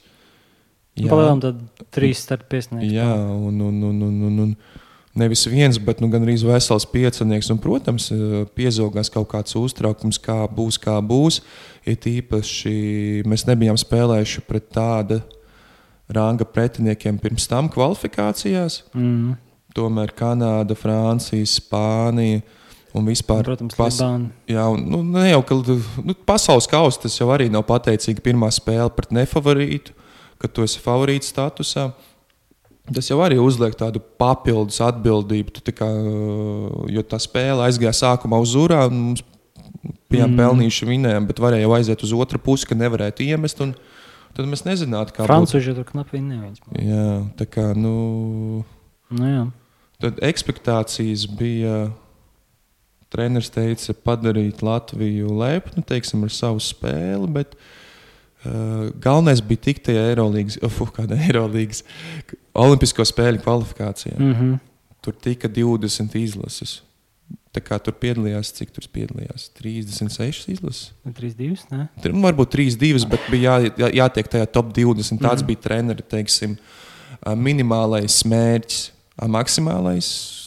Jā, 0.98 1.12
Palēlām 1.12 1.44
tad 1.44 1.62
trīs 1.94 2.24
starp 2.26 2.48
piesniegts. 2.52 2.90
Jā, 2.92 3.14
un, 3.32 3.62
un, 3.62 3.80
un, 3.86 4.04
un, 4.10 4.20
un, 4.28 4.44
un 4.48 4.54
nevis 5.18 5.46
viens, 5.50 5.80
bet 5.82 6.02
nu, 6.04 6.10
gan 6.14 6.26
arī 6.26 6.36
vesels 6.48 6.86
piecinieks. 6.90 7.50
Un, 7.54 7.62
protams, 7.62 8.10
piezogās 8.58 9.12
kaut 9.14 9.30
kāds 9.32 9.58
uztraukums, 9.60 10.20
kā 10.22 10.44
būs, 10.50 10.80
kā 10.82 10.98
būs. 11.04 11.42
Ir 11.88 11.98
īpaši 11.98 12.76
mēs 13.28 13.48
nebijām 13.50 13.80
spēlējuši 13.80 14.46
pret 14.48 14.70
tādu 14.76 15.22
ranga 16.14 16.48
pretiniekiem 16.48 17.20
pirms 17.20 17.48
tam 17.50 17.70
kvalifikācijās. 17.72 18.82
Mm. 18.96 19.36
Tomēr 19.78 20.14
Kanāda, 20.18 20.78
Francija, 20.78 21.46
Spānija. 21.46 22.42
Un 22.98 23.06
vispār, 23.06 23.44
protams, 23.46 23.76
pas, 23.78 23.94
jā, 24.50 24.64
un, 24.74 24.86
nu, 24.90 25.04
ne 25.06 25.28
jau 25.28 25.42
ka 25.46 25.58
nu, 25.60 26.16
pasaules 26.26 26.66
kausa 26.72 27.04
tas 27.04 27.18
jau 27.20 27.28
arī 27.30 27.46
nav 27.54 27.66
pateicīgi. 27.68 28.24
Pirmā 28.26 28.48
spēle 28.56 28.88
pret 28.96 29.12
nefavorītu, 29.14 29.94
kad 30.42 30.54
tu 30.56 30.66
esi 30.66 30.82
favorīta 30.82 31.28
statusā. 31.28 31.90
Tas 32.96 33.10
jau 33.10 33.18
arī 33.20 33.36
uzliek 33.42 33.74
tādu 33.76 34.00
papildus 34.20 34.80
atbildību. 34.84 35.60
Kā, 35.76 35.88
jo 36.94 37.04
tā 37.04 37.20
spēle 37.20 37.66
aizgāja 37.66 37.96
sākumā 37.98 38.40
uz 38.44 38.56
un 38.56 39.02
mums 39.10 39.24
bijām 40.08 40.32
mm. 40.32 40.40
pelnījuši 40.40 40.88
vinējumi, 40.88 41.28
bet 41.28 41.42
varēja 41.44 41.66
jau 41.66 41.76
aiziet 41.76 42.04
uz 42.08 42.14
otru 42.16 42.40
pusi, 42.44 42.68
ka 42.70 42.78
nevarētu 42.80 43.26
iemest. 43.28 43.60
Un, 43.64 43.74
tad 44.38 44.48
mēs 44.48 44.64
nezinātu, 44.68 45.16
kā 45.16 45.28
Francūži 45.28 45.76
tur 45.76 45.88
knapi 45.90 46.22
neviens. 46.24 46.62
būtu. 46.64 46.84
Jā, 46.88 47.08
tā 47.40 47.48
kā 47.52 47.70
nu, 47.76 48.64
Nu, 49.12 49.24
jā. 49.28 49.46
tad 50.04 50.22
expectācijas 50.24 51.28
bija. 51.38 51.88
Treneris 53.08 53.48
teica, 53.48 53.94
padarīt 54.04 54.60
Latviju 54.68 55.32
lepnu 55.40 55.80
teiksim, 55.88 56.26
ar 56.28 56.32
savu 56.36 56.60
spēli, 56.60 57.30
bet 57.32 57.54
uh, 57.56 57.70
galvenais 59.02 59.42
bija 59.42 59.58
tikt 59.70 59.84
tajā 59.90 60.10
Eirolandes, 60.12 60.58
uh, 60.64 60.82
kāda 60.98 61.18
Eirolandes, 61.20 61.84
Olimpisko 62.58 63.06
spēļu 63.06 63.42
kvalifikācijā. 63.44 64.18
Mm 64.18 64.34
-hmm. 64.34 64.60
Tur 65.02 65.14
tika 65.14 65.48
20 65.48 66.16
izlases. 66.20 66.82
Tā 67.54 67.62
kā 67.64 67.80
tur 67.82 67.94
piedalījās, 67.94 68.52
cik 68.54 68.72
tur 68.72 68.84
piedalījās? 68.94 69.50
36 69.62 70.50
izlases. 70.52 70.92
3-2. 71.08 71.56
Ne? 71.72 71.88
Tur 72.02 72.14
nu, 72.14 72.22
varbūt 72.22 72.52
3-2, 72.54 73.08
bet 73.10 73.20
bija 73.32 73.60
jā, 73.60 73.72
jā, 73.78 73.90
jātiek 74.04 74.28
tajā 74.28 74.46
top 74.52 74.74
20. 74.74 75.20
Tāds 75.22 75.42
Mhm. 75.42 75.48
bija 75.48 75.60
treneris, 75.62 76.06
teiksim, 76.10 76.58
ā, 77.26 77.36
minimālais 77.36 78.24
mērķis, 78.26 78.92
maksimālais. 79.28 80.47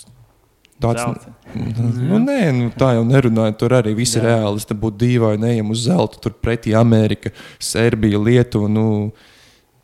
Tāds, 0.80 1.26
nu, 1.54 2.20
nē, 2.24 2.38
nu, 2.56 2.68
tā 2.72 2.94
jau 2.96 3.02
nerunāja. 3.04 3.56
Tur 3.60 3.74
arī 3.80 3.92
viss 3.98 4.16
ir 4.16 4.24
Jā. 4.24 4.38
reāli. 4.38 4.62
Tas 4.64 4.78
būtu 4.80 5.00
dīvaini, 5.02 5.50
ejam 5.54 5.74
uz 5.74 5.84
zelta. 5.84 6.20
Tur 6.24 6.36
pretī 6.40 6.72
Amerika, 6.78 7.34
Serbija, 7.60 8.20
Lietuva. 8.22 8.70
Nu, 8.72 8.86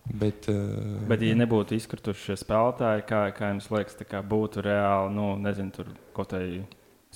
bet, 0.08 0.48
uh, 0.48 1.04
Bet, 1.10 1.20
ja 1.26 1.36
nebūtu 1.36 1.76
izkrituši 1.76 2.30
šie 2.30 2.38
spēlētāji, 2.40 3.04
kā, 3.10 3.26
kā 3.36 3.52
jums 3.52 3.68
liekas, 3.74 3.98
tā 4.00 4.08
kā 4.08 4.24
būtu 4.24 4.64
reāli, 4.64 5.12
nu, 5.18 5.34
nezinu, 5.42 5.74
tur 5.74 5.92
kaut 6.16 6.32
kādā 6.32 6.64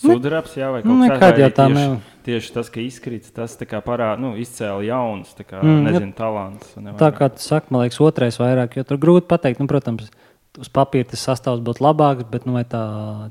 sudrabs, 0.01 0.55
jā, 0.57 0.71
vai 0.73 0.81
kaut 0.83 0.97
kas 0.97 1.03
nekad 1.05 1.41
jau 1.41 1.51
tā 1.57 1.67
tieši, 1.69 1.99
tieši 2.27 2.53
tas, 2.55 2.71
ka 2.73 2.83
izkrits, 2.83 3.33
tas 3.37 3.57
kā 3.69 3.81
parāda, 3.85 4.21
nu, 4.23 4.33
izcēla 4.41 4.85
jauns, 4.87 5.35
tā 5.37 5.45
kā, 5.45 5.61
Mm, 5.61 5.85
nezinu, 5.89 6.13
talants. 6.17 6.73
un 6.77 6.85
ne 6.89 6.93
Tā 6.97 7.11
kā 7.13 7.29
tu 7.33 7.43
saki, 7.45 7.69
man 7.71 7.85
liekas, 7.85 8.01
otrais 8.01 8.39
vairāk, 8.41 8.77
jo 8.77 8.85
tur 8.85 8.99
grūti 8.99 9.29
pateikt. 9.29 9.61
Nu, 9.61 9.67
protams, 9.67 10.11
uz 10.59 10.71
papīra 10.73 11.07
tas 11.13 11.23
sastāvs 11.29 11.63
būtu 11.63 11.85
labāks, 11.85 12.27
bet 12.31 12.47
nu, 12.49 12.57
vai 12.59 12.65
tā 12.67 12.83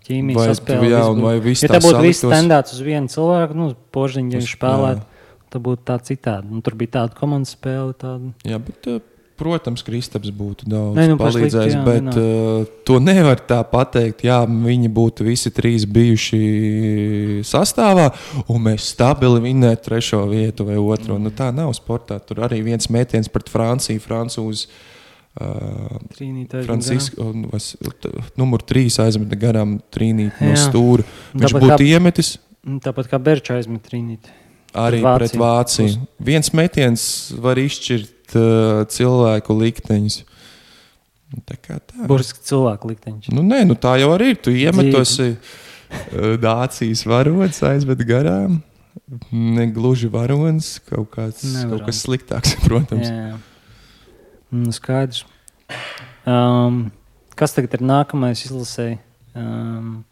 ķīmija 0.07 0.47
saspēle 0.53 0.93
jā, 0.93 1.03
un 1.11 1.21
vai 1.25 1.35
viss 1.43 1.65
Ja 1.65 1.73
tā 1.73 1.83
būtu 1.83 2.03
viss 2.05 2.23
standārts 2.23 2.77
uz 2.77 2.81
vienu 2.85 3.11
cilvēku, 3.11 3.57
nu, 3.57 3.71
Tas- 3.75 4.17
viņš 4.19 4.55
spēlētu, 4.55 5.03
jā. 5.03 5.45
tad 5.51 5.63
būtu 5.65 5.85
tā 5.85 5.99
citādi. 6.05 6.51
Nu, 6.53 6.63
tur 6.63 6.79
bija 6.79 6.99
tāda 7.01 7.17
komandas 7.17 7.55
spēle. 7.57 7.95
Tāda. 7.99 8.31
Jā, 8.47 8.59
bet, 8.63 8.87
uh, 8.87 9.01
protams, 9.39 9.83
Kristaps 9.83 10.31
būtu 10.35 10.67
daudz 10.67 10.95
Nē, 10.95 11.07
nu, 11.11 11.17
palīdzējis, 11.19 11.75
jā, 11.75 11.83
bet 11.83 12.07
uh, 12.19 12.69
to 12.87 12.99
nevar 13.03 13.39
tā 13.43 13.59
pateikt. 13.67 14.23
Jā, 14.27 14.41
viņi 14.47 14.91
būtu 14.91 15.27
visi 15.27 15.51
trīs 15.51 15.87
bijuši 15.89 16.39
sastāvā, 17.47 18.11
un 18.47 18.63
mēs 18.69 18.93
stabili 18.93 19.43
vinnētu 19.49 19.89
trešo 19.89 20.23
vietu 20.31 20.67
vai 20.71 20.79
otro. 20.79 21.17
Mm. 21.17 21.27
Nu, 21.27 21.35
tā 21.35 21.51
nav 21.55 21.75
sportā. 21.75 22.21
Tur 22.23 22.45
arī 22.47 22.61
viens 22.63 22.87
metiens 22.87 23.31
pret 23.31 23.51
Franciju, 23.51 24.03
Francūzi. 24.07 24.69
Uh, 24.69 24.85
Nu, 26.59 27.91
t- 28.01 28.09
numur 28.39 28.63
trīs 28.65 28.97
aizmeta 28.99 29.37
garām 29.39 29.77
trīnīt 29.93 30.39
no 30.43 30.55
stūra. 30.59 31.05
Viņš 31.33 31.45
Tāpat 31.53 31.63
būtu 31.65 31.77
kā- 31.77 31.89
iemetis 31.95 32.37
Nu, 32.69 32.79
Tāpat 32.83 33.07
kā 33.07 33.17
Berča 33.23 33.55
aizmet 33.55 33.85
trīnīti. 33.87 34.27
arī 34.75 34.99
Vāciju. 35.01 35.17
pret 35.17 35.31
Vāciju. 35.39 36.07
Viens 36.19 36.49
metiens 36.53 37.31
var 37.39 37.55
izšķirt 37.55 38.35
uh, 38.35 38.83
cilvēku 38.91 39.55
likteņus. 39.61 40.17
Tā 41.47 41.55
kā 41.61 41.77
tā. 41.79 42.05
Burtiski 42.09 42.43
cilvēku 42.43 42.89
likteņš. 42.91 43.29
Nu, 43.31 43.41
nē, 43.47 43.61
nu 43.69 43.75
tā 43.79 43.95
jau 44.01 44.09
arī 44.17 44.31
ir. 44.33 44.41
Tu 44.43 44.51
iemet 44.51 44.89
Dzīve. 44.91 44.91
tos 44.91 45.19
uh, 45.19 46.35
Dācijas 46.41 47.05
varonis, 47.07 47.61
aizved 47.63 48.03
garām. 48.05 48.59
Ne 49.31 49.69
gluži 49.73 50.09
varonis, 50.11 50.79
kaut, 50.89 51.09
kāds, 51.15 51.45
kaut 51.69 51.85
kas 51.87 52.03
sliktāks, 52.05 52.57
protams. 52.67 53.07
Jā, 53.07 53.29
jā. 53.31 53.37
Nu, 54.51 54.71
skaidrs. 54.73 55.25
Um, 56.25 56.89
kas 57.37 57.53
tagad 57.55 57.73
ir 57.77 57.83
nākamais 57.85 58.41
izlasē? 58.47 58.97
Um, 59.37 60.03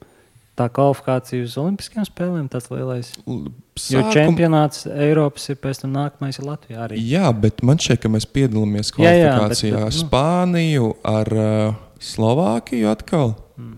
tā 0.58 0.67
kvalifikācija 0.73 1.43
uz 1.45 1.56
Olimpiskajām 1.62 2.06
spēlēm, 2.08 2.45
tas 2.50 2.69
lielais. 2.73 3.12
L- 3.28 3.50
Jo 3.78 4.00
sākum- 4.02 4.13
čempionāts 4.15 4.88
Eiropas 4.89 5.50
ir 5.50 5.56
pēc 5.62 5.82
tam 5.84 5.91
nākamais 5.93 6.39
ir 6.39 6.45
Latvijā 6.47 6.80
arī. 6.88 6.97
Jā, 6.97 7.30
bet 7.39 7.62
man 7.62 7.78
šķiet, 7.78 8.00
ka 8.02 8.10
mēs 8.10 8.26
piedalāmies 8.26 8.89
Jā, 8.97 9.12
jā, 9.13 9.28
bet- 9.28 9.38
kvalifikācijā 9.38 9.73
bet, 9.73 9.84
ar 9.84 9.91
nu. 9.91 10.00
Spāniju, 10.02 10.88
ar 11.06 11.28
uh, 11.38 11.76
Slovākiju 12.00 12.89
atkal. 12.89 13.36
Mm. 13.58 13.76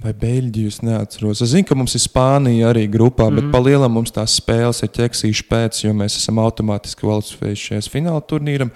Vai 0.00 0.12
Beļģiju? 0.16 0.66
Es 0.72 0.78
neatceros. 0.80 1.42
Es 1.44 1.50
zinu, 1.52 1.66
ka 1.68 1.74
mums 1.76 1.94
ir 1.94 2.00
Spānija 2.00 2.70
arī 2.72 2.86
grupā, 2.88 3.28
mm. 3.28 3.34
bet 3.36 3.44
Mhm. 3.44 3.52
palielam 3.52 3.92
mums 3.92 4.10
tās 4.10 4.40
spēles 4.40 4.80
ir 4.82 4.88
ķeksīšas 4.88 5.48
pēc, 5.50 5.82
jo 5.84 5.92
mēs 5.92 6.16
esam 6.16 6.36
automātiski 6.40 7.04
kvalificējušies 7.04 7.88
fināla 7.92 8.22
turnīram. 8.24 8.70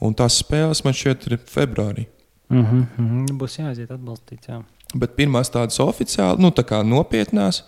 Un 0.00 0.14
tās 0.14 0.38
spēles 0.42 0.84
man 0.86 0.94
šķiet 0.94 1.26
ir 1.26 1.38
februārī. 1.50 2.06
Mm 2.48 2.64
-hmm, 2.64 2.86
mm 2.98 3.08
-hmm. 3.08 3.38
Būs 3.38 3.58
jāaiziet 3.58 3.90
atbalstīt. 3.90 4.48
Jā. 4.48 4.62
Bet 4.94 5.16
pirmās 5.16 5.50
tādas 5.52 5.80
oficiāli, 5.80 6.40
nu 6.40 6.48
tā 6.48 6.64
kā 6.64 6.82
nopietnās, 6.82 7.62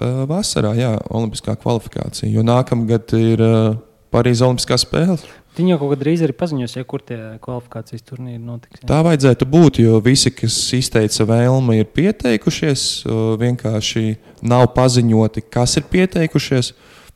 uh, 0.00 0.24
vasarā, 0.28 0.74
jā, 0.74 0.98
olimpiskā 1.10 1.56
kvalifikācija. 1.56 2.30
Jo 2.32 2.42
nākamgad 2.42 3.12
ir 3.12 3.40
uh, 3.40 3.76
Parīzes 4.10 4.42
Olimpiskās 4.46 4.80
spēles. 4.86 5.24
Viņi 5.56 5.70
jau 5.70 5.78
kaut 5.78 5.94
kad 5.94 6.02
drīz 6.02 6.22
arī 6.24 6.34
paziņos, 6.36 6.74
ja 6.76 6.84
kur 6.84 7.00
tie 7.00 7.38
kvalifikācijas 7.40 8.02
turnīri 8.02 8.42
notiks. 8.42 8.80
jā. 8.82 8.88
Tā 8.88 8.98
vajadzētu 9.02 9.46
būt, 9.48 9.78
jo 9.80 10.00
visi, 10.04 10.30
kas 10.30 10.72
izteica 10.76 11.24
vēlmi, 11.24 11.78
ir 11.80 11.84
pieteikušies. 11.84 13.06
uh, 13.06 13.38
Vienkārši 13.40 14.16
nav 14.42 14.66
paziņoti, 14.74 15.46
kas 15.50 15.76
ir 15.76 15.82
pieteikušies. 15.82 16.72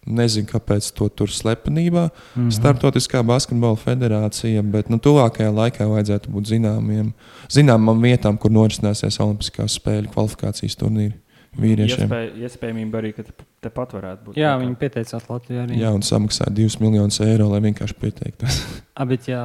Nezinu, 0.06 0.46
kāpēc 0.48 0.86
to 0.96 1.08
tur 1.08 1.28
slepenībā. 1.28 2.08
Mm. 2.08 2.42
-hmm. 2.42 2.50
Startautiskā 2.56 3.22
basketbola 3.22 3.76
federācija, 3.76 4.62
bet 4.62 4.88
nu, 4.88 4.96
tuvākajā 4.96 5.52
laikā 5.52 5.86
vajadzētu 5.86 6.30
būt 6.32 6.48
zināmiem, 6.48 7.12
zināmām 7.52 8.00
vietām, 8.00 8.38
kur 8.38 8.50
norisināsies 8.50 9.20
Olimpiskās 9.20 9.76
spēļu 9.76 10.08
kvalifikācijas 10.08 10.76
turnīri 10.76 11.12
vīriešiem. 11.58 12.06
Iespēj, 12.06 12.26
iespējamība 12.46 12.98
arī, 12.98 13.12
ka 13.12 13.22
te- 13.22 13.44
tepat 13.60 13.92
varētu 13.92 14.24
būt. 14.24 14.36
Jā, 14.38 14.54
viņi 14.58 14.74
pieteicās 14.80 15.24
Latvijā 15.28 15.66
arī. 15.66 15.78
Jā, 15.82 15.90
un 15.94 16.00
samaksāja 16.06 16.50
2 16.54 16.80
miljonus 16.80 17.20
eiro, 17.20 17.48
lai 17.50 17.60
vienkārši 17.60 17.94
pieteiktos. 18.00 18.60
Bet, 19.10 19.28
ja 19.28 19.42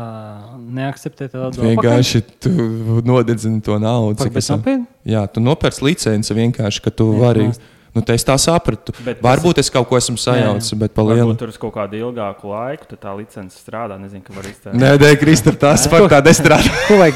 neakceptē, 0.60 1.30
tad 1.32 1.56
vienkārši 1.56 2.22
tu 2.40 2.50
nodedzini 3.06 3.62
to 3.62 3.80
naudu. 3.80 4.18
Pak, 4.18 4.28
cik 4.28 4.34
bet 4.34 4.44
es- 4.44 4.50
nopietni? 4.52 4.86
Jā, 5.06 5.28
tu 5.32 5.40
nopērci 5.40 5.84
licenci 5.84 6.34
vienkārši, 6.34 6.82
ka 6.82 6.92
tu 6.92 7.14
Jā, 7.14 7.20
vari 7.20 7.48
nāc. 7.48 7.60
Nu, 7.96 8.02
te 8.04 8.14
es 8.18 8.26
tā 8.28 8.36
sapratu. 8.42 8.92
Bet 9.06 9.22
tas- 9.22 9.24
Varbūt 9.24 9.62
es 9.64 9.70
kaut 9.72 9.88
ko 9.88 9.96
esmu 9.96 10.18
sajaucis, 10.20 10.74
bet 10.78 10.94
pa 10.94 11.02
lielu. 11.08 11.30
Varbūt 11.32 11.40
tur 11.40 11.54
uz 11.54 11.58
kaut 11.62 11.74
kādu 11.78 11.96
ilgāku 12.02 12.52
laiku 12.52 12.90
tad 12.92 13.00
tā 13.06 13.14
licence 13.18 13.56
strādā. 13.56 13.96
Nezinu, 14.02 14.22
ka 14.28 14.34
var 14.36 14.44
izteikt. 14.44 14.76
Nē, 14.76 14.98
nē, 15.00 15.14
Kristap, 15.22 15.56
tas 15.62 15.88
faktā 15.88 16.20
nestrādā. 16.26 16.68
Ko 16.90 16.98
vajag? 17.00 17.16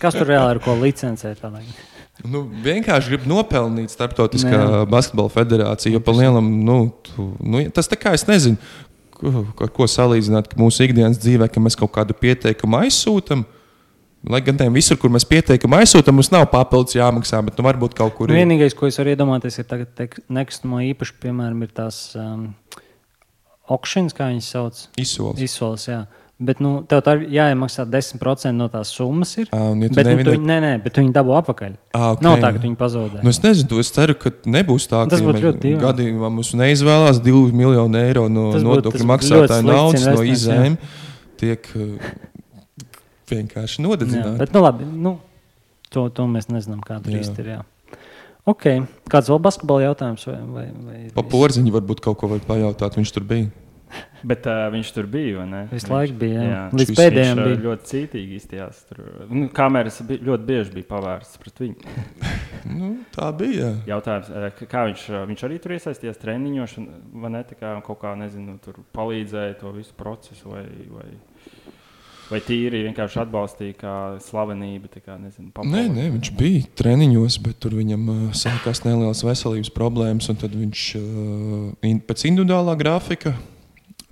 Kas 0.00 0.14
tur 0.16 0.28
reāli 0.28 0.56
ir 0.56 0.60
ko 0.64 0.76
licencēt? 0.80 1.40
Nu, 2.24 2.44
vienkārši 2.64 3.10
grib 3.10 3.24
nopelnīt 3.28 3.90
starptautiskā 3.92 4.54
Jā. 4.54 4.84
basketbola 4.88 5.32
federācija. 5.34 5.92
Jo 5.96 6.00
pa 6.00 6.12
lielam, 6.14 6.46
nu, 6.64 6.76
tu, 7.02 7.32
nu, 7.42 7.64
tas 7.74 7.88
tā 7.90 7.98
kā 8.00 8.12
es 8.16 8.24
nezinu, 8.28 8.56
ko, 9.16 9.42
ar 9.60 9.72
ko 9.74 9.88
salīdzināt 9.90 10.48
ka 10.52 10.56
mūsu 10.60 10.86
ikdienas 10.86 11.18
dzīvē, 11.20 11.48
ka 11.52 11.60
mēs 11.64 11.76
kaut 11.80 11.92
kādu 11.96 12.14
pieteikumu 12.16 12.80
aizsūtām. 12.84 13.44
Lai 14.24 14.40
gan 14.40 14.56
tiem 14.56 14.72
visur, 14.72 14.96
kur 14.96 15.10
mēs 15.12 15.26
pieteikumu 15.28 15.76
aizsūtām, 15.82 16.16
mums 16.16 16.30
nav 16.32 16.46
papildus 16.52 16.96
jāmaksā, 16.96 17.42
bet 17.44 17.58
nu, 17.60 17.64
varbūt 17.66 17.92
kaut 17.98 18.14
kur 18.16 18.30
Nu, 18.30 18.38
vienīgais, 18.38 18.72
ko 18.76 18.88
es 18.88 18.96
varu 18.96 19.12
iedomāties, 19.12 19.58
ir 19.60 19.66
tagad 19.68 19.90
tek- 19.98 20.16
nekustamo 20.32 20.80
īpašu, 20.80 21.18
piemēram, 21.20 21.60
ir 21.66 21.72
tās 21.76 21.98
um, 22.16 22.46
aukšanas, 23.68 24.16
kā 24.16 24.30
viņas 24.32 24.48
sauc. 24.54 24.80
Izsoles. 25.00 25.42
Izsoles, 25.44 25.84
jā. 25.90 26.02
Bet 26.44 26.58
nu, 26.64 26.80
tev 26.90 26.98
tā 27.06 27.12
ir 27.20 27.28
jāiemaksā 27.36 27.84
10% 27.86 28.50
no 28.58 28.66
tās 28.72 28.90
summas. 28.96 29.36
Ir, 29.38 29.52
un 29.54 29.84
ja 29.84 29.88
bet, 29.92 30.00
nu, 30.00 30.10
nevini- 30.10 30.24
tu, 30.26 30.32
viņu- 30.34 30.48
nē, 30.50 30.56
nē, 30.64 30.72
bet 30.82 30.98
viņi 30.98 31.12
dabū 31.14 31.36
atpakaļ. 31.38 31.76
Ā, 31.94 32.08
ok. 32.16 32.24
Nav 32.26 32.40
tā, 32.42 32.50
ka 32.56 32.62
viņi 32.64 32.76
pazaudē. 32.80 33.22
Nu, 33.22 33.30
es 33.30 33.38
nezinu, 33.44 33.68
to 33.70 33.78
es 33.78 33.92
ceru, 33.94 34.16
ka 34.18 34.32
nebūs 34.44 34.88
tā, 34.90 35.04
ka 35.08 35.20
būtu 35.20 35.52
ja 35.70 35.78
gadījumā 35.84 36.32
mums 36.34 36.50
neizvēlās 36.58 37.20
2 37.22 37.52
miljonu 37.54 38.00
eiro 38.02 38.26
no 38.28 38.50
nodokļu 38.56 39.06
maksātāju 39.06 39.68
naudas, 39.68 40.08
no 40.10 40.24
izēm. 40.26 40.76
Tiek 41.38 41.70
uh, 41.76 42.00
vienkārši 43.30 43.80
Jā, 43.80 43.84
nodedzināti. 43.86 44.38
bet, 44.38 44.52
nu, 44.56 44.62
labi, 44.64 44.84
nu, 44.84 45.14
to, 45.90 46.08
to 46.14 46.26
mēs 46.30 46.48
nezinām, 46.52 46.80
kāda 46.84 47.10
Jā. 47.12 47.20
īsti 47.22 47.44
ir. 47.44 47.52
Jā. 47.56 47.60
Okay. 48.44 48.82
Kāds 49.08 49.30
vēl 49.32 49.40
basketbola 49.40 49.86
jautājums? 49.86 50.26
Vai, 50.28 50.40
vai, 50.52 50.64
vai 50.84 50.96
Pa 51.16 51.22
porziņu 51.24 51.72
varbūt 51.78 52.02
kaut 52.04 52.18
ko 52.20 52.28
vajag 52.28 52.44
pajautāt, 52.48 52.98
viņš 53.00 53.12
tur 53.16 53.24
bija. 53.24 53.48
Bet 54.26 54.46
uh, 54.48 54.66
viņš 54.72 54.90
tur 54.96 55.06
bija. 55.06 55.36
vai 55.38 55.46
ne? 55.46 55.60
Visu 55.70 55.92
laiku 55.92 56.16
bija, 56.18 56.42
jā. 56.42 56.60
Līdz 56.74 56.90
Viņš- 56.90 56.98
pēdējiem 56.98 57.38
viņš, 57.38 57.46
bija. 57.46 57.60
ļoti 57.64 57.88
cītīgi. 57.90 58.38
Tur 58.88 59.00
nu, 59.30 59.48
kameras 59.54 60.00
bi- 60.08 60.18
ļoti 60.18 60.48
bieži 60.48 60.72
bija 60.74 60.88
pavērstas 60.90 61.40
pret 61.40 61.62
viņu. 61.64 61.76
Nu, 62.64 62.90
tā 63.12 63.28
bija. 63.36 63.66
jā. 63.84 63.92
Jautājums, 63.92 64.30
kā 64.72 64.86
viņš, 64.88 65.02
viņš 65.28 65.42
arī 65.44 65.58
tur 65.60 65.74
iesaistījās 65.76 66.16
treniņos, 66.22 66.76
un, 66.80 66.86
vai 67.20 67.30
ne? 67.34 67.42
Kā 67.60 67.74
kaut 67.84 68.00
kā 68.00 68.14
nezinu, 68.16 68.56
tur 68.64 68.78
palīdzēja 68.96 69.58
to 69.60 69.72
visu 69.76 69.92
procesu, 69.98 70.48
vai, 70.48 70.64
vai, 70.88 71.10
vai 72.30 72.40
tīri 72.44 72.82
vienkārši 72.88 73.20
atbalstīja 73.24 73.76
kā 73.78 73.94
slavenība. 74.24 74.90
Kā, 75.04 75.16
nezinu, 75.20 75.50
Nē, 75.68 75.86
nē, 75.92 76.06
viņš 76.16 76.30
bija 76.38 76.68
treniņos, 76.80 77.38
bet 77.44 77.58
tur 77.62 77.76
viņam 77.78 78.06
uh, 78.10 78.20
sākās 78.36 78.84
nelielas 78.86 79.24
veselības 79.26 79.72
problēmas. 79.74 80.30
un 80.32 80.38
Tad 80.40 80.54
viņš 80.56 80.84
uh, 81.00 81.66
in, 81.86 82.00
pēc 82.04 82.26
individuālā 82.30 82.76
grafika 82.80 83.34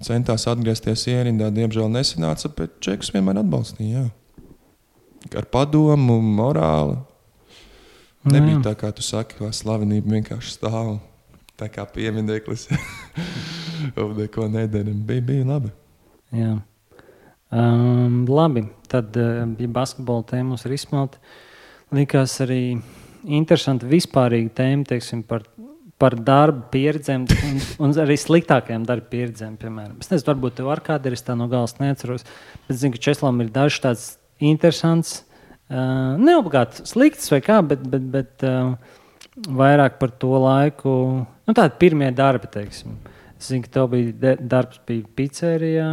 centās 0.02 0.48
atgriezties 0.50 1.06
ierindā. 1.12 1.52
Diemžēl 1.54 1.88
nesanāca, 1.92 2.50
bet 2.56 2.76
Čekus 2.84 3.12
vienmēr 3.14 3.42
atbalstīja. 3.42 4.04
Jā. 4.04 5.38
Ar 5.38 5.46
padomu, 5.50 6.18
morāli. 6.20 6.98
Nebija 8.26 8.58
Nu 8.58 8.60
jā. 8.60 8.64
tā, 8.68 8.74
kā 8.78 8.90
tu 8.94 9.02
saki, 9.02 9.38
ka 9.38 9.50
slavenība 9.54 10.16
vienkārši 10.16 10.56
stāv. 10.56 10.96
Tā 11.58 11.68
kā 11.70 11.84
piemineklis. 11.86 12.68
Un 13.98 14.14
neko 14.18 14.46
nedaram. 14.50 14.98
Bija, 15.06 15.24
bija 15.26 15.46
labi. 15.46 15.72
Jā. 16.34 16.56
Um, 17.52 18.22
labi, 18.32 18.64
tad 18.88 19.12
uh, 19.20 19.42
bija 19.52 19.68
basketbola 19.76 20.24
tēma, 20.30 20.54
mums 20.54 20.62
ir 20.64 20.72
izsmelta. 20.72 21.18
Likās 21.92 22.38
arī 22.40 22.78
interesanti 23.28 23.90
vispārīga 23.90 24.54
tēma 24.56 24.88
teiksim, 24.88 25.20
par, 25.28 25.44
par 26.00 26.16
darba 26.16 26.64
pieredzēm 26.72 27.26
un, 27.28 27.58
un 27.84 27.92
arī 28.00 28.16
sliktākajām 28.16 28.86
darba 28.88 29.04
pieredzēm. 29.12 29.58
Piemēram. 29.60 29.98
Es 30.00 30.08
nezinu, 30.08 30.30
varbūt 30.30 30.56
tev 30.62 30.70
ar 30.72 30.80
kādu 30.86 31.12
ir 31.12 31.18
tā 31.20 31.36
no 31.36 31.50
galas 31.52 31.76
neatceros, 31.76 32.24
bet 32.68 32.80
zinu, 32.80 32.96
ka 32.96 33.04
Česlam 33.10 33.44
ir 33.44 33.52
dažs 33.52 33.82
tāds 33.84 34.08
interesants, 34.40 35.18
uh, 35.68 36.16
neobligāti 36.16 36.86
slikts 36.88 37.28
vai 37.34 37.42
kā, 37.44 37.60
bet, 37.68 37.84
bet, 37.84 38.08
bet 38.16 38.46
uh, 38.48 38.72
vairāk 39.60 40.00
par 40.00 40.16
to 40.24 40.32
laiku, 40.40 40.96
nu 41.28 41.58
tādi 41.60 41.76
pirmie 41.84 42.08
darbi, 42.16 42.48
teiksim. 42.56 42.96
Es 43.36 43.52
zinu, 43.52 43.68
ka 43.68 43.76
tev 43.76 43.92
bija 43.92 44.38
darbs 44.40 44.80
bija 44.88 45.04
pizzerijā. 45.20 45.92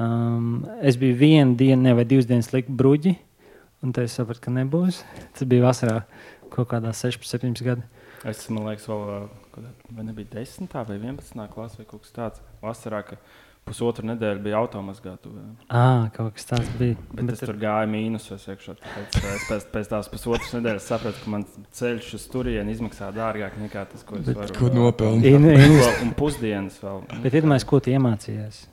Um, 0.00 0.64
es 0.80 0.96
biju 0.96 1.16
vienu 1.20 1.56
dienu, 1.60 1.82
ne, 1.82 1.92
vai 1.98 2.04
divas 2.08 2.28
dienas 2.30 2.48
likt 2.54 2.70
bruģi, 2.72 3.16
un 3.84 3.92
tad 3.92 4.06
es 4.08 4.14
sapratu, 4.16 4.40
ka 4.46 4.52
nebūs. 4.54 5.02
Tas 5.36 5.48
bija 5.50 5.66
vasarā 5.66 5.98
kaut 6.52 6.70
kādā 6.72 6.94
16, 6.96 7.26
17 7.36 7.66
gadi. 7.66 7.84
Es 8.28 8.46
man 8.52 8.66
liekas, 8.68 8.86
vēl, 8.88 9.28
vai 9.96 10.04
nebija 10.08 10.28
10. 10.40 10.72
vai 10.88 10.98
11. 10.98 11.46
klasē 11.52 11.82
vai 11.82 11.86
kaut 11.88 12.02
kas 12.06 12.12
tāds. 12.16 12.42
Vasarā, 12.64 13.02
ka 13.06 13.16
pusotru 13.64 14.06
nedēļu 14.08 14.40
bija 14.44 14.58
automazgātuvē. 14.60 15.42
Ah, 15.68 16.08
kaut 16.16 16.34
kas 16.36 16.48
tāds 16.48 16.68
bija. 16.80 16.96
Bet, 17.12 17.22
bet 17.28 17.34
es 17.36 17.42
tur 17.44 17.58
gāju 17.60 17.90
mīnusos 17.92 18.46
iekšā. 18.50 18.74
Es 19.04 19.46
pēc, 19.50 19.66
pēc 19.74 19.90
tās 19.92 20.08
pusotras 20.12 20.52
nedēļas 20.56 20.88
sapratu, 20.90 21.20
ka 21.24 21.30
man 21.36 21.44
ceļš 21.76 22.08
uz 22.18 22.24
turieni 22.32 22.72
izmaksā 22.76 23.12
dārgāk 23.16 23.56
nekā 23.60 23.84
tas, 23.92 24.02
ko 24.04 24.16
es 24.18 24.26
Bet 24.26 24.36
varu. 24.40 24.48
in- 25.28 26.08
un 26.08 26.12
pusdienas 26.18 26.80
vēl. 26.82 27.04
Bet 27.22 27.32
iedomājieties, 27.36 27.68
ko 27.72 27.80
tu 27.80 27.90
iemācījies. 27.94 28.66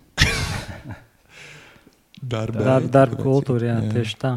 Darba, 2.21 2.63
Darba, 2.65 2.89
darba 2.93 3.19
kultūra, 3.21 3.69
jā, 3.69 3.77
jā, 3.83 3.93
tieši 3.93 4.19
tā. 4.21 4.33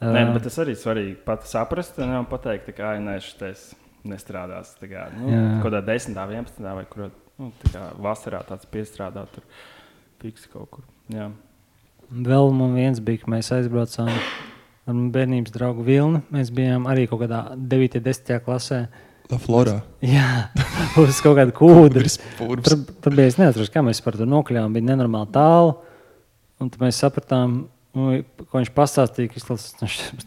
Nē, 0.00 0.22
Uh, 0.24 0.30
bet 0.32 0.46
tas 0.46 0.54
arī 0.62 0.72
svarīgi 0.80 1.18
pat 1.26 1.42
saprast, 1.44 1.98
un 2.00 2.24
pateikt, 2.24 2.70
tā 2.70 2.72
kā 2.72 2.94
nē, 2.96 3.18
šis 3.20 3.74
nestrādās. 4.08 4.72
Tā 4.80 4.88
kā, 4.88 5.08
nu, 5.12 5.28
kaut 5.60 5.68
kādā 5.68 5.82
10, 5.92 6.16
11 6.16 6.64
vai 6.64 6.86
kur 6.88 7.10
nu, 7.10 7.50
tā 7.68 7.90
vasarā 8.00 8.40
tāds 8.48 8.68
piestrādāt, 8.70 9.34
tur 9.34 9.44
fiks 10.22 10.48
kaut 10.52 10.70
kur. 10.72 10.86
Jā. 11.12 11.30
Vēl 12.10 12.50
man 12.56 12.74
viens 12.78 13.00
bija, 13.04 13.22
ka 13.22 13.30
mēs 13.30 13.52
aizbraucām 13.54 14.08
ar 14.10 15.04
bērnības 15.14 15.54
draugu 15.54 15.84
Vilni. 15.86 16.24
Mēs 16.34 16.50
bijām 16.54 16.88
arī 16.90 17.06
kaut 17.10 17.22
kādā 17.24 17.44
9, 17.54 18.00
10 18.02 18.40
klasē. 18.46 18.80
La 19.30 19.38
Florā. 19.38 19.76
Jā, 20.02 20.48
uz 21.04 21.20
kaut 21.22 21.38
kāda 21.38 21.54
kūdra. 21.54 22.08
Tur 22.40 23.14
bija 23.14 23.30
es 23.30 23.38
neatceros, 23.38 23.70
kā 23.70 23.84
mēs 23.86 24.02
par 24.02 24.18
to 24.18 24.26
nokļuvām. 24.26 24.74
Bija 24.74 24.88
nenormāli 24.90 25.30
tālu. 25.36 25.76
Un 26.60 26.68
tad 26.68 26.82
mēs 26.82 26.98
sapratām, 27.00 27.54
nu, 27.96 28.06
ko 28.50 28.60
viņš 28.60 28.70
pastāstīja, 28.76 29.30
ka 29.32 29.40
tas 29.48 29.70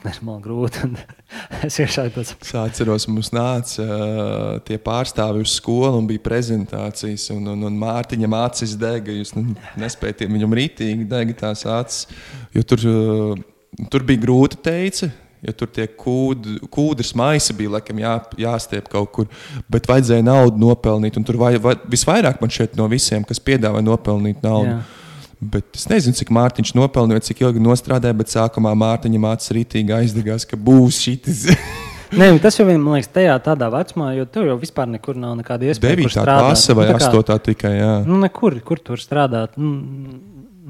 nenormāli 0.02 0.42
grūti. 0.42 0.88
Un 0.88 0.96
es. 1.68 1.78
Es 1.78 2.54
atceros, 2.58 3.06
mums 3.12 3.30
nāca 3.36 3.86
uh, 3.86 4.62
tie 4.66 4.80
pārstāvji 4.82 5.46
uz 5.46 5.54
skolu 5.60 6.00
un 6.02 6.08
bija 6.10 6.24
prezentācijas. 6.26 7.28
Un, 7.36 7.46
un, 7.54 7.68
un 7.70 7.78
Mārtiņam 7.84 8.34
acis 8.40 8.74
dega. 8.82 9.14
Jūs 9.14 9.36
nu, 9.38 9.52
nespējat, 9.80 10.26
viņam 10.32 10.56
rītīgi 10.58 11.06
dega 11.12 11.38
tās 11.44 11.68
acis. 11.70 12.08
Jo 12.56 12.66
tur, 12.66 12.88
uh, 12.90 13.86
tur 13.94 14.08
bija 14.10 14.24
grūti 14.26 14.60
teica. 14.66 15.12
Jo 15.44 15.52
tur 15.60 15.70
tie 15.76 15.86
kūd, 16.00 16.50
kūdras 16.72 17.12
maisi 17.20 17.54
bija 17.58 17.74
laikam, 17.76 17.98
jā, 18.00 18.14
jāstiep 18.46 18.86
kaut 18.90 19.10
kur, 19.12 19.26
bet 19.68 19.90
vajadzēja 19.92 20.24
naudu 20.24 20.62
nopelnīt. 20.62 21.20
un 21.20 21.28
Tur 21.28 21.38
vai, 21.42 21.58
vai, 21.60 21.76
visvairāk 21.92 22.40
man 22.42 22.54
šeit 22.54 22.78
no 22.80 22.88
visiem, 22.88 23.26
kas 23.28 23.44
piedāvāja 23.44 23.84
nopelnīt 23.86 24.40
naudu. 24.42 24.78
Jā. 24.80 25.03
Bet 25.44 25.66
es 25.76 25.88
nezinu, 25.90 26.16
cik 26.16 26.30
Mārtiņš 26.34 26.74
nopelnīja, 26.78 27.24
cik 27.30 27.42
ilgi 27.44 27.60
strādāja, 27.80 28.16
bet 28.16 28.32
sākumā 28.32 28.72
Mārtiņam 28.80 29.26
acis 29.32 29.52
rītīgi 29.58 29.92
aizdegās, 29.98 30.46
ka 30.48 30.56
būs 30.58 31.02
šis. 31.04 31.48
Nē, 32.14 32.28
tas 32.44 32.60
jau 32.60 32.68
man 32.70 32.94
liekas, 33.00 33.10
tajā 33.10 33.34
tādā 33.42 33.72
vecumā, 33.74 34.12
jo 34.14 34.28
tur 34.30 34.46
jau 34.52 34.58
vispār 34.62 34.86
nekur 34.92 35.18
nav 35.18 35.34
nekāda 35.40 35.66
iespēja. 35.72 35.96
kur 35.98 36.06
9. 36.06 36.14
strādāt. 36.14 36.44
klase 36.46 36.76
vai 36.78 36.86
Nu, 36.92 36.98
kā- 37.02 37.10
8. 37.24 37.40
tikai. 37.48 37.72
Jā. 37.80 37.94
Nu, 38.06 38.20
nekur, 38.22 38.60
kur 38.62 38.78
tur 38.78 39.02
strādāt. 39.02 39.58
Nu, 39.58 39.72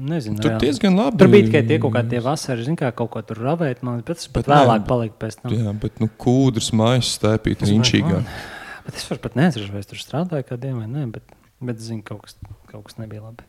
nezinu. 0.08 0.40
Tur 0.40 0.54
reāli. 0.54 0.60
diezgan 0.64 0.96
labi. 0.96 1.20
Tur 1.20 1.28
bija 1.28 1.50
tikai 1.50 1.62
tie 1.68 1.78
kaut 1.82 1.92
kādi 1.98 2.08
vasaras, 2.24 2.66
kā 2.80 2.90
kaut 2.96 3.10
ko 3.12 3.20
tur 3.28 3.36
ravēt. 3.44 3.82
Man 3.84 4.00
liekas, 4.00 4.24
bet 4.32 4.40
Bet 4.40 4.48
nē, 4.54 4.62
vēlāk 4.64 4.86
palika 4.88 5.20
pēc 5.26 5.36
tam. 5.42 5.52
Jā, 5.52 5.74
bet 5.84 6.00
nu, 6.00 6.08
kūdras 6.18 6.72
Es 7.62 7.68
riņķīgā. 7.70 8.16
man- 8.24 8.26
Bet 8.86 8.94
es 8.96 9.04
varu 9.08 9.20
pat 9.28 9.36
neatceros, 9.36 9.70
vai 9.72 9.78
es 9.84 9.86
tur 9.92 10.00
strādāju 10.00 10.44
kādiem 10.48 10.80
vai 10.80 10.88
nē, 10.88 11.10
bet, 11.12 11.22
bet 11.60 11.76
zinu, 11.76 12.02
kaut 12.04 12.22
kas, 12.24 12.34
kaut 12.72 12.84
kas 12.88 12.96
nebija 12.96 13.20
labi. 13.22 13.44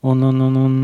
Un, 0.00 0.22
un, 0.24 0.40
un, 0.40 0.56
un, 0.56 0.76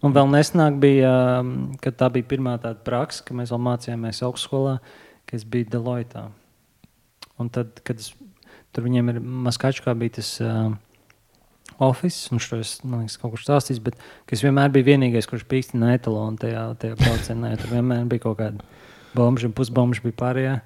un 0.00 0.14
vēl 0.16 0.30
nesenāk 0.32 0.78
bija, 0.80 1.10
um, 1.42 1.74
kad 1.82 1.98
tā 2.00 2.08
bija 2.14 2.24
pirmā 2.30 2.54
tāda 2.62 2.80
praksa, 2.86 3.24
ka 3.26 3.36
mēs 3.36 3.52
vēl 3.52 3.60
mācījāmies 3.66 4.22
augstskolā, 4.24 4.78
ka 5.28 5.36
es 5.36 5.44
biju 5.44 5.68
Deloitte. 5.74 6.22
Un 7.36 7.50
tad, 7.52 7.82
kad 7.84 8.00
es, 8.00 8.14
tur 8.72 8.86
viņiem 8.86 9.12
ir 9.12 9.20
maskačkā 9.20 9.92
bija 10.00 10.16
tas 10.22 10.32
uh, 10.40 10.72
oficiāls, 11.76 12.32
un 12.32 12.40
šo 12.40 12.62
es, 12.64 12.72
man 12.84 13.04
liekas, 13.04 13.18
kaut 13.20 13.34
kur 13.34 13.44
stāstījis, 13.44 13.82
bet 13.84 14.00
es 14.32 14.44
vienmēr 14.46 14.72
biju 14.72 14.88
vienīgais, 14.88 15.28
kurš 15.28 15.44
pīkstina 15.50 15.92
etalonu 15.98 16.40
tajā, 16.40 16.64
tajā 16.80 16.96
braucienā. 17.02 17.52
Tur 17.60 17.76
vienmēr 17.76 18.08
bija 18.08 18.24
kaut 18.24 18.40
kāda 18.40 18.64
bomba, 19.16 19.44
un 19.44 19.56
pusbomba 19.56 20.00
bija 20.00 20.20
pārējā. 20.24 20.58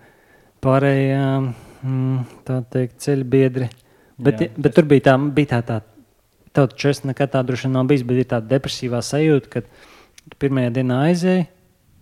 Pārējā 0.63 1.27
mm, 1.43 2.27
tā 2.47 2.63
teikt, 2.71 3.01
ceļu 3.03 3.27
biedri. 3.35 3.71
Bet, 4.21 4.43
Jā, 4.45 4.53
bet 4.61 4.75
tur 4.77 4.87
bija 4.87 5.09
tā, 5.11 5.17
bija 5.35 5.57
tā, 5.57 5.61
tā 5.65 5.81
tev 6.57 6.69
taču 6.73 6.91
es 6.91 7.03
nekad 7.07 7.33
tā 7.35 7.43
droši 7.47 7.71
nav 7.71 7.89
bijis, 7.91 8.05
bet 8.07 8.23
ir 8.23 8.29
tāda 8.33 8.51
depresīvā 8.57 9.01
sajūta, 9.05 9.51
ka 9.53 10.37
pirmajā 10.43 10.73
dienā 10.81 11.01
aizēji, 11.11 11.47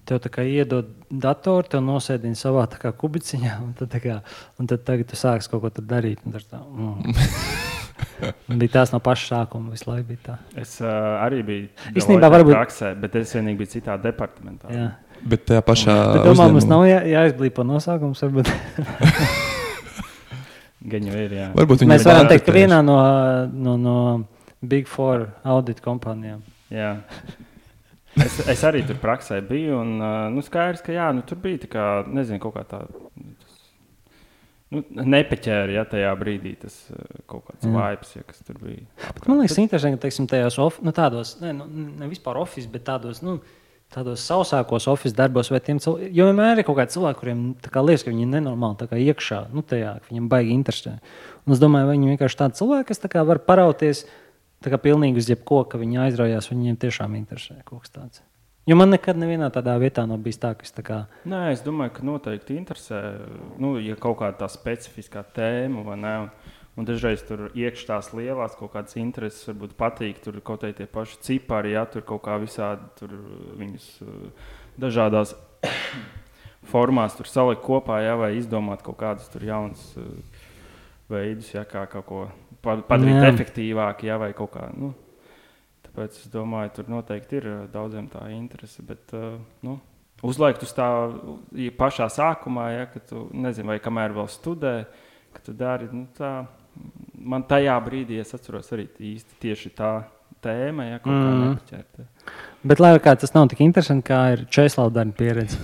tev 0.08 0.20
tā 0.24 0.32
kā 0.32 0.44
iedod 0.48 0.88
datoru, 1.10 1.68
tev 1.68 1.82
nosēdina 1.84 2.38
savā 2.38 2.64
kā 2.80 2.92
kubiciņā, 2.96 3.58
un 3.64 3.74
tad, 3.78 3.96
kā, 4.02 4.20
un 4.58 4.70
tad 4.70 4.84
tagad 4.88 5.10
tu 5.10 5.18
sāksi 5.20 5.50
kaut 5.52 5.66
ko 5.66 5.82
darīt. 5.82 6.24
un 6.24 6.32
Tā, 6.38 6.60
mm. 6.62 8.56
bija 8.60 8.72
tās 8.78 8.92
no 8.94 9.00
paša 9.04 9.26
sākuma, 9.34 9.72
visu 9.74 9.90
laiku 9.90 10.08
bija 10.12 10.20
tā. 10.24 10.36
Es 10.58 10.78
uh, 10.80 10.88
arī 11.24 11.42
biju 11.46 11.68
Īstenībā 11.98 12.30
varbūt- 12.32 12.56
praksē, 12.56 12.94
bet 13.00 13.16
es 13.20 13.34
vienīgi 13.36 13.58
biju 13.60 13.72
citā 13.76 13.98
departamentā. 14.00 14.70
Jā. 14.72 14.88
Bet 15.28 15.44
tajā 15.50 15.62
pašā 15.66 15.94
Bet 16.14 16.26
domā, 16.28 16.46
mums 16.48 16.64
uzņēmumā- 16.64 16.70
nav 16.70 16.82
jā, 16.86 16.98
jāizblīpo 17.12 17.64
nosaukums. 17.66 18.22
Varbūt. 18.22 18.50
Gan 20.88 21.08
jau 21.10 21.16
ir. 21.18 21.32
Jā. 21.34 21.46
Varbūt 21.58 21.82
Mēs 21.90 22.06
varam 22.06 22.28
teikt, 22.30 22.46
ka 22.46 22.54
vienā 22.54 22.78
no, 22.86 22.96
no, 23.50 23.74
no 23.76 23.96
Big 24.60 24.88
Four 24.90 25.28
audit 25.46 25.82
kompānijām. 25.84 26.42
Jā. 26.72 26.96
Es, 28.18 28.38
es 28.50 28.62
arī 28.66 28.82
tur 28.86 28.98
praksē 28.98 29.38
biju. 29.46 29.78
Un, 29.82 29.98
uh, 30.00 30.16
nu, 30.32 30.42
skaidrs, 30.44 30.82
ka 30.84 30.94
jā, 30.94 31.10
nu, 31.14 31.22
tur 31.26 31.38
bija 31.42 31.62
tā 31.64 31.70
kā, 31.70 31.84
nezinu, 32.10 32.40
kaut 32.42 32.56
kā 32.56 32.64
tā. 32.66 32.80
Nu, 34.74 34.82
nepaķēra 34.84 35.78
ja, 35.78 35.84
tajā 35.88 36.10
brīdī 36.20 36.52
tas 36.60 36.74
uh, 36.92 36.98
kaut 37.30 37.46
kāds 37.46 37.64
Jā. 37.64 37.70
vibes, 37.72 38.10
ja, 38.18 38.24
kas 38.28 38.42
tur 38.44 38.58
bija. 38.60 38.82
Bet 39.16 39.30
Man 39.30 39.40
liekas, 39.40 39.56
interesanti, 39.62 39.96
ka 39.96 40.04
teiksim, 40.04 40.26
tajos 40.28 40.58
of, 40.60 40.82
nu, 40.84 40.92
tādos, 40.96 41.38
ne, 41.40 41.54
nu, 41.56 41.68
ne 42.02 42.10
vispār 42.10 42.36
oficiālos, 42.42 42.68
bet 42.74 42.84
tādos, 42.84 43.22
nu, 43.24 43.38
tādos 43.94 44.26
sausākos 44.28 44.90
oficiālos 44.92 45.16
darbos, 45.16 45.48
vai 45.54 45.62
tiem 45.64 45.80
cilvēkiem, 45.80 46.12
jo 46.18 46.28
vienmēr 46.28 46.60
ir 46.60 46.68
kaut 46.68 46.76
kādi 46.82 46.98
cilvēki, 46.98 47.20
kuriem 47.22 47.42
tā 47.64 47.72
kā 47.72 47.80
liekas, 47.86 48.04
ka 48.04 48.12
viņi 48.12 48.26
ir 48.26 48.32
nenormāli 48.34 48.76
tā 48.82 48.90
kā 48.90 49.00
iekšā, 49.00 49.40
nu, 49.56 49.64
tajā, 49.64 49.94
ka 50.02 50.12
viņiem 50.12 50.28
baigi 50.34 50.52
interesē. 50.58 50.98
Un 51.46 51.56
es 51.56 51.64
domāju, 51.64 51.88
viņi 51.94 52.12
vienkārši 52.12 52.40
tādi 52.42 52.60
cilvēki, 52.60 52.90
kas 52.90 53.00
tā 53.06 53.08
kā 53.14 53.24
var 53.24 53.40
parauties 53.48 54.04
tā 54.64 54.72
kā 54.72 54.80
pilnīgi 54.88 55.22
uz 55.22 55.30
jebko, 55.30 55.62
ka 55.70 55.80
viņi 55.80 56.02
aizraujās, 56.08 56.50
viņiem 56.52 56.80
tiešām 56.80 57.14
interesē 57.18 57.60
kaut 57.64 57.86
kas 57.86 57.94
tāds. 57.94 58.24
Jo 58.68 58.76
man 58.76 58.90
nekad 58.92 59.16
nevienā 59.16 59.46
tādā 59.48 59.78
vietā 59.80 60.02
nav 60.04 60.20
bijis 60.20 60.42
tā, 60.42 60.50
ka 60.52 60.66
es 60.66 60.74
tā 60.76 60.82
kā. 60.84 60.98
Nē, 61.28 61.54
es 61.54 61.62
domāju, 61.64 61.94
ka 61.96 62.02
noteikti 62.04 62.58
interesē, 62.58 62.98
nu, 63.56 63.78
ja 63.80 63.96
kaut 63.96 64.18
kāda 64.20 64.42
tā 64.42 64.48
specifiskā 64.52 65.22
tēma 65.36 65.84
vai 65.86 65.96
ne. 66.02 66.14
Un, 66.26 66.56
un 66.76 66.88
dažreiz 66.90 67.24
tur 67.24 67.46
iekšā 67.56 67.88
tās 67.88 68.10
lielās 68.12 68.58
kaut 68.58 68.74
kādas 68.74 68.98
intereses, 69.00 69.46
varbūt 69.48 69.72
patīk. 69.80 70.20
Tur 70.20 70.36
kaut 70.42 70.66
kādi 70.66 70.82
tie 70.82 70.88
paši 70.90 71.16
cipari, 71.24 71.72
ja 71.78 71.86
tur 71.88 72.04
kaut 72.06 72.26
kā 72.26 72.36
visādi 72.42 72.84
tur 73.00 73.16
viņus 73.56 73.88
uh, 74.04 74.52
dažādās 74.84 75.32
formās 76.70 77.16
tur 77.16 77.30
salikt 77.30 77.64
kopā, 77.64 78.02
ja, 78.04 78.18
vai 78.20 78.34
izdomāt 78.36 78.84
kaut 78.84 79.00
kādus 79.00 79.32
tur 79.32 79.48
jaunus 79.48 79.94
uh, 79.96 80.12
veidus, 81.10 81.52
ja, 81.54 81.64
kā 81.64 81.86
kaut 81.88 82.06
ko 82.06 82.28
pa- 82.62 82.76
padarīt 82.82 83.22
Jā. 83.22 83.32
efektīvāku, 83.32 84.04
ja, 84.04 84.18
vai 84.18 84.32
kaut 84.32 84.52
kā. 84.52 84.68
Nu, 84.76 84.94
Tāpēc 85.88 86.10
es 86.20 86.28
domāju, 86.30 86.72
tur 86.74 86.84
noteikti 86.92 87.36
ir 87.40 87.46
daudziem 87.72 88.08
tā 88.12 88.28
interese. 88.30 88.82
Bet, 88.86 89.10
nu, 89.62 89.80
uzliekt 90.22 90.62
uz 90.62 90.72
tā 90.76 90.86
i- 91.56 91.70
pašā 91.70 92.06
sākumā, 92.12 92.66
ja, 92.78 92.86
kad 92.86 93.06
tu 93.08 93.28
nezini, 93.32 93.66
vai 93.66 93.78
kamēr 93.80 94.12
vēl 94.14 94.28
studē, 94.28 94.86
ka 95.32 95.40
tu 95.44 95.52
dari 95.52 95.88
nu, 95.92 96.06
tā. 96.16 96.46
Man 97.18 97.42
tajā 97.42 97.74
brīdī, 97.82 98.20
es 98.20 98.32
atceros, 98.34 98.68
arī 98.70 98.86
īsti 99.00 99.40
tieši 99.40 99.70
tā 99.74 100.04
tēma, 100.40 100.90
ja 100.90 100.98
kaut 100.98 101.12
kā 101.12 101.32
Mhm. 101.32 101.48
nepaķerta. 101.56 102.04
Bet, 102.64 102.78
lai 102.80 102.98
kā 102.98 103.18
tas 103.18 103.34
nav 103.34 103.48
tik 103.48 103.58
interesanti, 103.60 104.04
kā 104.12 104.32
ir 104.34 104.44
Čēslava 104.46 104.92
darba 104.92 105.12
pieredze. 105.12 105.58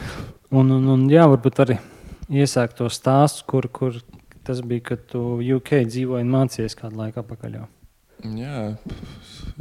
Un, 0.50 0.70
un, 0.72 0.88
un 0.88 1.08
jā, 1.08 1.22
varbūt 1.28 1.60
arī 1.64 1.78
iesākt 2.30 2.74
to 2.74 2.86
stāstu, 2.86 3.44
kur, 3.46 3.62
kur 3.68 3.92
tas 4.44 4.60
bija, 4.64 4.84
kad 4.92 5.02
tu 5.10 5.22
UK 5.56 5.84
dzīvoji 5.88 6.26
un 6.26 6.32
mācījies 6.34 6.76
kādu 6.78 7.00
laiku 7.00 7.22
atpakaļ. 7.22 7.58
Jau. 7.58 7.66
Jā, 8.38 8.60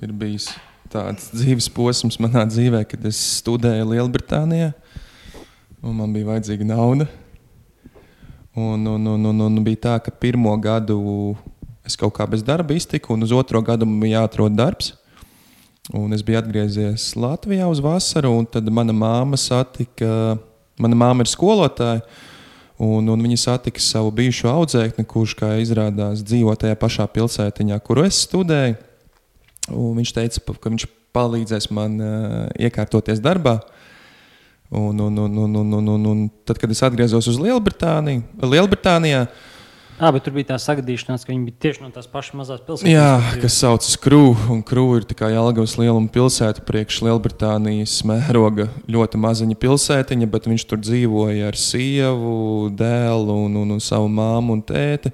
ir 0.04 0.14
bijis 0.16 0.52
tāds 0.94 1.32
dzīves 1.34 1.70
posms 1.74 2.20
manā 2.22 2.46
dzīvē, 2.48 2.84
kad 2.88 3.06
es 3.10 3.20
studēju 3.40 3.90
Lielbritānijā. 3.94 4.72
un 5.82 5.96
Man 5.98 6.14
bija 6.14 6.30
vajadzīga 6.32 6.68
nauda. 6.70 7.08
Un, 8.54 8.86
un, 8.86 9.08
un, 9.16 9.26
un, 9.32 9.42
un 9.48 9.64
bija 9.66 9.82
tā, 9.88 9.96
ka 10.06 10.12
pirmo 10.14 10.54
gadu 10.62 11.00
es 11.84 11.98
kaut 12.00 12.14
kā 12.16 12.28
bez 12.30 12.44
darba 12.46 12.76
iztiku, 12.78 13.16
un 13.16 13.26
uz 13.26 13.34
otro 13.34 13.62
gadu 13.66 13.88
man 13.90 14.00
bija 14.04 14.22
jāatrod 14.22 14.54
darbs. 14.56 14.94
Un 15.92 16.14
es 16.16 16.22
biju 16.24 16.40
atgriezies 16.40 17.10
Latvijā 17.20 17.66
uz 17.68 17.82
vasaru, 17.84 18.32
un 18.40 18.46
tad 18.48 18.70
mana 18.72 18.94
māma 18.96 19.36
satika, 19.36 20.38
mana 20.80 20.96
māma 20.96 21.26
ir 21.26 21.32
skolotāja. 21.32 22.06
Un, 22.82 23.06
un 23.12 23.22
viņa 23.22 23.38
satika 23.38 23.82
savu 23.84 24.10
bijušo 24.18 24.50
audzēkni, 24.50 25.06
kurš, 25.06 25.36
kā 25.38 25.52
izrādās, 25.62 26.24
dzīvo 26.26 26.56
tajā 26.58 26.78
pašā 26.80 27.06
pilsētiņā, 27.14 27.78
kur 27.86 28.02
es 28.02 28.24
studēju. 28.26 28.80
Un 29.70 30.00
viņš 30.00 30.14
teica, 30.16 30.42
ka 30.58 30.72
viņš 30.74 30.88
palīdzēs 31.14 31.70
man 31.72 32.00
uh, 32.02 32.40
iekārtoties 32.58 33.22
darbā. 33.24 33.60
Un, 34.74 34.98
un, 34.98 35.18
un, 35.22 35.38
un, 35.38 35.56
un, 35.62 35.74
un, 35.94 36.06
un, 36.10 36.22
tad, 36.48 36.58
kad 36.58 36.72
es 36.74 36.82
atgriezos 36.82 37.28
uz 37.30 37.38
Lielbritāniju, 37.38 38.24
Lielbritānijā, 38.42 39.28
Ah, 40.04 40.12
bet 40.12 40.26
tur 40.26 40.34
bija 40.36 40.50
tā 40.50 40.58
sagadīšanās, 40.60 41.22
ka 41.24 41.32
viņi 41.32 41.46
bija 41.48 41.62
tieši 41.64 41.84
no 41.86 41.88
tās 41.96 42.10
pašas 42.12 42.36
mazās 42.36 42.64
pilsētas. 42.66 42.92
jā, 42.92 43.38
kas 43.40 43.56
saucas 43.62 43.94
Krūva, 44.04 44.50
un 44.52 44.60
Krūva 44.68 44.98
ir 45.00 45.06
kā 45.16 45.30
Jālgavas 45.32 45.78
lieluma 45.80 46.12
pilsēta, 46.12 46.66
priekš 46.68 46.98
Lielbritānijas 47.06 47.94
mēroga 48.10 48.68
ļoti 48.92 49.22
maziņa 49.24 49.56
pilsētiņa, 49.62 50.28
bet 50.34 50.50
viņš 50.52 50.68
tur 50.68 50.82
dzīvoja 50.84 51.48
ar 51.54 51.60
sievu, 51.60 52.68
dēlu 52.76 53.40
un, 53.46 53.56
un, 53.62 53.72
un 53.78 53.80
savu 53.84 54.12
māmu 54.12 54.58
un 54.58 54.66
tēti. 54.68 55.14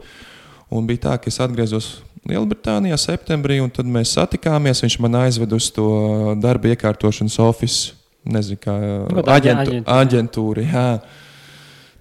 Un 0.74 0.90
bija 0.90 1.06
tā, 1.06 1.16
ka 1.22 1.30
es 1.30 1.38
atgriezos 1.46 1.92
Lielbritānijā 2.26 2.98
septembrī, 2.98 3.62
un 3.62 3.70
tad 3.74 3.86
mēs 3.86 4.18
satikāmies. 4.18 4.82
Viņš 4.88 5.00
man 5.06 5.22
aizveda 5.22 5.62
uz 5.62 5.70
to 5.74 5.90
darba 6.42 6.74
iekārtošanas 6.74 7.38
oficiālu. 7.46 7.96
Nezinu, 8.30 8.60
kā 8.60 8.74
Nu, 9.14 9.24
aģentu, 9.32 9.80
aģentūra. 9.88 10.64
Jā. 10.66 10.88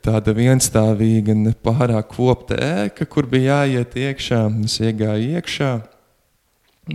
Tāda 0.09 0.33
vienstāvīga, 0.33 1.35
ne 1.37 1.53
pārāk 1.53 2.15
kopta 2.15 2.57
ēka, 2.57 3.05
kur 3.13 3.27
bija 3.29 3.61
jāiet 3.67 3.97
iekšā. 4.01 4.41
Es 4.65 4.79
iegāju 4.81 5.35
iekšā. 5.37 5.73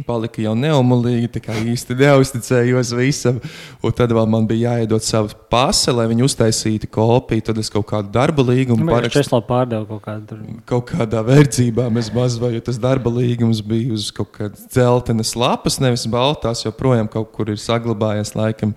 Palika 0.07 0.41
jau 0.41 0.55
neumolīgi, 0.57 1.27
tā 1.35 1.41
kā 1.45 1.53
īsti 1.69 1.93
neusticējos 1.99 2.93
visam. 2.97 3.37
Un 3.85 3.93
tad 3.93 4.09
vēl 4.17 4.25
man 4.31 4.47
bija 4.49 4.71
jāiedod 4.71 5.05
savu 5.05 5.35
pasi, 5.53 5.93
lai 5.93 6.07
viņi 6.09 6.25
uztaisītu 6.25 6.89
kopiju. 6.89 7.45
Tad 7.51 7.61
es 7.61 7.69
kaut 7.69 7.85
kādu 7.91 8.09
darba 8.15 8.41
līgumu 8.47 8.81
Nu, 8.81 8.89
parakstīju 8.89 9.19
Čēslava 9.19 9.45
pārdeva 9.51 9.85
kaut 9.91 10.01
kādu 10.07 10.39
kaut 10.71 10.89
kādā 10.89 11.21
verdzībā 11.27 11.85
mēs 11.93 12.09
mazliet, 12.15 12.57
jo 12.57 12.65
tas 12.71 12.81
darba 12.81 13.13
līgums 13.13 13.61
bija 13.61 13.93
uz 13.93 14.09
kaut 14.15 14.33
kādas 14.39 14.65
dzeltenas 14.73 15.35
lapas, 15.37 15.77
nevis 15.83 16.07
baltās, 16.09 16.65
joprojām 16.65 17.11
kaut 17.13 17.29
kur 17.37 17.53
ir 17.53 17.61
saglabājies 17.61 18.33
laikam. 18.39 18.73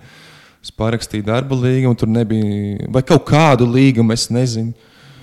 Es 0.67 0.73
parakstīju 0.75 1.23
darba 1.23 1.55
līgumu, 1.55 1.95
tur 1.95 2.09
nebija, 2.11 2.89
vai 2.91 2.99
kaut 3.07 3.23
kādu 3.29 3.63
līgumu, 3.71 4.11
es 4.11 4.27
nezinu. 4.27 4.73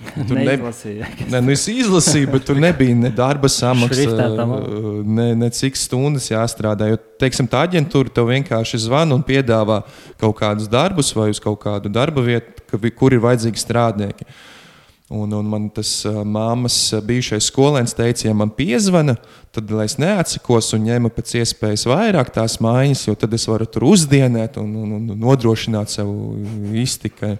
Tur 0.29 0.37
nebija. 0.37 0.71
Nē, 1.29 1.39
nu 1.41 1.53
es 1.53 1.63
izlasīju, 1.69 2.27
bet 2.29 2.43
tur 2.45 2.59
nebija 2.61 2.93
ne 2.97 3.09
darba 3.13 3.49
samaksa, 3.49 3.95
Šriftētā 3.97 4.45
ne, 5.17 5.25
ne 5.37 5.49
cik 5.53 5.77
stundas 5.81 6.27
jāstrādā. 6.29 6.91
Jo, 6.91 6.99
teiksim, 7.21 7.49
tā 7.49 7.63
aģentūra 7.65 8.13
tev 8.13 8.29
vienkārši 8.29 8.83
zvana 8.83 9.17
un 9.17 9.25
piedāvā 9.25 9.79
kaut 10.21 10.37
kādus 10.37 10.69
darbus 10.69 11.09
vai 11.17 11.31
uz 11.33 11.41
kaut 11.41 11.57
kādu 11.63 11.89
darba 11.93 12.21
vietu, 12.25 12.65
kur 12.97 13.17
ir 13.17 13.23
vajadzīgi 13.25 13.65
strādnieki. 13.65 14.29
Un, 15.13 15.29
un 15.37 15.45
man 15.45 15.67
tas 15.69 15.89
māmas 16.25 16.75
bijušais 17.05 17.51
skolēns 17.51 17.93
teica, 17.93 18.23
ja 18.25 18.33
man 18.33 18.49
piezvana, 18.49 19.13
tad 19.53 19.69
lai 19.69 19.85
es 19.85 19.99
neatsakos 20.01 20.71
un 20.73 20.87
ņemu 20.87 21.11
pēc 21.13 21.35
iespējas 21.43 21.85
vairāk 21.91 22.31
tās 22.33 22.57
mājas, 22.57 23.03
jo 23.05 23.13
tad 23.13 23.35
es 23.37 23.45
varu 23.45 23.67
tur 23.69 23.85
uzdienēt 23.91 24.57
un, 24.57 24.71
un, 24.81 24.95
un 24.97 25.21
nodrošināt 25.21 25.93
sev 25.93 26.09
iztikai 26.73 27.35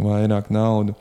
vairāk 0.00 0.48
naudas. 0.54 0.96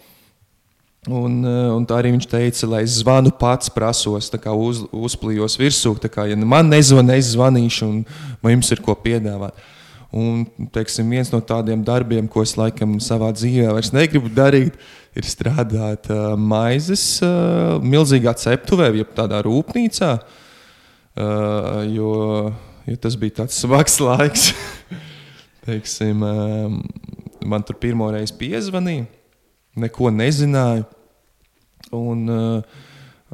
Un, 1.08 1.40
un 1.48 1.86
tā 1.88 2.02
arī 2.02 2.12
viņš 2.18 2.28
teica, 2.28 2.68
lai 2.68 2.82
es 2.84 2.98
zvanu 3.00 3.32
pats, 3.40 3.72
prasos, 3.72 4.28
uz, 4.28 4.82
uzplījos 4.92 5.56
virsū. 5.56 5.94
Kā, 6.12 6.26
ja 6.28 6.36
man 6.36 6.68
nezvanīja, 6.68 7.24
es 7.24 7.32
zvanīšu, 7.32 7.88
un 7.88 8.02
vai 8.44 8.58
jums 8.58 8.74
ir 8.76 8.84
ko 8.84 8.96
piedāvāt. 9.00 9.56
Un, 10.16 10.46
teiksim, 10.72 11.10
viens 11.12 11.30
no 11.34 11.42
tādiem 11.44 11.82
darbiem, 11.84 12.30
ko 12.32 12.40
es 12.46 12.54
laikam 12.56 12.96
savā 13.04 13.28
dzīvē 13.36 13.74
vairs 13.76 13.92
negribu 13.92 14.32
darīt, 14.32 14.78
ir 15.18 15.28
strādāt 15.28 16.08
uh, 16.14 16.32
maizes 16.40 17.20
uh, 17.26 17.76
milzīgā 17.84 18.32
ceptuvē, 18.40 18.88
jeb 18.96 19.12
tādā 19.18 19.42
rūpnīcā. 19.44 20.14
Uh, 21.18 21.82
jo, 21.92 22.12
jo 22.88 22.98
tas 23.04 23.20
bija 23.20 23.42
tāds 23.42 23.60
smags 23.64 24.00
laiks. 24.00 24.52
teiksim, 25.68 26.24
um, 26.24 26.80
man 27.44 27.68
tur 27.68 27.76
pirmo 27.82 28.08
reizi 28.14 28.36
piezvanīja, 28.40 29.10
neko 29.84 30.14
nezināju. 30.16 30.88
Un, 31.98 32.24
uh, 32.32 32.80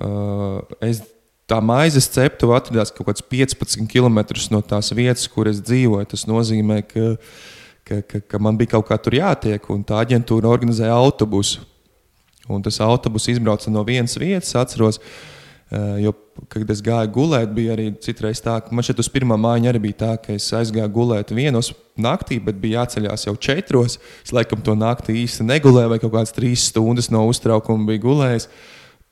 uh, 0.02 0.78
es, 0.82 1.04
tā 1.50 1.60
maizes 1.64 2.08
ceptuve 2.12 2.56
atradās 2.58 2.94
kaut 2.94 3.10
kāds 3.10 3.26
15 3.30 3.90
km 3.92 4.22
no 4.54 4.62
tās 4.64 4.94
vietas, 4.96 5.28
kur 5.32 5.50
es 5.52 5.62
dzīvoju. 5.64 6.08
Tas 6.14 6.26
nozīmē, 6.30 6.80
ka, 6.88 7.14
ka, 7.88 8.00
ka, 8.08 8.24
ka 8.34 8.42
man 8.42 8.58
bija 8.60 8.76
kaut 8.78 8.88
kā 8.90 8.98
tur 9.02 9.20
jātiek, 9.20 9.70
un 9.74 9.84
tā 9.88 10.00
aģentūra 10.04 10.52
organizēja 10.52 10.96
autobusu. 10.96 11.64
Un 12.52 12.64
tas 12.64 12.82
autobus 12.84 13.30
izbrauca 13.32 13.72
no 13.72 13.86
vienas 13.88 14.20
vietas, 14.20 14.56
atceros, 14.60 15.02
Uh, 15.74 15.96
jo, 15.98 16.12
kad 16.54 16.70
es 16.70 16.84
gāju 16.86 17.10
gulēt, 17.16 17.50
bija 17.56 17.74
arī 17.74 17.88
citreiz 18.04 18.38
tā, 18.46 18.60
ka 18.62 18.76
man 18.76 18.86
šeit 18.86 19.00
uz 19.02 19.08
pirmā 19.10 19.40
mājiņa 19.42 19.72
arī 19.72 19.80
bija 19.88 19.96
tā, 20.04 20.10
ka 20.22 20.36
es 20.36 20.46
aizgāju 20.54 20.92
gulēt 20.94 21.32
vienos 21.34 21.72
naktī, 21.98 22.38
bet 22.38 22.60
bija 22.62 22.84
jāceļās 22.84 23.26
jau 23.26 23.34
četros. 23.42 23.96
Es 24.22 24.36
laikam 24.36 24.62
to 24.62 24.76
naktī 24.78 25.16
īsti 25.24 25.48
negulēju, 25.48 25.90
vai 25.90 25.98
kaut 26.04 26.14
kādas 26.14 26.36
trīs 26.36 26.68
stundas 26.70 27.10
no 27.10 27.24
uztraukuma 27.26 27.90
bija 27.90 28.04
gulējis. 28.04 28.46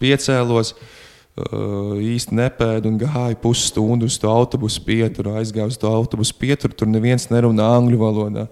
Piecēlos, 0.04 0.76
uh, 0.76 1.01
īsti 1.38 2.36
nepēdu 2.36 2.92
un 2.92 2.98
gāju 3.02 3.38
pusstundu 3.42 4.10
uz 4.10 4.18
to 4.20 4.30
autobusu 4.32 4.84
pieturu. 4.86 5.36
Aizgāju 5.40 5.72
uz 5.72 5.80
to 5.80 5.92
autobusu 5.92 6.36
pieturu, 6.38 6.76
tur 6.76 6.90
neviens 6.92 7.30
nerunā 7.32 7.68
angļu 7.78 8.00
valodā. 8.02 8.48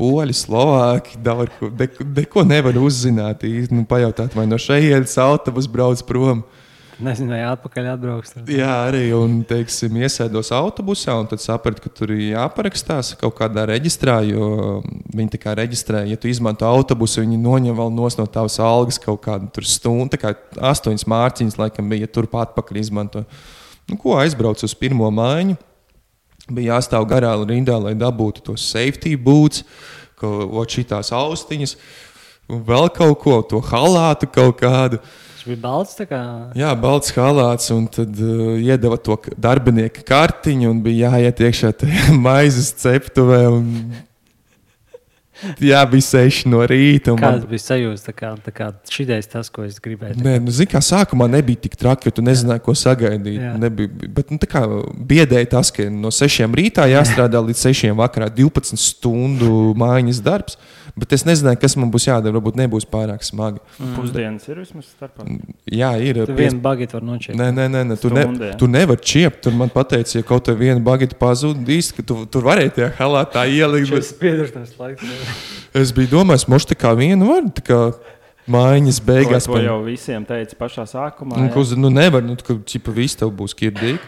Poļi, 0.00 0.32
Slovāki, 0.34 1.18
neko, 1.20 2.46
nevar 2.48 2.78
uzzināt. 2.80 3.44
Nu, 3.70 3.84
pajautāt, 3.88 4.34
vai 4.34 4.46
no 4.48 4.56
šejienes 4.58 5.18
autobus 5.20 5.68
brauc 5.68 6.00
prom. 6.08 6.40
Uh, 6.40 6.59
Nezinu, 7.00 7.32
vai 7.32 7.40
atpakaļ 7.48 7.86
atbrauks. 7.94 8.34
Tad. 8.34 8.50
Jā, 8.52 8.70
arī 8.90 9.06
un, 9.16 9.38
teiksim, 9.48 9.94
iesēdos 10.02 10.50
autobusā, 10.52 11.14
un 11.16 11.28
tad 11.30 11.40
sapratu, 11.40 11.86
ka 11.86 11.92
tur 11.96 12.12
ir 12.12 12.34
jāparakstās 12.34 13.14
kaut 13.20 13.38
kādā 13.38 13.64
reģistrā. 13.70 14.18
Jo 14.28 14.80
viņi 15.16 15.32
tā 15.32 15.40
kā 15.40 15.54
reģistrē, 15.56 16.02
ja 16.10 16.18
tu 16.20 16.28
izmanto 16.28 16.68
autobusu, 16.68 17.22
viņi 17.24 17.40
noņem 17.40 17.78
vēl 17.78 17.94
no 17.96 18.26
tavas 18.28 18.58
algas 18.60 19.00
kaut 19.00 19.22
kādu 19.24 19.64
stundu. 19.64 20.10
Tā 20.12 20.20
kā 20.20 20.34
astoņas 20.72 21.06
mārciņas, 21.08 21.56
laikam, 21.60 21.88
bija 21.88 22.04
ja 22.04 22.12
turpat 22.12 22.50
atpakaļ 22.50 22.82
izmanto. 22.82 23.24
Nu, 23.88 23.96
ko 24.00 24.18
aizbraucu 24.20 24.68
uz 24.68 24.76
pirmo 24.76 25.08
mājiņu? 25.14 25.56
Bija 26.50 26.76
jāstāv 26.76 27.08
garā 27.08 27.32
rindā, 27.46 27.78
lai 27.80 27.94
dabūtu 27.98 28.44
tos 28.50 28.66
safety 28.74 29.16
boots, 29.16 29.64
ko 30.20 30.66
šīs 30.68 31.12
austiņas, 31.16 31.76
un 32.50 32.62
vēl 32.66 32.90
kaut 32.92 33.18
ko, 33.22 33.40
to 33.46 33.62
halātu 33.70 34.28
kaut 34.28 34.58
kādu. 34.60 35.00
Viņš 35.40 35.48
bija 35.48 35.60
balts. 35.62 35.96
Kā... 36.04 36.20
Jā, 36.58 36.74
balts 36.76 37.14
halāts, 37.16 37.70
un 37.72 37.86
tad 37.88 38.18
uh, 38.20 38.58
iedeva 38.60 38.98
to 39.00 39.16
darbinieka 39.40 40.02
kartiņu, 40.04 40.68
un 40.68 40.82
bija 40.84 41.14
jāiet 41.14 41.40
iekšā 41.46 41.70
tajā 41.80 42.12
maizes 42.26 42.74
ceptuvē. 42.82 43.38
Un... 43.48 43.70
Jā, 45.64 45.80
bija 45.88 46.04
seši 46.04 46.50
no 46.52 46.60
rīta. 46.68 47.14
Kāda 47.16 47.38
man... 47.38 47.46
bija 47.48 47.64
sajūta? 47.64 48.04
Tā 48.10 48.14
kā, 48.18 48.34
tā 48.44 48.52
kā 48.52 48.66
šitais 48.92 49.30
tas, 49.32 49.48
ko 49.48 49.64
es 49.64 49.78
gribēju. 49.80 50.18
Nē, 50.20 50.34
nu, 50.44 50.52
zini, 50.52 50.68
kā 50.74 50.82
sākumā 50.84 51.30
nebija 51.32 51.62
tik 51.64 51.78
traki, 51.80 52.10
jo 52.10 52.18
tu 52.18 52.24
nezināji, 52.26 52.60
ko 52.66 52.74
sagaidīt. 52.76 53.38
Jā. 53.40 53.54
Nebija, 53.62 54.10
bet 54.20 54.34
nu, 54.34 54.40
kā, 54.44 54.66
biedēja 55.08 55.54
tas, 55.56 55.72
ka 55.72 55.88
no 55.88 56.12
sešiem 56.12 56.52
rītā 56.60 56.84
jāstrādā 56.92 57.40
līdz 57.46 57.64
sešiem 57.64 57.96
vakarā, 58.02 58.28
12 58.36 58.76
stundu 58.76 59.72
mājiņas 59.80 60.20
darbs. 60.28 60.60
Bet 60.98 61.14
es 61.16 61.24
nezināju, 61.28 61.60
kas 61.62 61.76
man 61.78 61.90
būs 61.92 62.06
jādara. 62.08 62.34
Varbūt 62.36 62.58
nebūs 62.60 62.86
pārāk 62.90 63.24
smagi. 63.26 63.62
Mm. 63.78 63.94
Pusdienas 63.98 64.48
ir 64.50 64.60
vismaz 64.62 64.90
starpā. 64.90 65.26
Jā, 65.70 65.92
ir. 66.02 66.22
Tur 66.28 66.38
viena 66.38 66.60
bagāta 66.64 66.98
var 66.98 67.06
noķert. 67.06 67.38
Nē, 67.38 67.50
nē, 67.56 67.66
nē, 67.72 67.82
nē. 67.90 67.98
Tu, 68.00 68.12
ne, 68.14 68.52
tu 68.60 68.68
nevari 68.70 69.04
čiept. 69.12 69.42
Tur 69.46 69.56
man 69.56 69.72
teica, 69.72 70.16
ja 70.18 70.26
kaut 70.26 70.48
kā 70.48 70.56
viena 70.58 70.80
bagāta 70.84 71.18
pazudīs, 71.20 71.92
ka 71.96 72.04
tu 72.06 72.22
tur 72.30 72.46
varēji 72.48 72.76
tajā 72.78 72.92
halātā 73.00 73.46
ielikt. 73.50 73.92
Bet... 73.94 75.04
es 75.82 75.94
biju 75.96 76.14
domājis, 76.16 76.48
moš 76.50 76.70
tā 76.72 76.78
kā 76.78 76.94
viena 76.98 77.28
var. 77.28 77.46
Tā 77.54 77.66
kā 77.66 77.82
Mājiņas 78.50 78.98
beigās. 79.06 79.46
To 79.46 79.60
jau 79.62 79.76
visiem 79.84 80.24
teica 80.26 80.56
pašā 80.58 80.86
sākumā. 80.88 81.38
Nu, 81.38 81.50
uz, 81.60 81.74
nu 81.78 81.90
nevar, 81.92 82.24
nu, 82.24 82.34
ka 82.34 82.56
čipa 82.66 82.94
viss 82.94 83.18
tev 83.20 83.30
būs 83.36 83.54
kirdīgi. 83.58 84.00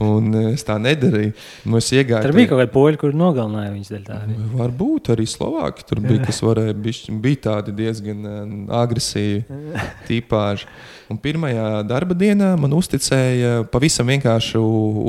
Un 0.00 0.32
e, 0.32 0.42
es 0.54 0.64
tā 0.64 0.78
nedarīju. 0.80 1.32
Nu, 1.68 1.78
es 1.80 1.90
iegāju. 1.92 2.24
Tur 2.24 2.36
bija 2.36 2.50
kaut 2.52 2.62
kāda 2.62 2.72
poļa, 2.72 3.00
kur 3.00 3.16
nogalināja 3.16 3.72
viņas. 3.74 3.92
Tā 4.06 4.20
arī. 4.22 4.36
Varbūt 4.56 5.12
arī 5.12 5.26
Slovāki 5.28 5.84
tur 5.88 6.00
bija, 6.04 6.22
kas 6.26 6.40
varēja 6.44 6.76
būt. 6.76 7.10
Bija 7.24 7.42
tādi 7.48 7.74
diezgan 7.82 8.28
e, 8.28 8.36
agresīvi 8.78 9.42
tīpāži. 10.08 10.70
Un 11.12 11.20
pirmajā 11.20 11.82
darba 11.84 12.16
dienā 12.16 12.54
man 12.60 12.72
uzticēja 12.78 13.66
pavisam 13.72 14.08
vienkāršu 14.12 14.62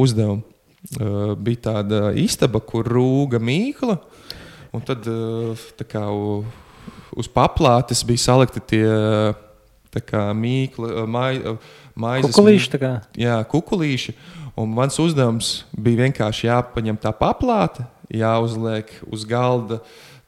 uzdevumu. 0.03 0.43
Uh, 0.99 1.29
bija 1.39 1.61
tāda 1.69 2.09
istaba, 2.19 2.59
kur 2.59 2.83
rūga 2.83 3.39
mīkla, 3.39 3.93
un 4.75 4.81
tad 4.83 5.07
kā, 5.87 6.01
uz 7.15 7.29
paplātes 7.31 8.01
bija 8.03 8.19
salikti 8.25 8.59
tie 8.67 8.89
kā, 10.03 10.25
mīkla, 10.35 11.05
mai, 11.07 11.37
maizes. 11.95 12.33
Kukulīši. 12.33 12.79
Jā, 13.21 13.37
kukulīši. 13.49 14.15
Un 14.59 14.73
mans 14.75 14.99
uzdevums 15.01 15.63
bija 15.73 16.03
vienkārši 16.05 16.47
jāpaņem 16.47 16.99
tā 17.01 17.13
paplāte, 17.17 17.87
jāuzliek 18.13 18.91
uz 19.09 19.23
galda 19.25 19.79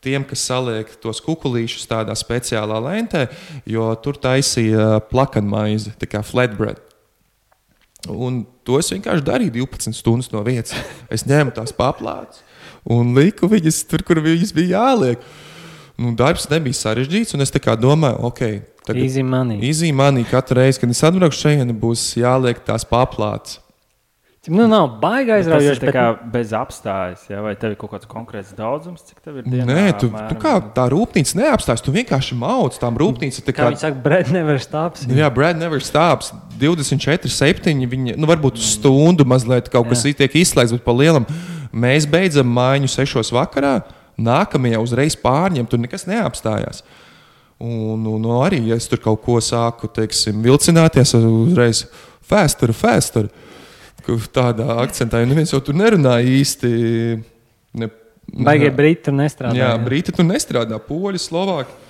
tiem, 0.05 0.25
kas 0.25 0.45
saliek 0.47 0.89
tos 1.01 1.21
kukurūzus 1.25 1.85
tādā 1.89 2.13
speciālā 2.17 2.79
lentē, 2.81 3.27
jo 3.69 3.87
tur 4.01 4.17
taisīja 4.21 4.99
plakanmaizi, 5.11 5.93
tā 6.01 6.09
kā 6.09 6.21
flatbread. 6.25 6.81
Un 8.09 8.43
to 8.65 8.77
es 8.81 8.91
vienkārši 8.93 9.25
darīju 9.25 9.53
12 9.65 9.97
stundas 9.97 10.29
no 10.33 10.43
vietas. 10.45 10.75
Es 11.09 11.25
ņēmu 11.25 11.53
tās 11.57 11.73
paplātes 11.73 12.43
un 12.85 13.15
liku 13.17 13.49
viņas 13.49 13.81
tur, 13.89 14.05
kur 14.05 14.21
viņas 14.21 14.53
bija 14.55 14.79
jāliek. 14.79 15.21
Nu, 15.97 16.11
darbs 16.17 16.49
nebija 16.51 16.75
sarežģīts, 16.75 17.33
un 17.37 17.45
es 17.45 17.53
domāju, 17.79 18.19
ok, 18.27 18.41
money. 19.23 19.59
Easy 19.63 19.91
money. 19.95 20.25
Katru 20.27 20.59
reizi, 20.59 20.81
kad 20.81 20.91
es 20.91 21.03
atbraukšu 21.07 21.39
šeit, 21.47 21.71
būs 21.81 22.17
jāliek 22.19 22.59
tās 22.67 22.85
paplātes. 22.85 23.59
Nu, 24.47 24.67
nav 24.69 24.87
baigi 25.01 25.31
aizraujoši. 25.31 25.79
Tas 25.81 25.87
ir 25.87 25.95
bet... 25.95 26.25
bez 26.33 26.51
apstājas, 26.53 27.23
ja? 27.31 27.39
vai 27.41 27.55
tev 27.57 27.73
ir 27.73 27.77
kaut 27.81 27.95
kāds 27.95 28.09
konkrēts 28.09 28.51
daudzums, 28.57 29.01
cik 29.07 29.23
tev 29.25 29.39
ir 29.41 29.47
dienā? 29.47 29.65
Nē, 29.65 29.85
tu, 30.01 30.09
mēram, 30.13 30.27
tu 30.29 30.37
kā 30.41 30.53
tā 30.75 30.85
rūpnīca 30.93 31.39
neapstājas. 31.39 31.81
Tu 31.85 31.93
vienkārši 31.95 32.37
mauc 32.37 32.77
tām 32.81 32.99
rūpnīcām. 33.01 33.47
Kā, 33.47 33.55
kā 33.57 33.69
viņi 33.71 33.81
saka, 33.81 34.01
bread 34.05 34.29
never 34.33 34.61
stops. 34.61 35.07
Jā, 35.09 35.29
bread 35.33 35.57
never 35.57 35.81
stops. 35.81 36.29
24, 36.61 37.31
7, 37.33 37.85
viņi, 37.89 38.17
nu, 38.19 38.29
varbūt 38.29 38.59
mm. 38.59 38.67
stundu 38.75 39.25
mazliet 39.27 39.71
kaut 39.73 39.89
kas 39.89 40.05
Jā. 40.05 40.13
tiek 40.21 40.37
izslēgts, 40.43 40.75
bet 40.77 40.85
pa 40.85 40.93
lielam 40.95 41.25
mēs 41.73 42.05
beidzam 42.09 42.51
mājiņu 42.53 42.91
6 42.93 43.33
vakarā. 43.35 43.79
Nākamajā 44.15 44.79
uzreiz 44.79 45.17
pārņem, 45.19 45.65
tur 45.67 45.81
nekas 45.81 46.05
neapstājās. 46.07 46.85
Un, 47.59 48.03
un, 48.03 48.21
un 48.21 48.29
arī, 48.43 48.61
ja 48.69 48.77
es 48.77 48.85
tur 48.91 49.01
kaut 49.01 49.23
ko 49.25 49.39
sāku, 49.43 49.89
teiksim, 49.91 50.37
vilcināties, 50.45 51.15
uzreiz 51.17 51.85
faster, 52.23 52.71
faster 52.75 53.27
tādā 54.33 54.67
akcentā, 54.83 55.21
jo 55.21 55.29
neviens 55.29 55.53
jau 55.53 55.61
tur 55.63 55.77
nerunāja 55.77 56.27
īsti. 56.27 56.69
Ne, 57.79 57.89
Baigie 58.25 58.69
briti 58.73 59.07
tur 59.07 59.15
nestrādā. 59.17 59.57
Jā, 59.57 59.71
jā. 59.73 59.81
briti 59.85 60.13
tur 60.15 60.27
nestrādā, 60.27 60.79
poļi, 60.81 61.21
slovāki. 61.21 61.81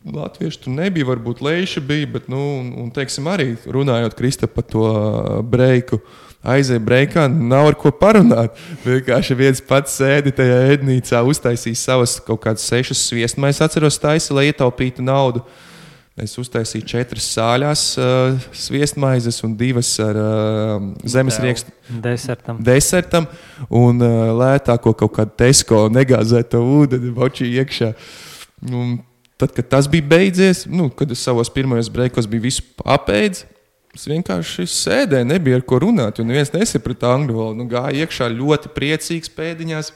Latvieši 0.00 0.62
tur 0.62 0.72
nebija, 0.72 1.04
varbūt 1.10 1.42
leiši 1.44 1.82
bija, 1.84 2.08
bet, 2.14 2.28
nu, 2.32 2.40
un, 2.80 2.88
teiksim, 2.94 3.26
arī 3.28 3.52
runājot 3.68 4.16
Kristap 4.16 4.54
par 4.56 4.64
to 4.64 4.86
breiku, 5.44 5.98
aizēja 6.40 6.80
breikā, 6.80 7.26
nav 7.28 7.68
ar 7.68 7.76
ko 7.76 7.92
parunāt. 7.92 8.56
Vienkārši 8.86 9.36
viens 9.36 9.60
pats 9.60 9.98
sēdi 10.00 10.32
tajā 10.32 10.62
ēdnīcā, 10.72 11.20
uztaisīja 11.28 11.82
savas 11.82 12.16
kaut 12.24 12.40
kādas 12.46 12.64
sešas 12.70 13.02
sviestmaiņas, 13.10 13.60
atceros, 13.66 14.00
taisa, 14.00 14.32
lai 14.38 14.48
ietaupītu 14.48 15.04
naudu. 15.04 15.44
Uh, 15.44 15.66
Es 16.20 16.34
uztaisīju 16.36 16.84
četras 16.84 17.26
sāļās, 17.32 17.82
uh, 17.96 18.48
sviestmaizes 18.56 19.38
un 19.46 19.54
divas 19.56 19.88
ar 20.04 20.18
uh, 20.20 20.88
zemes 21.08 21.38
riekstu 21.40 21.72
desertam. 22.04 22.58
desertam 22.64 23.28
un 23.66 24.02
uh, 24.04 24.32
lētāko 24.36 24.92
kaut 25.00 25.14
kādu 25.16 25.32
tesko 25.40 25.86
negāzēto 25.92 26.60
ūdeni, 26.60 27.14
bočī 27.16 27.48
iekšā. 27.62 27.94
Un 28.68 28.98
tad, 29.40 29.54
kad 29.56 29.70
tas 29.72 29.88
bija 29.88 30.04
beidzies, 30.10 30.66
nu, 30.68 30.90
kad 30.92 31.10
es 31.14 31.24
savos 31.24 31.48
pirmajos 31.54 31.88
breikos 31.92 32.28
biju 32.28 32.44
visu 32.50 32.66
apēdis, 32.84 33.46
es 33.96 34.04
vienkārši 34.10 34.68
sēdēju, 34.70 35.30
nebija 35.32 35.58
ar 35.58 35.64
ko 35.66 35.80
runāt, 35.82 36.20
jo 36.20 36.26
neviens 36.28 36.52
nesaprata 36.52 37.14
angļu 37.14 37.38
valodu. 37.38 37.62
Nu, 37.62 37.68
gāja 37.70 38.04
iekšā 38.04 38.28
ļoti 38.34 38.74
priecīgs 38.76 39.32
pēdiņās, 39.38 39.94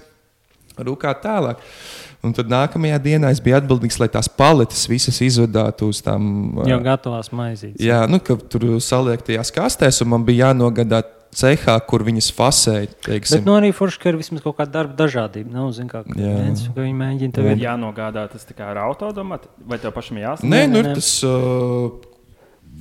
rūkā 0.88 1.12
tālāk. 1.22 1.60
Un 2.24 2.32
tad 2.36 2.48
nākamajā 2.48 3.00
dienā 3.04 3.32
es 3.34 3.42
biju 3.44 3.58
atbildīgs, 3.58 3.98
lai 4.00 4.08
tās 4.12 4.30
paletes 4.32 4.86
visas 4.88 5.20
izvadātu 5.24 5.90
uz 5.92 6.00
tām 6.04 6.62
jau 6.64 6.78
gatavās 6.84 7.28
maizītes. 7.36 7.82
Jā, 7.84 8.04
nu, 8.10 8.20
ka 8.24 8.38
tur 8.50 8.64
saliek 8.84 9.24
tajās 9.26 9.52
kastēs, 9.54 10.00
un 10.04 10.14
man 10.14 10.24
bija 10.26 10.48
jānogādā 10.48 11.02
cehā, 11.34 11.74
kur 11.88 12.04
viņas 12.06 12.30
fasēja. 12.34 12.88
Teiksim. 13.04 13.40
Bet 13.40 13.48
nu, 13.48 13.58
arī 13.58 13.74
forši, 13.76 14.00
ka 14.00 14.12
ir 14.12 14.18
vismaz 14.20 14.44
kaut 14.44 14.56
kāda 14.60 14.78
darba 14.78 14.96
dažādība. 15.02 15.52
Nav, 15.52 15.72
zin, 15.76 15.90
kā, 15.90 16.04
viens, 16.14 16.64
ka 16.70 16.80
viņi 16.80 16.96
mēģina 17.02 17.36
tev. 17.36 17.50
Jānogādā 17.60 18.26
tas 18.32 18.48
kā 18.54 18.70
ar 18.72 18.84
autodomātu, 18.86 19.50
vai 19.68 19.80
tev 19.82 19.94
pašam 19.96 20.22
jāsaka? 20.22 20.50
Nē, 20.50 20.64
nu, 20.70 20.84
tas. 20.94 21.14
Uh, 21.26 22.13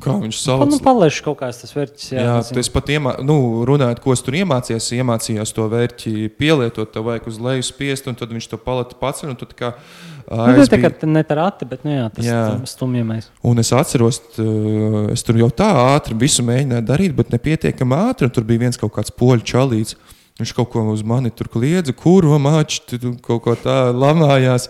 Kā 0.02 0.14
viņš 0.20 0.40
sauc? 0.42 0.64
Nu, 0.68 0.78
palaiž 0.84 1.20
kaut 1.24 1.38
kāds 1.40 1.62
tas 1.62 1.74
vērķis. 1.76 2.08
Jā, 2.16 2.24
jā 2.26 2.38
tas 2.56 2.70
pat 2.74 2.90
iemā... 2.92 3.16
nu, 3.24 3.36
runājot, 3.68 4.02
ko 4.04 4.16
es 4.16 4.24
tur 4.26 4.36
iemācījos, 4.40 4.90
iemācījos 4.98 5.54
to 5.56 5.68
vērķi 5.72 6.14
pielietot, 6.40 6.92
tev 6.94 7.06
vajag 7.08 7.30
uz 7.32 7.38
leju 7.44 7.68
spiest, 7.68 8.10
un 8.12 8.18
tad 8.20 8.34
viņš 8.34 8.50
to 8.52 8.60
palati 8.62 8.98
pats. 9.00 9.24
Un 9.28 9.38
tad 9.40 9.54
kā, 9.60 9.74
nu, 10.28 10.56
tas 10.58 10.72
bija 10.74 10.92
tā 10.92 11.10
ne 11.10 11.24
tā 11.28 11.38
rati, 11.40 11.68
bet 11.70 11.86
nu, 11.88 11.94
jā, 11.96 12.08
tas 12.16 12.28
jā. 12.28 12.42
stumjamais. 12.74 13.30
Un 13.48 13.64
es 13.64 13.72
atceros, 13.76 14.20
es 15.14 15.24
tur 15.28 15.40
jau 15.40 15.52
tā 15.54 15.70
ātri 15.86 16.18
visu 16.26 16.46
mēģināju 16.48 16.88
darīt, 16.90 17.16
bet 17.20 17.32
nepietiekami 17.36 18.00
ātri. 18.10 18.32
Tur 18.34 18.48
bija 18.50 18.66
viens 18.66 18.80
kaut 18.82 18.96
kāds 18.98 19.14
poļu 19.16 19.46
čalīts. 19.54 19.96
Viņš 20.42 20.56
kaut 20.58 20.72
ko 20.74 20.82
uz 20.90 21.04
mani 21.06 21.30
tur 21.32 21.48
kliedza, 21.54 21.94
kurva 21.94 22.40
mačs, 22.42 22.82
kaut 23.22 23.44
ko 23.46 23.56
tā 23.60 23.86
lamājās. 23.94 24.68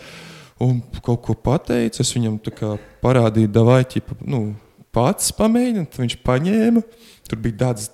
Un 0.61 0.77
kaut 1.03 1.23
ko 1.25 1.33
pateicis, 1.35 2.03
es 2.03 2.13
viņam 2.15 2.37
parādīju, 3.01 3.63
vai 3.65 3.81
ķipa, 3.89 4.19
nu, 4.29 4.51
pats 4.93 5.33
pamēģina. 5.37 5.87
Tad 5.91 6.03
viņš 6.03 6.19
paņēma, 6.25 6.83
tur 7.29 7.41
bija 7.43 7.59
tāds 7.65 7.89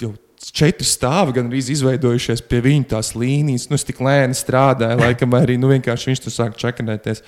jau 0.00 0.12
četri 0.44 0.86
stāvi, 0.86 1.36
gan 1.38 1.50
arī 1.52 1.72
izveidojušies 1.72 2.44
pie 2.48 2.60
viņa 2.64 2.90
tās 2.94 3.14
līnijas. 3.18 3.68
Nu, 3.70 3.78
es 3.78 3.86
tik 3.86 4.02
lēni 4.04 4.36
strādāju, 4.36 5.00
laikam 5.00 5.36
arī 5.38 5.58
nu, 5.60 5.70
viņš 5.72 6.24
tur 6.26 6.34
sāk 6.34 6.58
čakanēties. 6.60 7.24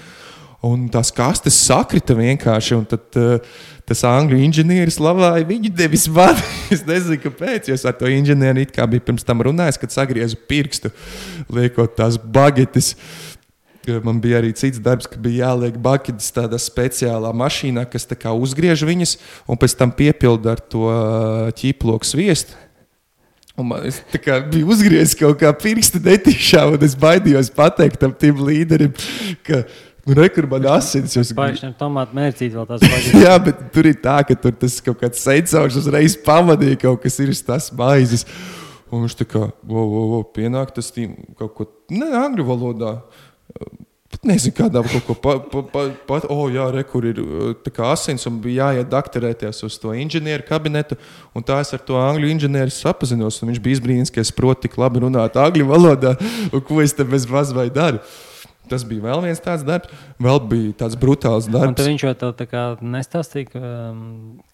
Un 0.64 0.87
tās 0.91 1.12
kastes 1.14 1.57
sakrita 1.66 2.16
vienkārši. 2.16 2.79
Tad 2.91 3.18
uh, 3.20 3.57
tas 3.87 4.03
angļu 4.09 4.39
inženieris 4.43 4.99
lavāja 5.03 5.47
viņu, 5.47 5.70
nevis 5.79 6.07
man. 6.12 6.39
es 6.74 6.83
nezinu, 6.87 7.20
kāpēc. 7.22 7.70
Es 7.74 7.85
ar 7.87 7.97
to 7.99 8.11
inženieri 8.11 8.66
biju 8.66 9.05
pirms 9.11 9.27
tam 9.27 9.45
runājis, 9.47 9.79
kad 9.83 9.95
sagriezu 9.95 10.41
pirkstu, 10.49 10.91
liekot 11.53 11.97
tās 11.99 12.18
bagetes. 12.18 12.95
Man 14.05 14.20
bija 14.22 14.41
arī 14.41 14.53
cits 14.59 14.80
darbs, 14.82 15.09
ka 15.11 15.20
bija 15.22 15.51
jāliek 15.51 15.78
baketes 15.82 16.32
tādā 16.34 16.59
speciālā 16.61 17.32
mašīnā, 17.37 17.87
kas 17.91 18.09
uzgriež 18.34 18.82
viņas 18.87 19.16
un 19.47 19.59
pēc 19.61 19.76
tam 19.78 19.95
piepilda 19.95 20.57
ar 20.57 20.61
to 20.61 20.87
ķīploku 21.61 22.09
sviestu. 22.09 22.57
Un 23.57 23.70
man 23.70 23.87
kā, 24.20 24.43
bija 24.53 24.68
uzgriezis 24.68 25.16
kaut 25.16 25.39
kā 25.41 25.49
pirksti 25.57 26.03
netīšā, 26.05 26.66
un 26.74 26.82
es 26.84 26.97
baidījos 26.99 27.49
pateikt 27.57 28.03
tam 28.03 28.12
līderim, 28.45 28.93
ka 29.47 29.64
Nu, 30.07 30.14
Rekur 30.14 30.47
man 30.47 30.62
asins. 30.70 31.16
Jūs... 31.18 31.32
Pašam 31.34 31.72
tomātu 31.74 32.14
mērcīt 32.14 32.53
vēl 32.55 32.66
tās 32.68 32.84
pašas. 32.93 33.16
Jā, 33.18 33.32
bet 33.43 33.64
tur 33.74 33.89
ir 33.91 33.97
tā, 33.99 34.20
ka 34.28 34.37
tur 34.39 34.55
tas 34.55 34.78
kaut 34.87 35.01
kāds 35.01 35.18
sensors 35.18 35.78
uzreiz 35.80 36.14
pamanīja 36.22 36.78
kaut 36.84 37.03
kas 37.03 37.18
ir 37.24 37.32
tas 37.49 37.72
maizes. 37.74 38.22
Un 38.87 39.03
viņš 39.03 39.16
tā 39.18 39.26
kā, 39.26 39.49
wow, 39.66 39.82
wow, 39.82 40.05
wow, 40.12 40.22
pienāk 40.30 40.70
tas 40.76 40.93
tīm, 40.95 41.16
kaut 41.34 41.57
ko, 41.57 41.66
ne, 41.91 42.07
angļu 42.20 42.47
valodā. 42.47 42.93
Nezinu, 44.27 44.55
kādā 44.57 44.81
kaut 44.83 45.05
ko 45.07 45.14
pat, 45.14 45.45
pa, 45.53 45.61
pa, 45.70 45.83
pa, 46.09 46.18
oh, 46.35 46.49
jā, 46.51 46.64
re, 46.74 46.83
kur 46.89 47.05
ir 47.07 47.20
kā 47.70 47.93
asins, 47.93 48.24
un 48.27 48.41
bija 48.43 48.72
jāiet 48.72 48.89
doktorēties 48.91 49.62
uz 49.68 49.77
to 49.79 49.93
inženieru 49.95 50.47
kabinetu. 50.49 50.99
Un 51.37 51.47
tā 51.47 51.61
es 51.62 51.70
ar 51.77 51.83
to 51.87 51.99
angļu 52.01 52.33
inženieri 52.33 52.74
sapazinos, 52.74 53.39
un 53.41 53.53
viņš 53.53 53.61
bija 53.62 53.79
izbrīnīts, 53.79 54.11
ka 54.14 54.24
es 54.24 54.35
protu 54.35 54.66
tik 54.66 54.74
labi 54.83 55.05
runāt 55.05 55.39
angļu 55.39 55.68
valodā, 55.70 56.16
un 56.51 56.64
ko 56.66 56.81
es 56.83 56.97
te 56.97 57.07
bez 57.07 57.29
maz 57.31 57.55
vai 57.55 57.68
daru. 57.70 58.03
Tas 58.70 58.82
bija 58.86 59.04
vēl 59.04 59.22
viens 59.22 59.40
tāds 59.42 59.62
darbs, 59.66 59.92
vēl 60.22 60.40
bija 60.50 60.72
tāds 60.82 60.96
brutāls 60.98 61.46
darbs. 61.50 61.84
Viņš 61.86 62.04
jau 62.06 62.14
tā 62.34 62.46
kā 62.50 62.62
nestāstīja, 62.82 63.50
ka, 63.52 63.60
um, 63.62 64.00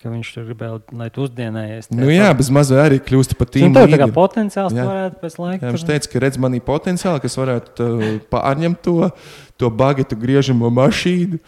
ka 0.02 0.12
viņš 0.12 0.32
tur 0.34 0.48
gribēja, 0.50 0.80
lai 1.00 1.08
tu 1.14 1.24
uzdienējies. 1.24 1.88
Nu, 1.94 2.10
jā, 2.12 2.28
bez 2.36 2.50
mazā 2.52 2.82
arī 2.84 3.00
kļūst 3.04 3.36
par 3.40 3.48
tīmu. 3.54 3.72
Tā 3.76 4.00
kā 4.02 4.10
potenciāls 4.12 4.76
jā. 4.76 4.84
varētu 4.88 5.22
pēc 5.22 5.38
laika. 5.40 5.64
Jā, 5.64 5.72
viņš 5.76 5.86
teica, 5.88 6.12
ka 6.12 6.22
redz 6.26 6.40
manī 6.44 6.60
potenciāli, 6.64 7.24
kas 7.24 7.38
varētu 7.40 7.88
uh, 7.88 8.12
pārņemt 8.32 8.82
to, 8.84 9.08
to 9.60 9.72
bagetu 9.80 10.20
griežamo 10.20 10.68
mašīnu, 10.82 11.40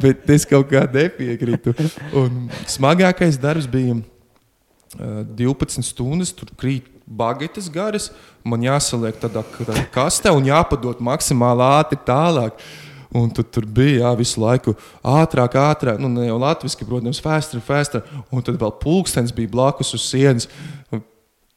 bet 0.00 0.24
es 0.32 0.48
kaut 0.48 0.72
kā 0.72 0.86
nepiekrītu. 0.88 1.76
Un 2.16 2.48
smagākais 2.64 3.36
darbs 3.42 3.68
bija 3.68 4.00
uh, 4.00 5.22
12 5.36 5.84
stundas, 5.84 6.32
tur 6.32 6.56
krīt 6.56 6.93
bagetes 7.06 7.68
garas, 7.68 8.10
man 8.44 8.64
jāsaliek 8.64 9.16
tādā 9.20 9.44
kastē 9.94 10.32
un 10.34 10.48
jāpadod 10.48 11.02
maksimāli 11.04 11.64
ātri 11.66 12.00
tālāk. 12.06 12.58
Un 13.14 13.28
tu, 13.30 13.44
tur 13.46 13.62
bija 13.62 14.00
jā, 14.00 14.10
visu 14.18 14.40
laiku 14.42 14.72
ātrāk, 15.06 15.52
ātrāk, 15.54 16.00
nu, 16.02 16.10
jau 16.26 16.38
latviešu, 16.42 16.82
protams, 16.82 17.20
faster, 17.22 17.60
faster. 17.62 18.02
Un 18.34 18.42
tad 18.42 18.58
vēl 18.58 18.72
pulkstenis 18.80 19.34
bija 19.36 19.52
blakus 19.52 19.94
uz 19.94 20.08
sienas. 20.08 20.48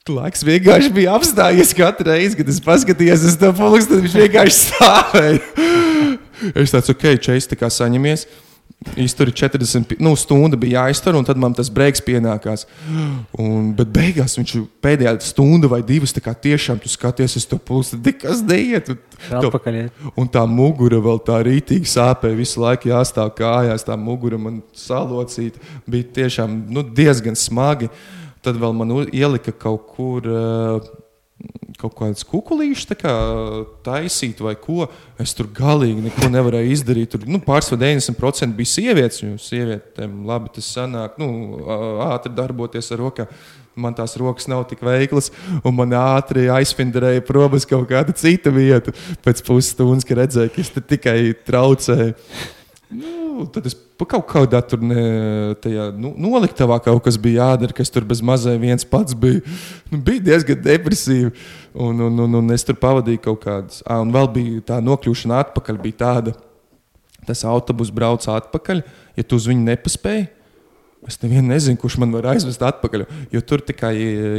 Laiks 0.08 0.45
vienkārši 0.45 0.91
bija 0.93 1.16
apstājies 1.18 1.74
katru 1.76 2.12
reizi, 2.12 2.38
kad 2.39 2.48
es 2.54 2.62
paskatījos 2.64 3.26
uz 3.28 3.39
to 3.41 3.50
pulksteni. 3.58 4.06
Viņš 4.06 4.20
vienkārši 4.22 4.60
stāvēja. 4.60 5.41
es 6.62 6.76
tāds, 6.76 6.93
ok, 6.93 7.10
čeis, 7.26 7.50
tā 7.50 7.58
kā 7.60 7.72
saņemies. 7.74 8.28
Izturi 8.95 9.32
40 9.32 9.95
nu, 9.99 10.11
stundu, 10.15 10.57
bija 10.57 10.84
jāiztur, 10.84 11.15
un 11.17 11.25
tad 11.25 11.38
man 11.41 11.53
tas 11.57 11.69
breiks 11.73 12.01
pienākās. 12.05 12.67
Un, 13.41 13.71
bet 13.78 13.89
beigās 13.93 14.38
viņš 14.38 14.53
pēdējā 14.86 15.15
stunda 15.25 15.69
vai 15.71 15.82
divas 15.86 16.13
tiešām 16.13 16.80
skaties 16.86 17.39
uz 17.39 17.47
to 17.49 17.57
pulsu, 17.57 17.97
kas 18.21 18.43
neiet. 18.45 18.91
Un, 18.93 18.99
un 20.15 20.30
tā 20.30 20.45
mugura 20.45 21.01
vēl 21.01 21.17
tā 21.25 21.39
rītīgi 21.47 21.89
sāpēja. 21.89 22.38
Visu 22.38 22.61
laiku 22.61 22.93
jāstāv 22.93 23.34
kājās, 23.38 23.86
tā 23.88 23.97
mugura 23.97 24.38
man 24.38 24.61
salocīta. 24.78 25.57
Bija 25.89 26.13
tiešām 26.21 26.61
nu, 26.69 26.86
diezgan 26.86 27.36
smagi. 27.36 27.89
Tad 28.45 28.61
vēl 28.61 28.78
man 28.78 28.93
ielika 29.09 29.51
kaut 29.57 29.89
kur. 29.97 30.30
Uh, 30.30 31.07
kaut 31.78 31.93
kādas 31.98 32.26
kukurūzas 32.28 32.98
kā, 32.98 33.14
taisīt, 33.86 34.41
vai 34.43 34.56
ko. 34.60 34.88
Es 35.22 35.36
tur 35.38 35.50
galīgi 35.54 36.08
neko 36.08 36.32
nevarēju 36.34 36.74
izdarīt. 36.74 37.12
Tur 37.14 37.28
nu, 37.30 37.39
pārsvarā 37.43 37.84
90% 37.86 38.58
bija 38.58 38.74
sievietes. 38.74 39.22
Jo 39.24 39.38
sievietēm 39.41 40.20
labi 40.28 40.52
tas 40.58 40.72
sanāk, 40.74 41.20
nu, 41.22 41.30
ātri 42.10 42.34
darboties 42.38 42.91
ar 42.93 43.04
rokām. 43.06 43.32
Man 43.78 43.93
tās 43.93 44.16
rokas 44.18 44.48
nav 44.50 44.64
tik 44.66 44.80
veiklas, 44.82 45.28
un 45.62 45.76
man 45.78 45.91
ātri 45.93 46.48
aizfinderēja 46.50 47.22
prom 47.28 47.54
uz 47.54 47.68
kaut 47.70 47.86
kādu 47.91 48.16
citu 48.18 48.50
vietu. 48.56 48.93
Pēc 49.26 49.43
pusstundas, 49.45 50.08
kad 50.08 50.24
redzēju, 50.24 50.54
ka 50.56 50.64
es 50.64 50.74
tikai 50.80 51.20
traucēju. 51.45 52.16
Nu, 52.98 53.45
tad 53.54 53.70
es 53.70 53.78
kaut 54.06 54.28
kādā 54.30 54.60
tur 54.62 54.84
ne, 54.86 55.04
tajā, 55.64 55.88
nu, 55.98 56.12
noliktavā 56.22 56.78
kaut 56.86 57.02
kas 57.08 57.18
bija 57.18 57.48
jādara, 57.48 57.74
kas 57.74 57.89
tur 57.89 58.06
bez 58.06 58.22
mazai 58.22 58.58
viens 58.62 58.86
pats 58.86 59.18
bija. 59.18 59.41
Nu, 59.91 60.02
bija 60.04 60.20
diezgan 60.20 60.60
depresīvi. 60.60 61.32
Un, 61.72 62.02
un, 62.04 62.18
un, 62.26 62.34
un 62.41 62.52
es 62.52 62.66
tur 62.68 62.76
pavadīju 62.76 63.22
kaut 63.24 63.39
kādas. 63.45 63.80
Ah, 63.88 64.02
un 64.04 64.12
vēl 64.12 64.28
bija 64.34 64.64
tā 64.74 64.82
nokļūšana 64.84 65.38
atpakaļ. 65.45 65.78
Bija 65.80 66.00
tāda, 66.02 66.34
tas 67.24 67.45
autobus 67.48 67.93
brauc 67.95 68.28
atpakaļ. 68.28 68.84
Ja 69.16 69.24
tu 69.24 69.39
uz 69.39 69.48
viņu 69.48 69.64
nepaspēji, 69.70 70.28
Es 71.08 71.20
nevienu 71.22 71.54
nezinu, 71.54 71.78
kurš 71.80 71.95
man 72.02 72.12
var 72.12 72.26
aizvest 72.34 72.64
atpakaļ. 72.66 73.06
Jo 73.32 73.39
tur 73.45 73.62
tikai, 73.64 73.93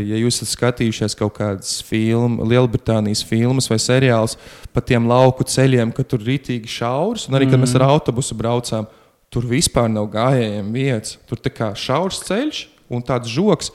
ja 0.04 0.18
jūs 0.18 0.40
esat 0.42 0.50
skatījušies 0.56 1.14
kaut 1.16 1.36
kādas 1.38 1.78
filmas, 1.86 2.44
Lielbritānijas 2.50 3.22
filmas 3.24 3.70
vai 3.70 3.78
seriālus 3.80 4.34
pa 4.74 4.82
tiem 4.84 5.06
lauku 5.08 5.46
ceļiem, 5.48 5.94
ka 5.94 6.02
tur 6.04 6.20
ir 6.24 6.34
rītīgi 6.34 6.68
šaurs, 6.68 7.28
un 7.28 7.38
arī, 7.38 7.46
kad 7.46 7.56
mm. 7.56 7.64
mēs 7.64 7.76
ar 7.78 7.86
mhm. 7.86 7.94
autobusu 7.94 8.36
braucām, 8.38 8.90
tur 9.32 9.46
vispār 9.48 9.90
nav 9.92 10.08
gājējiem 10.12 10.72
vietas. 10.74 11.18
Tur 11.28 11.40
ir 11.44 11.76
šaurs 11.76 12.24
ceļš 12.28 12.64
un 12.88 13.04
tāds 13.04 13.30
žoks. 13.32 13.72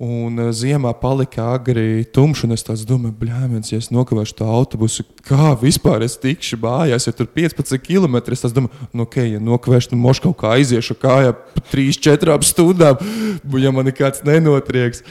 Un 0.00 0.38
uh, 0.40 0.48
ziemā 0.56 0.94
palika 0.96 1.44
agri 1.52 2.06
tumšs, 2.08 2.46
un 2.46 2.56
es 2.56 2.62
domāju, 2.88 3.12
blēmens, 3.20 3.68
ja 3.68 3.76
es 3.82 3.90
nokavēšu 3.92 4.38
to 4.38 4.46
autobusu, 4.48 5.04
kā 5.28 5.50
vispār 5.60 6.06
es 6.06 6.14
tikšu 6.16 6.56
mājās, 6.62 7.04
ja 7.04 7.12
tur 7.12 7.28
15 7.28 7.76
km. 7.84 8.16
Es 8.32 8.56
domāju, 8.56 8.88
nu, 8.94 9.04
ok, 9.04 9.18
ja 9.34 9.42
nokavēšu, 9.44 9.92
nu, 9.92 10.00
mošu 10.06 10.24
kaut 10.30 10.38
kā 10.40 10.54
aiziešu 10.56 10.96
kājā 11.02 11.34
pa 11.36 11.64
3-4 11.74 12.38
stundām, 12.48 13.04
ja 13.66 13.74
man 13.76 13.90
nekāds 13.90 14.24
nenotrieks. 14.24 15.04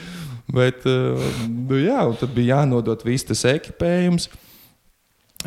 Bet, 0.49 0.82
uh, 0.89 1.22
nu, 1.45 1.78
jā, 1.78 2.01
un 2.10 2.18
tad 2.18 2.34
bija 2.34 2.57
jānodot 2.57 3.05
viss 3.05 3.30
tas 3.30 3.45
ekipējums. 3.45 4.26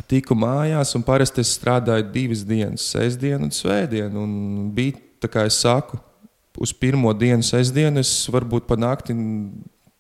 Tiku 0.09 0.33
mājās, 0.39 0.95
un 0.97 1.03
parasti 1.05 1.43
es 1.45 1.51
strādāju 1.59 2.07
divas 2.15 2.47
dienas, 2.49 2.87
sestdienu 2.95 3.45
un 3.49 3.53
svētdienu. 3.53 4.23
Un 4.25 4.71
bija 4.73 4.97
tā, 5.21 5.29
kā 5.29 5.45
es 5.45 5.59
saku, 5.61 5.99
uz 6.57 6.73
pirmo 6.73 7.13
dienu, 7.13 7.45
sestdienu, 7.45 8.01
es 8.01 8.13
varbūt 8.33 8.65
pa 8.69 8.79
nakti 8.81 9.13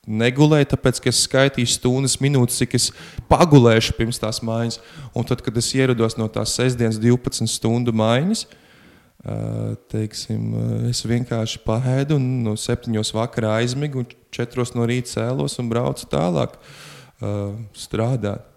negulēju, 0.08 0.70
tāpēc 0.72 0.98
ka 0.98 1.10
es 1.12 1.20
skaitīju 1.26 1.70
stundas, 1.70 2.16
minūtes, 2.24 2.56
cik 2.62 2.76
es 2.78 2.88
pagulēšu 3.30 3.94
pirms 3.98 4.18
tās 4.22 4.40
maiņas. 4.42 4.80
Un 5.14 5.28
tad, 5.28 5.44
kad 5.44 5.60
es 5.60 5.68
ierados 5.76 6.16
no 6.18 6.26
tās 6.32 6.56
sestdienas 6.56 6.98
12 7.02 7.46
stundu 7.52 7.94
maiņas, 7.94 8.46
teiksim, 9.92 10.48
es 10.88 11.04
vienkārši 11.06 11.60
pahēdu 11.66 12.16
un 12.18 12.30
no 12.48 12.56
7 12.58 12.96
vakarā 13.14 13.58
aizmigu, 13.60 14.02
un 14.02 14.08
4 14.34 14.72
no 14.74 14.88
rīta 14.88 15.12
cēlos 15.14 15.60
un 15.62 15.68
braucu 15.70 16.08
tālāk 16.10 16.56
strādāt. 17.78 18.48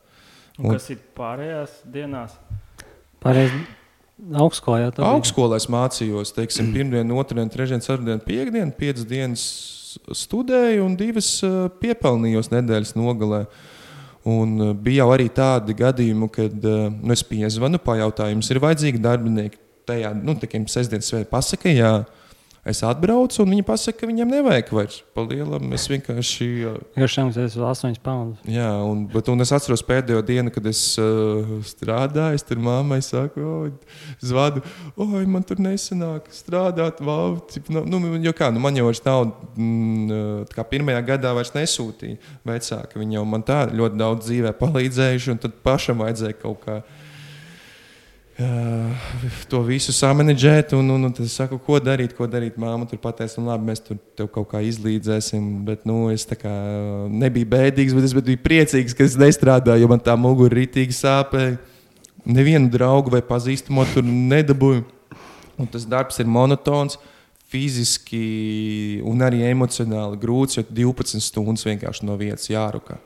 Un, 0.59 0.69
un 0.69 0.77
kas 0.77 0.87
ir 0.93 1.01
pārējās 1.17 1.81
dienās? 1.91 2.37
Pārējās 3.23 3.55
Augstskolā 4.15 4.79
jau 4.79 4.91
tādā 4.93 5.03
veidā. 5.03 5.15
Augstskolā 5.17 5.57
es 5.59 5.65
mācījos, 5.71 6.31
teiksim, 6.37 6.69
pirmdienu, 6.71 7.17
otrdienu, 7.19 7.51
trešdienu, 7.51 7.83
ceturtdienu, 7.83 8.23
piekdienu, 8.23 8.71
piecas 8.77 9.07
dienas 9.09 9.43
studēju 10.15 10.85
un 10.85 10.95
divas 10.99 11.29
piepelnījos 11.81 12.51
nedēļas 12.53 12.95
nogalē. 12.95 13.43
Un 14.25 14.55
bija 14.81 15.03
jau 15.03 15.11
arī 15.13 15.27
tādi 15.29 15.75
gadījumi, 15.77 16.29
kad 16.33 16.63
nu, 16.63 17.11
es 17.13 17.21
piezvanu, 17.27 17.77
pajautāju, 17.83 18.37
jums 18.37 18.49
ir 18.49 18.61
vajadzīgi 18.63 19.03
darbinieki. 19.03 19.61
Tajā, 19.85 20.15
nu, 20.17 20.33
tā 20.41 20.47
kā 20.49 20.57
sestdienas 20.71 21.11
svētā 21.11 21.27
pasakā, 21.29 21.69
jā, 21.69 21.91
Es 22.65 22.79
atbraucu, 22.81 23.43
un 23.43 23.51
viņi 23.53 23.61
pasaka, 23.61 23.99
ka 23.99 24.07
viņam 24.09 24.31
nevajag 24.33 24.71
vairs. 24.73 24.95
Palielam, 25.13 25.67
es 25.77 25.83
vienkārši. 25.85 26.47
Jo 26.97 27.09
šiem 27.13 27.27
tas 27.35 27.53
ir 27.53 27.61
8 27.61 27.99
pounds. 28.01 28.39
Jā, 28.49 28.71
un, 28.81 29.03
bet, 29.11 29.29
un 29.29 29.45
es 29.45 29.51
atceros 29.53 29.83
pēdējo 29.85 30.23
dienu, 30.25 30.49
kad 30.53 30.65
es 30.71 30.81
uh, 30.97 31.51
strādāju. 31.69 32.39
Es 32.39 32.47
tur 32.47 32.63
mammai 32.65 32.97
saku, 33.05 33.45
oh, 33.45 33.93
zvanu, 34.17 34.65
oi, 34.97 35.21
man 35.29 35.45
tur 35.45 35.61
nesanāk 35.61 36.31
strādāt. 36.33 37.05
Wow, 37.05 37.37
cip, 37.53 37.69
nu, 37.69 37.85
nu, 37.85 38.01
jo 38.25 38.33
kā, 38.33 38.49
nu, 38.49 38.63
man 38.65 38.81
jau 38.81 38.89
vairs 38.89 39.05
nav, 39.05 39.27
mm, 39.53 40.49
kā 40.57 40.65
pirmajā 40.73 41.05
gadā 41.13 41.37
vairs 41.37 41.53
nesūtīja 41.53 42.17
vecāki. 42.49 42.97
Viņi 43.03 43.19
jau 43.19 43.27
man 43.29 43.45
tā 43.45 43.67
ļoti 43.69 44.01
daudz 44.01 44.25
dzīvē 44.25 44.57
palīdzējuši, 44.57 45.35
un 45.35 45.45
tad 45.45 45.61
pašam 45.61 46.01
vajadzēja 46.01 46.41
kaut 46.41 46.65
kā 46.65 46.81
to 48.35 49.61
visu 49.63 49.93
samanģēt. 49.95 50.73
Un, 50.75 50.89
un, 50.91 51.07
un 51.07 51.13
tad 51.15 51.25
es 51.27 51.35
saku, 51.39 51.59
ko 51.63 51.79
darīt, 51.79 52.15
ko 52.17 52.27
darīt. 52.27 52.57
Māma 52.59 52.87
tur 52.89 52.99
pateica, 52.99 53.39
nu, 53.39 53.47
labi, 53.47 53.69
mēs 53.69 53.83
tur 53.85 53.99
tev 54.17 54.27
kaut 54.33 54.49
kā 54.51 54.61
izlīdzēsim. 54.65 55.63
Bet 55.67 55.87
nu, 55.87 56.09
es 56.11 56.27
kā, 56.27 56.51
nebiju 57.11 57.49
bēdīgs, 57.55 57.95
bet 57.95 58.09
es 58.09 58.17
biju 58.17 58.43
priecīgs, 58.43 58.97
ka 58.97 59.07
es 59.07 59.15
nestrādāju, 59.19 59.85
jo 59.85 59.91
man 59.91 60.03
tā 60.03 60.17
mugura 60.19 60.59
rītīgi 60.59 60.95
sāpēja. 60.99 61.57
Nevienu 62.25 62.71
draugu 62.73 63.13
vai 63.13 63.21
pazīstamo 63.23 63.85
tur 63.93 64.05
nedabūju. 64.05 64.83
Un 65.61 65.69
tas 65.71 65.85
darbs 65.87 66.19
ir 66.19 66.27
monotons. 66.27 66.99
Fiziski 67.45 68.99
un 69.05 69.21
arī 69.23 69.45
emocionāli 69.47 70.17
grūts, 70.19 70.57
jo 70.57 70.63
12 70.65 71.21
stundas 71.23 71.63
vienkārši 71.63 72.07
no 72.07 72.17
vietas 72.19 72.49
jārukā. 72.49 72.97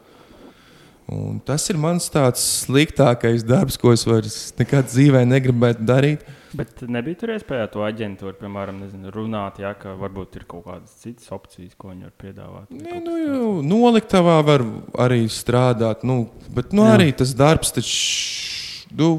Un 1.10 1.40
tas 1.42 1.64
ir 1.72 1.78
mans 1.82 2.06
tāds 2.14 2.42
sliktākais 2.68 3.42
darbs, 3.48 3.80
ko 3.82 3.96
es 3.96 4.04
vairs 4.06 4.36
nekad 4.60 4.92
dzīvē 4.92 5.24
negribētu 5.26 5.88
darīt. 5.90 6.28
Bet 6.54 6.84
nebija 6.90 7.18
tur 7.22 7.32
iespēja 7.34 7.66
to 7.74 7.82
aģentūru, 7.86 8.36
piemēram, 8.38 8.78
nezinu, 8.84 9.10
runāt, 9.14 9.58
ja, 9.62 9.72
ka 9.78 9.96
varbūt 9.98 10.38
ir 10.38 10.46
kaut 10.50 10.68
kādas 10.68 10.94
citas 11.02 11.30
opcijas, 11.34 11.74
ko 11.78 11.92
viņi 11.92 12.08
var 12.08 12.14
piedāvāt. 12.22 12.70
Nē, 12.74 13.02
nu, 13.06 13.18
jau, 13.22 13.50
noliktavā 13.66 14.38
var 14.46 14.66
arī 15.02 15.24
strādāt, 15.34 16.06
nu, 16.06 16.24
bet 16.54 16.74
nu, 16.78 16.86
arī 16.90 17.10
tas 17.18 17.34
darbs, 17.38 17.74
taču, 17.74 18.90
nu, 18.98 19.12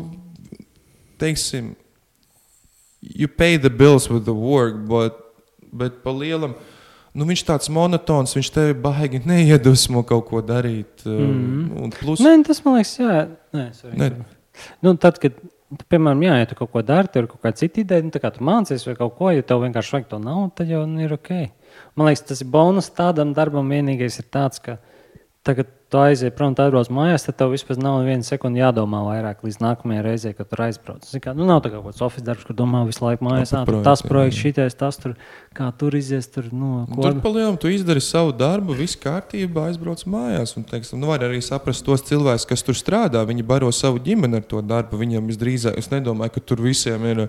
teiksim, 1.23 1.75
you 3.03 3.27
pay 3.27 3.59
the 3.59 3.71
bills 3.71 4.11
with 4.11 4.27
the 4.27 4.35
work, 4.35 4.79
but, 4.87 5.19
bet 5.73 6.03
pa 6.05 6.15
lielam. 6.15 6.55
Nu, 7.11 7.27
viņš 7.27 7.43
tāds 7.49 7.71
monotons, 7.75 8.37
viņš 8.37 8.51
tevi 8.55 8.75
baigi 8.79 9.23
neiedvesmo 9.27 10.05
kaut 10.07 10.29
ko 10.29 10.43
darīt. 10.47 11.03
Mm. 11.07 11.91
Plus... 11.99 12.23
Nē, 12.23 12.37
tas 12.47 12.63
man 12.67 12.79
liekas, 12.79 12.93
jā, 13.01 13.25
Nē, 13.57 13.65
Nē. 13.99 14.11
Nu, 14.85 14.93
tad, 15.01 15.19
kad, 15.23 15.39
piemēram, 15.91 16.23
jā, 16.27 16.37
ja 16.39 16.49
tu 16.51 16.59
kaut 16.59 16.71
ko 16.75 16.83
dari, 16.87 17.11
tur 17.11 17.25
ir 17.25 17.31
kaut 17.33 17.43
kāda 17.43 17.59
cita 17.63 17.83
ideja, 17.83 18.05
nu, 18.07 18.13
kā 18.23 18.31
tu 18.35 18.47
mācies 18.47 18.87
vai 18.87 18.95
kaut 18.99 19.17
ko, 19.19 19.33
ja 19.35 19.47
tev 19.47 19.65
vienkārši 19.65 19.97
vajag 19.97 20.07
to 20.13 20.21
naudu, 20.23 20.53
tad 20.61 20.71
jau 20.71 20.85
ir 21.03 21.17
ok. 21.17 21.33
Man 21.99 22.11
liekas, 22.11 22.25
tas 22.31 22.45
ir 22.45 22.51
bonus 22.51 22.91
tādam 22.95 23.35
darbam. 23.35 23.71
Vienīgais 23.71 24.21
ir 24.23 24.27
tāds, 24.31 24.63
ka 24.63 24.79
tagad 25.43 25.67
tu 25.91 25.99
aizies 25.99 26.31
prom, 26.37 26.53
tu 26.55 26.63
aizbrauc 26.63 26.91
mājās, 26.93 27.25
tad 27.25 27.39
tev 27.41 27.55
vispār 27.55 27.79
nav 27.81 28.03
viena 28.05 28.23
sekunde 28.27 28.61
jādomā 28.61 29.01
vairāk 29.07 29.41
līdz 29.43 29.57
nākamajai 29.63 30.03
reizei, 30.05 30.33
kad 30.37 30.47
tur 30.51 30.61
aizbrauc. 30.67 31.07
Kā, 31.25 31.33
nu, 31.35 31.47
nav 31.49 31.63
tā 31.65 31.71
kā 31.73 31.79
kaut 31.81 31.95
kāds 31.95 32.03
oficiāls 32.05 32.27
darbs, 32.27 32.45
kur 32.47 32.57
domā 32.59 32.83
visu 32.87 33.03
laiku 33.03 33.25
mājās, 33.25 33.55
ah, 33.57 33.65
projekts, 33.67 33.87
tas 33.89 34.03
projekts, 34.05 34.41
šitais, 34.45 34.77
tas 34.79 35.01
tur, 35.01 35.15
kā 35.57 35.71
tur 35.81 35.97
izies. 35.97 36.29
Tur, 36.31 36.51
nu, 36.53 36.85
ko... 36.93 37.01
tur 37.03 37.23
palielam, 37.25 37.57
tu 37.61 37.73
izdari 37.73 38.03
savu 38.05 38.35
darbu, 38.37 38.77
viss 38.79 38.99
kārtībā, 39.01 39.65
aizbrauc 39.71 40.05
mājās. 40.13 40.53
Un, 40.61 40.67
teiksim, 40.69 41.01
nu, 41.01 41.09
var 41.11 41.25
arī 41.27 41.41
saprast 41.43 41.87
tos 41.89 42.05
cilvēkus, 42.07 42.47
kas 42.53 42.67
tur 42.67 42.79
strādā. 42.79 43.25
Viņi 43.27 43.47
baro 43.49 43.73
savu 43.75 44.03
ģimeni 44.05 44.43
ar 44.43 44.45
to 44.47 44.61
darbu. 44.61 45.01
Viņiem 45.01 45.33
visdrīzāk, 45.33 45.81
es 45.81 45.89
nedomāju, 45.91 46.37
ka 46.37 46.45
tur 46.53 46.63
visiem 46.69 47.09
ir. 47.09 47.25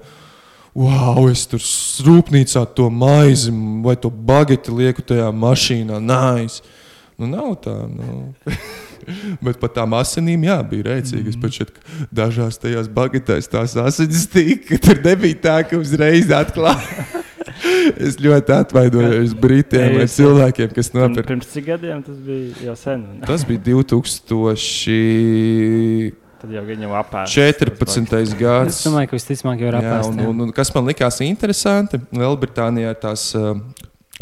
Wow, 0.77 1.25
es 1.31 1.47
tur 1.51 1.63
rūpnīcā 2.05 2.61
to 2.75 2.85
maizi 2.93 3.51
vai 3.83 3.97
to 3.99 4.11
bageti 4.11 4.71
lieku 4.71 5.03
tajā 5.03 5.31
mašīnā. 5.35 5.97
Nice. 6.03 6.61
Nu, 7.21 7.29
nav 7.29 7.53
tā. 7.61 7.77
Nu. 7.85 8.33
Bet 9.45 9.57
par 9.61 9.69
tām 9.73 9.93
asinīm, 9.97 10.43
jā, 10.45 10.59
bija 10.67 10.83
rēcīgi. 10.91 11.33
Mm 11.33 11.41
-hmm. 11.41 11.51
Šeit 11.57 11.71
dažās 12.11 12.55
tajās 12.61 12.87
bagatēs 12.89 13.49
tās 13.49 13.77
asinis 13.77 14.27
tika, 14.29 14.63
ka 14.69 14.75
tur 14.87 14.97
nebija 15.05 15.35
tā, 15.41 15.57
ka 15.69 15.77
uzreiz 15.77 16.29
atklāja. 16.29 17.21
es 18.07 18.17
ļoti 18.21 18.53
atvainojos 18.55 19.33
Britiem 19.41 19.97
vai 19.99 20.07
cilvēkiem, 20.09 20.69
kas 20.75 20.93
nopirka. 20.95 21.27
Pirms 21.27 21.47
cik 21.53 21.65
gadiem 21.65 22.03
tas 22.05 22.17
bija 22.25 22.65
jau 22.69 22.75
sen? 22.79 22.99
tas 23.25 23.45
bija 23.47 23.59
2000. 23.69 26.11
Tad 26.41 26.49
jau 26.55 26.63
viņam 26.65 26.91
apēst. 26.97 27.35
14. 27.37 28.35
gads. 28.39 28.79
Es 28.79 28.85
domāju, 28.87 29.07
ka 29.11 29.17
visticamāk 29.19 29.57
jau 29.61 29.69
ir 29.69 29.75
apēst. 29.77 30.09
Un, 30.09 30.15
un, 30.25 30.35
un, 30.47 30.51
kas 30.57 30.69
man 30.73 30.83
likās 30.89 31.21
interesanti, 31.21 31.95
Lielbritānijā 32.17 32.91
tās 32.97 33.27
uh, 33.37 33.53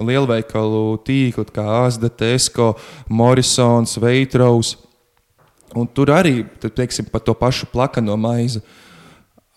lielveikalu 0.05 0.99
tīkli, 1.05 1.45
kā 1.53 1.65
Asda, 1.85 2.09
Tesco, 2.09 2.73
Morrisons, 3.09 3.97
Veitraus. 4.01 4.75
Un 5.77 5.87
tur 5.87 6.11
arī 6.13 6.43
teiksim, 6.63 7.09
par 7.11 7.21
to 7.21 7.35
pašu 7.37 7.69
plakano 7.69 8.15
maizi. 8.17 8.61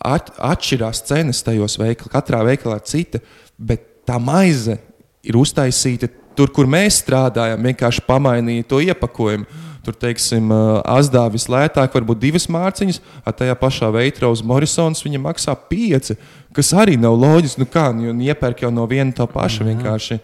At, 0.03 0.32
atšķirās 0.43 1.05
cenas 1.07 1.45
tajos 1.47 1.78
veikalos, 1.78 2.11
katrā 2.12 2.43
veikalā 2.45 2.80
ir 2.80 2.88
cita, 2.90 3.20
bet 3.57 3.84
tā 4.09 4.18
maize 4.18 4.76
ir 5.22 5.38
uztaisīta 5.38 6.11
tur, 6.36 6.51
kur 6.51 6.66
mēs 6.70 7.01
strādājam, 7.03 7.62
vienkārši 7.70 8.05
pamainīja 8.07 8.66
to 8.68 8.80
iepakojumu. 8.82 9.47
Tur, 9.82 9.96
teiksim, 9.98 10.52
Azdā 10.86 11.24
vislētāk, 11.32 11.90
varbūt 11.96 12.20
divas 12.22 12.46
mārciņas, 12.52 13.00
ar 13.26 13.34
tajā 13.34 13.56
pašā 13.58 13.88
veidā 13.90 14.30
uz 14.30 14.44
Morrisons 14.46 15.02
viņa 15.02 15.18
maksā 15.24 15.56
pieci, 15.66 16.14
kas 16.54 16.70
arī 16.78 16.94
nav 17.00 17.16
loģiski. 17.18 17.64
Nu 17.64 17.66
kā, 17.66 17.88
nu, 17.96 18.14
iepērk 18.22 18.62
jau 18.62 18.70
no 18.70 18.86
viena 18.86 19.10
tā 19.16 19.26
paša. 19.26 19.66
Vienkārši 19.72 20.20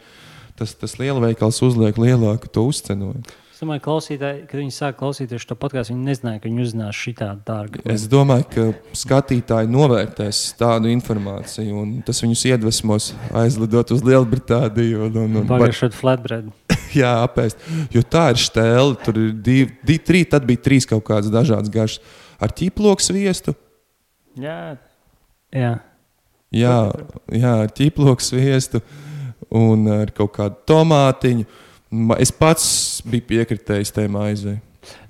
tas, 0.58 0.76
tas 0.78 0.94
lielveikals 1.02 1.58
uzliek 1.66 1.98
lielāku 1.98 2.50
to 2.54 2.68
uzcenojumu. 2.70 3.26
Es 3.58 3.64
domāju, 3.64 3.80
klausītāji, 3.82 4.42
kad 4.46 4.60
viņi 4.60 4.70
sāk 4.70 4.96
klausīties 5.00 5.42
šo 5.42 5.56
podkāstu, 5.58 5.90
viņi 5.90 6.04
nezināja, 6.06 6.38
ka 6.38 6.46
viņi 6.46 6.60
uzzinās 6.62 6.94
šitādu 7.02 7.40
dārgu. 7.42 7.80
Es 7.90 8.04
domāju, 8.06 8.44
ka 8.52 8.66
skatītāji 8.94 9.70
novērtēs 9.74 10.42
tādu 10.60 10.92
informāciju, 10.92 11.80
un 11.80 11.96
tas 12.06 12.22
viņus 12.22 12.44
iedvesmos 12.52 13.08
aizlidot 13.42 13.90
uz 13.96 14.06
Lielbritāniju. 14.06 15.08
Un, 15.08 15.18
un, 15.24 15.36
un, 15.42 15.50
Pagājušajā 15.50 15.90
flatbread. 15.98 16.54
jā, 17.00 17.10
apēst. 17.26 17.66
Jo 17.98 18.06
tā 18.06 18.28
ir 18.36 18.38
stēle, 18.44 18.94
tur 19.02 19.18
ir 19.24 19.34
divi, 19.34 19.74
divi 19.82 20.06
trīs, 20.06 20.30
tad 20.38 20.46
bija 20.46 20.62
trīs 20.70 20.86
kaut 20.86 21.02
kādas 21.10 21.34
dažādas 21.34 21.74
garšas. 21.74 22.16
Ar 22.38 22.54
ķīploku 22.54 23.10
sviestu. 23.10 23.58
Jā. 24.38 24.76
Jā. 25.50 25.78
Jā, 26.54 26.80
jā, 27.34 27.58
ar 27.66 27.74
ķīploku 27.74 28.22
sviestu 28.22 28.86
un 29.50 29.88
ar 29.98 30.14
kaut 30.14 30.36
kādu 30.38 30.62
tomātiņu. 30.70 31.66
Es 32.20 32.32
pats 32.34 32.64
biju 33.08 33.24
piekritējis 33.30 33.94
tajā 33.96 34.10
maizē. 34.12 34.58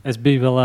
Es 0.07 0.18
biju 0.20 0.45
vēl 0.47 0.59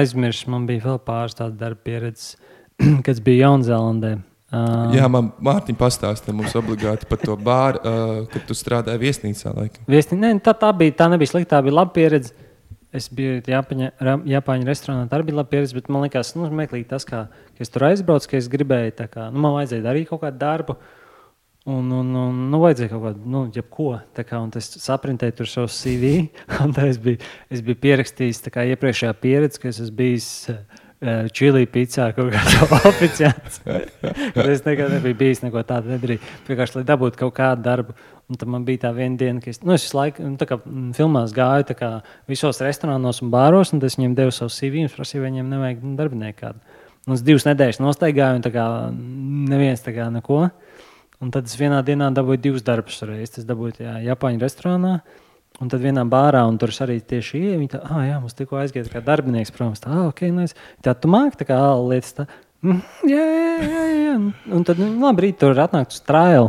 aizmirsis, 0.00 0.46
man 0.50 0.66
bija 0.68 0.84
vēl 0.86 1.00
pāris 1.06 1.36
tādu 1.38 1.58
darbu 1.58 1.82
pieredzi, 1.86 2.36
kad 3.06 3.22
biju 3.26 3.42
Jaunzēlandē. 3.44 4.16
Uh, 4.50 4.90
Jā, 4.96 5.06
man 5.06 5.28
Mārtiņa 5.46 5.78
pastāstīja 5.78 6.34
mums 6.34 6.56
obligāti 6.58 7.06
par 7.06 7.20
to 7.22 7.36
bāru, 7.38 7.82
uh, 7.86 8.14
kad 8.32 8.46
tu 8.48 8.54
strādāji 8.58 8.98
viesnīcā. 9.02 9.52
Viesnī, 9.90 10.18
ne, 10.18 10.32
tā, 10.42 10.56
tā, 10.58 10.72
bija, 10.74 10.96
tā 10.98 11.06
nebija 11.12 11.30
slikta, 11.30 11.58
tā 11.58 11.60
bija 11.66 11.76
laba 11.78 11.94
pieredze. 11.94 12.34
Es 12.90 13.06
biju 13.14 13.36
Japāņu, 13.46 13.92
Japāņu 14.26 14.66
restorānā, 14.66 15.04
tā 15.10 15.20
bija 15.22 15.38
laba 15.38 15.52
pieredze, 15.52 15.76
bet 15.76 15.90
man 15.94 16.02
liekas, 16.02 16.32
nu, 16.34 16.48
meklīgi 16.58 16.88
tas, 16.90 17.06
kā, 17.06 17.28
ka 17.30 17.62
es 17.62 17.70
tur 17.70 17.86
aizbraucu, 17.86 18.32
ka 18.32 18.40
es 18.40 18.50
gribēju, 18.50 18.96
kā, 19.12 19.28
nu, 19.30 19.44
man 19.44 19.54
vajadzēja 19.60 19.86
darīt 19.86 20.10
kaut 20.10 20.24
kādu 20.24 20.42
darbu. 20.42 20.74
Uh, 20.74 20.99
Un, 21.68 21.90
un, 21.92 22.12
un 22.16 22.36
nu, 22.48 22.58
vajadzēja 22.62 22.88
kaut 22.94 23.02
kādu, 23.04 23.26
nu, 23.28 23.40
jebko. 23.52 23.90
Kā, 24.16 24.38
es 24.56 24.70
saprintēju 24.80 25.34
tur 25.42 25.48
savu 25.50 25.68
CV, 25.68 26.12
un 26.64 26.72
es 26.86 27.00
biju, 27.02 27.20
es 27.52 27.60
biju 27.64 27.76
pierakstījis 27.82 28.46
kā, 28.48 28.64
iepriekšējā 28.72 29.10
pieredze, 29.20 29.60
ka 29.60 29.68
es 29.68 29.82
esmu 29.84 29.98
bijis 29.98 30.28
uh, 30.54 30.62
čili 31.36 31.68
pizzā 31.68 32.10
kaut 32.16 32.32
kādā 32.32 32.64
oficiāls. 32.92 33.60
es 34.46 34.64
nekad 34.64 34.96
nebiju 34.96 35.18
bijis 35.20 35.44
neko 35.44 35.60
tādu 35.68 35.92
nedarīju. 35.92 36.22
Vienkārši, 36.48 36.78
lai 36.78 36.86
dabūtu 36.88 37.20
kaut 37.26 37.36
kādu 37.36 37.66
darbu. 37.68 37.98
Un 38.30 38.40
tad 38.40 38.48
man 38.48 38.64
bija 38.64 38.86
tā 38.86 38.94
viena 38.96 39.20
diena, 39.20 39.44
ka 39.44 39.52
es, 39.52 39.60
nu, 39.60 39.74
es 39.74 39.84
visu 39.84 39.98
laiku 39.98 40.24
nu, 40.24 40.40
kā, 40.46 40.60
filmās 40.96 41.34
gāju 41.36 41.76
kā, 41.76 41.90
visos 42.30 42.62
restorānos 42.64 43.20
un 43.24 43.32
bāros, 43.34 43.74
un 43.74 43.84
es 43.84 43.98
viņiem 43.98 44.16
devu 44.16 44.32
savu 44.32 44.54
CV 44.54 44.86
un 44.86 44.92
prasīju, 44.94 45.24
vai 45.24 45.32
viņiem 45.32 45.50
nevajag 45.50 45.84
nu, 45.84 45.96
darbinieku 45.98 46.40
kādu. 46.40 46.78
Un 47.08 47.16
es 47.16 47.24
divas 47.26 47.44
nedēļas 47.48 47.80
nostaigāju, 47.82 48.38
un 48.38 48.44
tā 48.44 48.52
kā 48.54 48.66
neviens 49.50 49.82
tā 49.82 49.92
kā 49.96 50.06
neko. 50.14 50.44
Un 51.20 51.28
tad 51.34 51.50
es 51.50 51.56
vienā 51.60 51.82
dienā 51.84 52.08
dabūju 52.16 52.40
divus 52.40 52.62
darbus 52.64 53.02
reizes. 53.04 53.42
Es 53.42 53.48
dabūju 53.48 53.76
tajā 53.80 53.98
Japāņu 54.06 54.40
restorānā. 54.40 55.00
Un 55.60 55.68
tad 55.68 55.82
vienā 55.82 56.06
bārā, 56.08 56.46
un 56.48 56.56
tur 56.60 56.72
arī 56.86 56.96
tieši 57.04 57.40
bija. 57.42 57.56
Viņa 57.60 57.72
tā, 57.74 57.80
ah, 57.84 58.04
jā, 58.06 58.20
mums 58.22 58.36
tikko 58.38 58.60
aizgāja 58.62 58.88
kā 58.88 59.02
darbinieks, 59.04 59.52
protams, 59.52 59.82
tā, 59.84 59.92
ok, 60.06 60.22
nice. 60.32 60.56
tā, 60.80 60.94
tu 60.96 61.10
māki 61.12 61.42
tā 61.42 61.46
kā 61.50 61.58
lietas. 61.76 62.14
Tā, 62.16 62.26
mm, 62.64 62.78
jā, 63.10 63.26
jā, 63.26 63.66
jā, 63.66 63.82
jā. 63.98 64.14
Un 64.56 64.64
tad, 64.64 64.80
nu, 64.80 64.94
labi, 65.02 65.26
rīt 65.26 65.40
tur 65.42 65.60
atnākt 65.60 65.92
uz 65.92 66.00
trāju. 66.06 66.48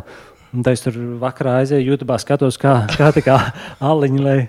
Un 0.52 0.64
tad 0.64 0.78
es 0.78 0.86
tur 0.86 0.96
vakarā 1.20 1.58
aizēju, 1.62 1.92
YouTube, 1.92 2.16
skatos, 2.24 2.60
kā, 2.62 2.78
kā 2.96 3.12
tā 3.16 3.26
kā 3.26 3.38
aliņa. 3.92 4.24
Lai, 4.24 4.40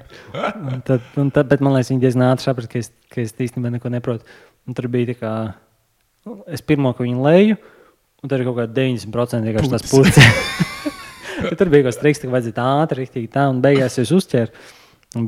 un 0.71 0.87
tad, 0.87 1.11
un 1.19 1.35
tad, 1.35 1.51
bet 1.51 1.63
man 1.63 1.75
liekas, 1.75 1.91
viņi 1.91 2.03
diezgan 2.07 2.29
ātri 2.29 2.47
saprata, 2.47 2.71
ka 2.71 2.83
es, 2.83 2.93
ka 3.11 3.23
es 3.25 3.35
īstenībā 3.35 3.75
neko 3.75 3.91
neprotu. 3.91 4.39
Un 4.67 4.79
tur 4.79 4.87
bija 4.91 5.11
tā 5.11 5.19
kā, 5.19 5.37
nu, 6.29 6.43
es 6.51 6.63
pirmo, 6.63 6.95
ka 6.95 7.07
viņu 7.07 7.27
leju. 7.27 7.59
Un 8.23 8.31
tur 8.31 8.39
ir 8.39 8.47
kaut 8.47 8.61
kāda 8.61 8.77
90% 8.79 9.49
vienkārši 9.49 9.73
tas 9.73 9.89
pucis. 9.91 10.29
tur 11.59 11.73
bija 11.73 11.83
kaut 11.83 11.91
kas 11.91 11.99
triks, 11.99 12.23
ka 12.23 12.31
vajadzēja 12.31 12.69
ātri, 12.85 13.03
rīktīgi 13.03 13.33
tā, 13.35 13.49
un 13.51 13.59
beigās 13.65 13.99
es 13.99 14.15
uzķēru. 14.15 14.55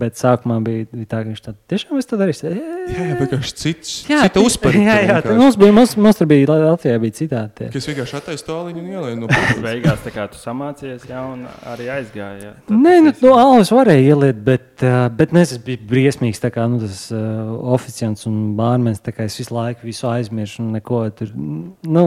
Bet 0.00 0.16
sākumā 0.16 0.54
bija, 0.64 0.86
bija 0.94 1.08
tā, 1.10 1.18
ka 1.20 1.28
viņš 1.28 1.40
tādu 1.44 1.58
tiešām 1.68 1.98
es 2.00 2.06
to 2.08 2.16
darīju. 2.16 2.52
Jā, 2.54 3.02
jā 3.04 3.16
vienkārši 3.18 3.50
cits, 3.60 3.90
Jā, 4.08 4.22
cita 4.24 4.40
uzpērta. 4.40 4.80
jā, 4.80 4.94
jā, 5.10 5.16
tā 5.26 5.34
mums 5.36 5.58
bija, 5.60 5.74
mums, 5.76 5.92
mums 6.00 6.16
tur 6.16 6.30
bija, 6.30 6.54
Latvijā 6.54 6.94
bija 7.02 7.16
citādi. 7.18 7.52
tie. 7.58 7.68
Kas 7.74 7.90
vienkārši 7.90 8.16
attaisno 8.16 8.48
tāliņu 8.48 8.80
un 8.80 8.88
ielēja 8.94 9.18
no 9.20 9.28
puses. 9.28 9.60
beigās 9.66 10.00
tā 10.06 10.14
kā 10.14 10.24
tu 10.32 10.40
samācījies, 10.40 11.04
jā, 11.10 11.26
un 11.34 11.44
arī 11.74 11.90
aizgāja. 11.98 12.40
Jā. 12.46 12.54
Tad 12.64 12.80
Nē, 12.80 12.94
nu, 13.04 13.12
no 13.26 13.36
alus 13.42 13.74
varēja 13.76 14.14
ieliet, 14.14 14.40
bet, 14.46 14.70
uh, 14.80 15.10
bet 15.12 15.36
ne, 15.36 15.44
tas 15.44 15.60
bija 15.68 15.84
briesmīgs. 15.92 16.40
Tā 16.40 16.48
kā 16.54 16.64
nu, 16.70 16.80
tas 16.80 17.10
uh, 17.12 17.52
oficiants 17.76 18.24
un 18.30 18.54
bārmenis, 18.56 19.04
tā 19.04 19.12
kā 19.12 19.28
es 19.28 19.36
visu 19.42 19.52
laiku 19.52 19.84
visu 19.84 20.08
aizmirsu 20.08 20.64
un 20.64 20.72
neko 20.78 21.04
tur. 21.20 21.36
Nu, 21.36 22.06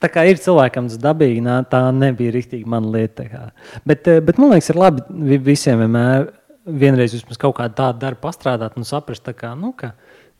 Tā 0.00 0.08
kā 0.08 0.24
ir 0.30 0.38
cilvēkam 0.40 0.88
tas 0.88 0.98
dabīgi, 0.98 1.42
nā, 1.44 1.58
tā 1.68 1.82
nebija 1.92 2.32
rīktīgi 2.32 2.64
mana 2.66 2.88
lieta. 2.94 3.26
Bet, 3.84 4.06
uh, 4.08 4.20
bet 4.24 4.38
man 4.40 4.54
liekas, 4.54 4.70
ir 4.72 4.80
labi 4.80 5.02
vi- 5.10 5.38
visiem 5.50 5.82
vienmēr 5.84 6.30
vienreiz 6.66 7.14
kaut 7.38 7.56
kādu 7.58 7.74
tādu 7.74 7.98
darbu 8.00 8.20
pastrādāt 8.24 8.76
un 8.76 8.84
saprast, 8.88 9.28
kā, 9.36 9.52
nu, 9.58 9.72
ka 9.76 9.92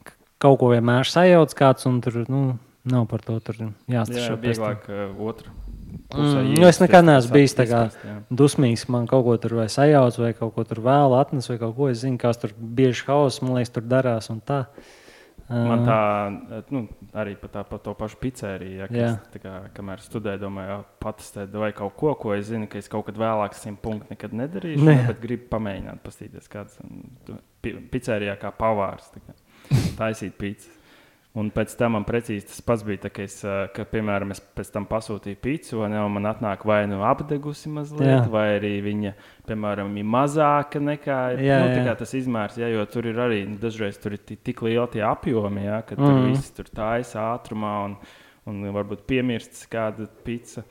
ka 0.04 0.12
kaut 0.38 0.58
ko 0.60 0.70
vienmēr 0.72 1.04
sajauc 1.08 1.52
kāds 1.54 1.86
un 1.86 2.00
tur 2.00 2.24
nu, 2.28 2.58
nav 2.84 3.06
par 3.08 3.20
to 3.20 3.38
tur 3.40 3.54
Jā, 3.60 3.72
jāstrādā. 4.00 4.38
vieglāk 4.40 4.88
uh, 4.88 5.26
otru. 5.28 5.50
Mm, 6.14 6.54
nu, 6.58 6.66
es 6.66 6.78
nekad 6.80 7.04
neesmu 7.04 7.32
bijis 7.34 7.52
tā 7.54 7.66
kā 7.66 7.80
dusmīgs, 8.30 8.88
man 8.90 9.06
kaut 9.10 9.24
ko 9.26 9.36
tur 9.42 9.56
vai 9.60 9.66
sajauc, 9.70 10.16
vai 10.18 10.32
kaut 10.38 10.54
ko 10.54 10.64
tur 10.64 10.80
vēl 10.82 11.14
atnes, 11.20 11.48
vai 11.50 11.58
kaut 11.58 11.76
ko 11.76 11.88
es 11.90 12.00
zinu, 12.02 12.18
kas 12.18 12.38
tur 12.38 12.50
bieži 12.56 13.04
hauss, 13.06 13.42
man 13.42 13.58
liekas, 13.58 13.72
tur 13.74 13.82
darās 13.86 14.30
un 14.30 14.40
tā. 14.40 14.64
Man 15.50 15.82
tā, 15.82 15.98
nu, 16.70 16.84
arī 17.18 17.34
par, 17.40 17.50
tā, 17.50 17.62
par 17.66 17.80
to 17.82 17.94
pašu 17.98 18.20
pizzeriju, 18.22 18.76
ja, 18.84 18.86
kas, 18.90 19.40
kā, 19.42 19.54
kamēr 19.74 20.02
studēju, 20.04 20.42
domāju, 20.44 20.70
jā, 20.70 20.78
patestēt 21.02 21.56
vai 21.58 21.72
kaut 21.74 21.96
ko, 21.98 22.12
ko 22.20 22.34
es 22.36 22.46
zinu, 22.52 22.68
ka 22.70 22.78
es 22.78 22.90
kaut 22.90 23.08
kad 23.08 23.18
vēlāk 23.18 23.56
simt 23.58 23.82
punktu 23.82 24.14
nekad 24.14 24.36
nedarīšu, 24.38 24.84
ne. 24.86 24.96
bet 25.08 25.22
gribu 25.22 25.48
pamēģināt, 25.50 26.02
pastīties, 26.06 26.46
kāds 26.52 26.78
pizzerijā 27.64 28.36
kā 28.38 28.52
pavārs, 28.54 29.10
tā 29.14 29.24
kā, 29.24 29.34
taisīt 30.00 30.38
pizzas. 30.38 30.79
Un 31.38 31.46
pēc 31.54 31.76
tam 31.78 31.92
man 31.94 32.02
precīzi 32.02 32.48
tas 32.48 32.62
pats 32.66 32.82
bija, 32.82 33.04
tā, 33.04 33.10
ka, 33.14 33.22
es, 33.22 33.36
ka, 33.70 33.84
piemēram, 33.86 34.32
es 34.34 34.40
pēc 34.42 34.72
tam 34.74 34.86
pasūtīju 34.90 35.38
pizzu, 35.38 35.78
un 35.86 35.94
jau 35.94 36.08
man 36.10 36.26
atnāk 36.26 36.64
vai 36.66 36.80
nu 36.90 37.04
apdegusi 37.06 37.70
mazliet, 37.70 38.08
Jā. 38.08 38.24
vai 38.32 38.56
arī 38.56 38.72
viņa, 38.82 39.12
piemēram, 39.46 39.94
ir 40.02 40.08
mazāka 40.10 40.82
nekā 40.82 41.20
Jā, 41.38 41.60
nu, 41.62 41.70
tā 41.76 41.92
jā. 41.92 41.94
tas 42.02 42.16
izmērs. 42.18 42.58
Jā, 42.58 42.72
jo 42.74 42.82
tur 42.90 43.06
ir 43.12 43.22
arī 43.22 43.44
nu, 43.46 43.60
dažreiz 43.62 44.02
tur 44.02 44.18
ir 44.18 44.24
ti- 44.26 44.40
tik 44.50 44.64
lieli 44.66 44.88
tie 44.96 45.06
apjomi, 45.06 45.68
jā, 45.68 45.78
ka 45.86 46.00
tur 46.00 46.10
mm. 46.10 46.28
viss 46.32 46.50
tur 46.58 46.74
taisa 46.74 47.28
ātrumā 47.28 47.76
un, 47.86 47.98
un 48.50 48.62
varbūt 48.74 49.06
piemirsts 49.06 49.70
kāda 49.70 50.10
pizza. 50.26 50.66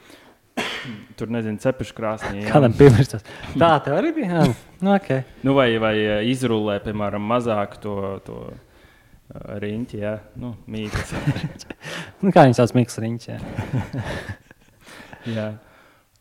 Tur 1.16 1.30
nezinu, 1.32 1.56
cepšu 1.64 1.96
krāsnī. 1.96 2.42
jā. 2.44 2.50
Kādam 2.52 2.74
piemirstas. 2.76 3.24
Tā 3.56 3.78
tev 3.86 3.96
arī 3.96 4.10
bija? 4.18 4.28
Jā, 4.42 4.48
nu, 4.84 4.92
okay. 4.92 5.24
Nu, 5.48 5.54
vai, 5.56 5.70
vai 5.80 5.94
izrullē, 6.28 6.82
piemēram, 6.84 7.24
mazāk 7.32 7.78
to, 7.80 7.94
to 8.26 8.42
ā, 9.34 9.58
riņķi, 9.64 10.02
jā, 10.04 10.16
nu, 10.42 10.54
mīklas. 10.70 11.14
nu, 12.24 12.34
kā 12.36 12.46
viņi 12.48 12.58
sauc 12.58 12.76
Mikseliņš. 12.78 13.28
Jā. 13.30 13.40
jā. 15.38 15.50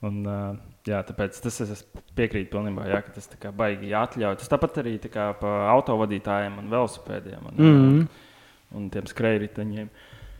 Un, 0.07 0.21
ā, 0.31 0.41
jā, 0.89 1.01
tāpēc 1.09 1.41
tas 1.43 1.61
es 1.65 1.83
piekrītu 2.19 2.53
pilnībā, 2.53 2.87
jā, 2.91 3.01
ka 3.07 3.17
tas 3.17 3.31
tā 3.31 3.41
kā 3.41 3.53
baigi 3.55 3.95
atļauj. 3.97 4.39
Tas 4.43 4.53
tāpat 4.53 4.83
arī 4.85 4.99
tā 5.03 5.11
kā 5.13 5.33
pa 5.41 5.57
autovadītājiem 5.75 6.61
un 6.63 6.71
velosipēdiem 6.75 7.51
un, 7.51 7.59
Mm 7.59 7.75
-hmm. 7.75 7.99
un, 7.99 8.79
un 8.79 8.91
tiem 8.91 9.07
skrejriteņiem. 9.07 9.91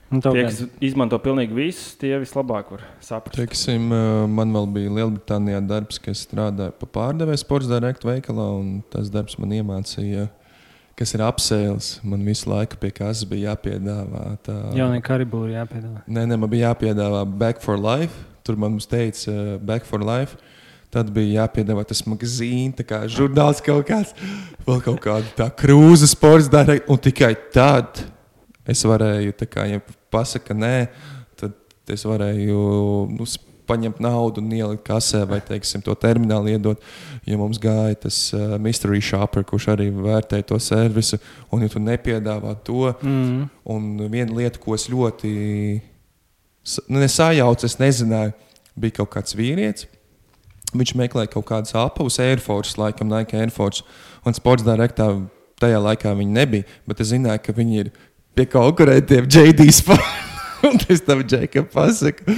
To 0.09 0.31
Tie, 0.33 0.41
kas 0.47 0.63
izmanto 0.81 1.19
pilnīgi 1.21 1.53
visus, 1.53 1.93
tie 2.01 2.17
vislabāk 2.17 2.71
var 2.73 2.85
saprast. 3.05 3.37
Teiksim, 3.37 3.91
man 4.33 4.55
vēl 4.57 4.69
bija 4.73 4.93
Lielbritānijā 4.97 5.61
darbs, 5.69 5.99
kas 6.01 6.23
strādāja 6.25 6.73
pa 6.73 6.87
pārdevēju 6.87 7.37
sports 7.43 7.69
direktu 7.69 8.09
veikalā, 8.09 8.47
un 8.57 8.79
tas 8.89 9.11
darbs 9.13 9.37
man 9.39 9.53
iemācīja, 9.53 10.31
kas 10.99 11.15
ir 11.15 11.23
apsēles. 11.23 11.93
Man 12.07 12.25
visu 12.27 12.51
laiku 12.51 12.79
pie 12.81 12.91
kas 12.95 13.23
bija 13.29 13.53
jāpiedāvā. 13.53 14.25
Tā... 14.47 14.57
Jaunie 14.77 15.01
karibūri 15.05 15.55
jāpiedāvā. 15.55 16.03
Nē, 16.07 16.27
nē, 16.27 16.39
man 16.41 16.51
bija 16.51 16.73
jāpiedāvā 16.73 17.23
Back 17.39 17.63
for 17.65 17.79
Life. 17.81 18.27
Tur 18.47 18.59
man 18.59 18.79
teica, 18.81 19.33
uh, 19.33 19.57
Back 19.63 19.87
for 19.87 20.03
Life. 20.05 20.39
Tad 20.95 21.11
bija 21.13 21.43
jāpiedāvā 21.43 21.85
tas 21.85 22.01
magazīns, 22.09 22.79
tā 22.79 22.87
kā 22.89 23.03
žurnāls 23.13 23.61
kaut 23.65 23.85
kāds, 23.91 24.15
vēl 24.65 24.79
kaut 24.87 25.03
kāda 25.05 25.35
tā 25.37 25.51
krūze 25.53 26.09
sports 26.09 26.49
darīt. 26.49 26.89
Un 26.89 27.01
tikai 27.05 27.35
tad 27.53 28.01
es 28.69 28.85
varēju, 28.89 29.35
kā, 29.53 29.67
ja 29.69 29.83
pasaka 30.13 30.57
nē, 30.57 30.73
tad 31.37 31.93
es 31.93 32.07
varēju 32.09 32.63
nu, 33.13 33.29
paņemt 33.69 34.01
naudu 34.03 34.43
un 34.43 34.53
ielikt 34.57 34.87
kasē 34.87 35.23
vai, 35.29 35.39
teiksim, 35.45 35.83
to 35.85 35.95
terminālu 35.99 36.55
iedot. 36.55 36.83
Ja 37.29 37.39
mums 37.41 37.61
gāja 37.63 37.99
tas 38.07 38.19
uh, 38.37 38.57
mystery 38.63 39.03
shopper, 39.05 39.45
kurš 39.47 39.71
arī 39.75 39.91
vērtēja 39.95 40.49
to 40.49 40.59
servisu, 40.63 41.21
un 41.53 41.65
ja 41.65 41.73
tu 41.73 41.83
nepiedāvā 41.83 42.57
to, 42.65 42.89
Mm. 43.03 43.49
Un 43.69 43.97
viena 44.11 44.33
lieta, 44.35 44.59
ko 44.63 44.75
es 44.77 44.87
ļoti 44.89 45.31
nu, 46.89 46.99
nesajaucu, 47.01 47.67
es 47.67 47.77
nezināju, 47.81 48.35
bija 48.79 48.99
kaut 49.01 49.11
kāds 49.17 49.37
vīrietis. 49.37 49.89
Viņš 50.77 50.95
meklēja 51.01 51.33
kaut 51.33 51.47
kādas 51.49 51.75
apavus, 51.79 52.19
Air 52.21 52.43
Force, 52.45 52.77
laikam, 52.81 53.09
Nike 53.09 53.39
Air 53.39 53.53
Force. 53.55 53.85
Un 54.27 54.37
sports 54.37 54.67
direktā 54.67 55.09
tajā 55.61 55.79
laikā 55.81 56.13
viņi 56.17 56.37
nebija. 56.37 56.67
Bet 56.89 57.01
es 57.01 57.13
zināju, 57.13 57.41
ka 57.45 57.55
viņi 57.57 57.81
ir 57.85 57.93
pie 58.37 58.49
konkurentiem 58.53 59.29
JD 59.29 59.69
Sport. 59.73 60.05
Un 60.69 60.81
es 60.91 61.01
tam 61.07 61.23
Džekam 61.23 61.69
pasaku, 61.71 62.35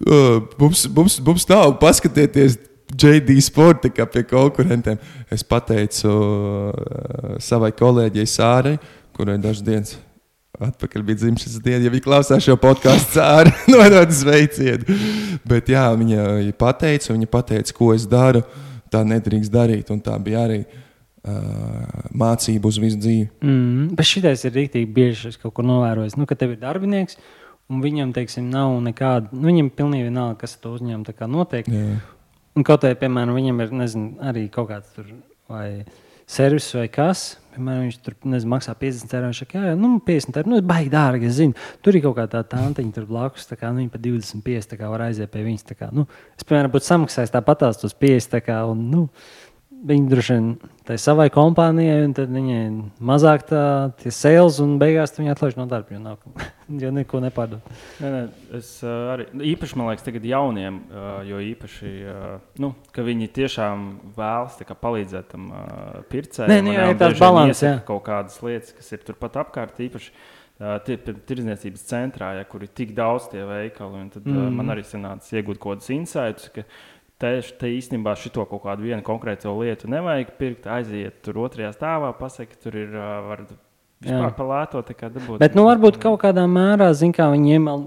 "Uh, 0.00 0.42
mums, 0.58 0.86
mums, 0.88 1.20
mums 1.20 1.48
nav 1.48 1.78
paskatieties. 1.80 2.58
JD 2.90 3.36
Sport 3.38 3.84
tā 3.84 3.88
kā 3.94 4.02
pie 4.10 4.24
konkurentiem. 4.26 4.98
Es 5.30 5.44
pateicu 5.46 6.10
uh, 6.10 7.36
savai 7.38 7.70
kolēģei 7.70 8.26
Sārai, 8.26 8.80
kurai 9.14 9.38
dažas 9.38 9.62
dienas 9.62 9.92
atpakaļ 10.60 11.04
bija 11.04 11.22
dzimšanas 11.22 11.62
diena. 11.64 11.84
Ja 11.84 11.92
viņa 11.92 12.04
klausās 12.04 12.44
šo 12.44 12.56
podkāstu, 12.60 13.16
cēlā 13.16 13.52
nodot 13.72 14.12
sveicienu. 14.14 14.98
Bet 15.48 15.70
jā, 15.72 15.86
viņa, 15.96 16.26
pateica, 16.60 17.14
viņa 17.14 17.30
pateica, 17.30 17.76
ko 17.76 17.94
es 17.94 18.06
daru. 18.10 18.44
Tā 18.90 19.04
nedrīkst 19.06 19.52
darīt. 19.54 19.90
Un 19.94 20.00
tā 20.02 20.16
bija 20.22 20.44
arī 20.48 20.60
uh, 20.64 22.06
mācība 22.10 22.70
uz 22.70 22.80
visu 22.82 22.98
dzīvi. 23.00 23.28
Mm. 23.44 23.92
Bet 23.98 24.08
šitais 24.10 24.44
ir 24.48 24.56
rīktīgi 24.56 24.90
bieži. 24.94 25.30
Es 25.30 25.40
kaut 25.40 25.54
kur 25.56 25.66
novēroju, 25.68 26.16
nu, 26.18 26.26
ka 26.28 26.38
tev 26.38 26.56
ir 26.56 26.62
darbinieks. 26.62 27.20
Un 27.70 27.82
viņam, 27.84 28.12
teiksim, 28.16 28.48
nav 28.50 28.72
nekāda. 28.82 29.30
Nu, 29.30 29.46
viņam 29.46 29.70
pilnīgi 29.78 30.08
vienalga, 30.08 30.40
kas 30.42 30.56
to 30.58 30.74
uzņēmumu 30.74 31.06
tā 31.06 31.14
kā 31.14 31.28
notiek. 31.30 31.68
Jā. 31.70 32.00
Un 32.58 32.66
kaut 32.66 32.82
kā, 32.82 32.90
piemēram, 32.98 33.36
viņam 33.36 33.62
ir 33.62 33.74
nezinu, 33.84 34.08
arī 34.26 34.48
kaut 34.50 34.72
kāds 34.72 34.90
tur 34.96 35.12
vai 35.50 35.84
servis 36.30 36.66
vai 36.74 36.88
kas. 36.92 37.22
Piemēram, 37.54 37.86
viņš 37.86 37.98
tur 38.06 38.16
nezinu, 38.30 38.50
maksā 38.52 38.74
50 38.78 39.14
eiro. 39.16 39.30
Viņš 39.30 39.42
saka, 39.42 39.58
jā, 39.58 39.70
jā, 39.72 39.78
nu, 39.78 39.92
50 40.06 40.40
eiro. 40.40 40.52
Nu, 40.52 40.60
baigi 40.66 40.92
dārgi, 40.92 41.30
es 41.30 41.38
zinu. 41.38 41.68
Tur 41.82 41.98
ir 41.98 42.04
kaut 42.04 42.16
kā 42.18 42.26
tā 42.30 42.42
tantiņa 42.52 42.94
tur 42.96 43.06
blakus. 43.10 43.46
Tā 43.50 43.58
kā, 43.58 43.70
nu, 43.74 43.82
viņa 43.82 43.94
pa 43.94 44.02
25 44.02 44.70
tā 44.70 44.78
kā 44.80 44.90
var 44.90 45.06
aiziet 45.08 45.30
pie 45.32 45.42
viņas. 45.46 45.66
tā 45.70 45.78
Kā, 45.78 45.90
nu, 45.94 46.06
es, 46.34 46.46
piemēram, 46.46 46.74
būtu 46.74 46.86
samaksājis 46.86 47.34
tāpat 47.34 47.64
tās 47.64 47.82
tos 47.82 47.96
50. 47.98 48.34
tā 48.34 48.42
Kā, 48.46 48.60
un, 48.70 48.86
nu, 48.92 49.06
Viņi 49.80 50.10
droši 50.10 50.34
vien 50.34 50.48
tai 50.84 50.96
savai 51.00 51.30
kompānijai, 51.32 52.02
un 52.04 52.12
tad 52.16 52.32
viņai 52.34 52.64
mazāk 53.06 53.46
tā, 53.48 53.62
tie 54.02 54.10
sales, 54.12 54.58
un 54.60 54.74
beigās 54.80 55.14
viņi 55.16 55.32
atlaiž 55.32 55.56
no 55.56 55.64
darba, 55.70 55.94
jo, 55.94 56.00
nav, 56.02 56.18
jo 56.82 56.90
neko 56.92 57.20
nepārdod. 57.24 57.70
Nē, 58.02 58.10
nē, 58.12 58.20
es 58.58 58.72
uh, 58.84 59.12
arī 59.14 59.28
īpaši 59.54 59.78
man 59.80 59.88
liekas, 59.88 60.04
tagad 60.04 60.26
jauniem, 60.28 60.82
uh, 60.90 61.06
jo 61.28 61.40
īpaši, 61.46 61.92
uh, 62.12 62.34
nu, 62.60 62.74
ka 62.92 63.06
viņi 63.06 63.30
tiešām 63.40 63.86
vēlas 64.18 64.60
kā 64.68 64.76
palīdzēt 64.84 65.32
tam 65.32 65.48
uh, 65.48 66.02
pircējam. 66.12 66.52
Nē, 66.52 66.60
nu 66.66 66.74
un, 66.74 66.76
jā, 66.76 66.90
ir 66.92 67.00
tāds 67.00 67.24
balans, 67.24 67.64
jā. 67.64 67.72
Kaut 67.88 68.04
kādas 68.10 68.36
lietas, 68.44 68.76
kas 68.76 68.92
ir 68.98 69.06
turpat 69.06 69.40
apkārt, 69.46 69.80
īpaši 69.80 70.12
uh, 70.12 70.76
tie- 70.84 71.00
pie 71.00 71.16
tirdzniecības 71.30 71.88
centrā, 71.88 72.34
ja, 72.36 72.44
kur 72.44 72.68
ir 72.68 72.74
tik 72.76 72.92
daudz 72.98 73.32
tie 73.32 73.48
veikali. 73.48 74.04
un 74.04 74.12
Tad 74.12 74.28
mm. 74.28 74.44
uh, 74.44 74.54
man 74.60 74.76
arī 74.76 74.84
sanāca 74.84 75.40
iegūt 75.40 75.56
kaut 75.62 75.78
kādus 75.78 75.94
insights. 75.96 76.52
Ka, 76.52 76.68
Te, 77.20 77.34
te 77.60 77.68
īstenībā 77.68 78.14
šito 78.16 78.46
kaut 78.48 78.62
kādu 78.64 78.86
vienu 78.88 79.04
konkrētu 79.04 79.52
lietu 79.58 79.90
nevajag 79.92 80.30
pirkt, 80.38 80.68
aiziet 80.72 81.18
tur 81.24 81.42
otrajā 81.44 81.74
stāvā, 81.74 82.14
pasakot, 82.16 82.56
tur 82.64 82.78
ir 82.80 82.94
var 82.96 83.42
vispār 84.00 84.32
dabūt. 85.12 85.40
Bet, 85.42 85.56
nu, 85.58 85.66
varbūt 85.68 86.00
kaut 86.00 86.22
kādā 86.22 86.46
mērā, 86.48 86.88
zin, 86.96 87.12
kā 87.16 87.28
viņi 87.34 87.58
iemal, 87.58 87.84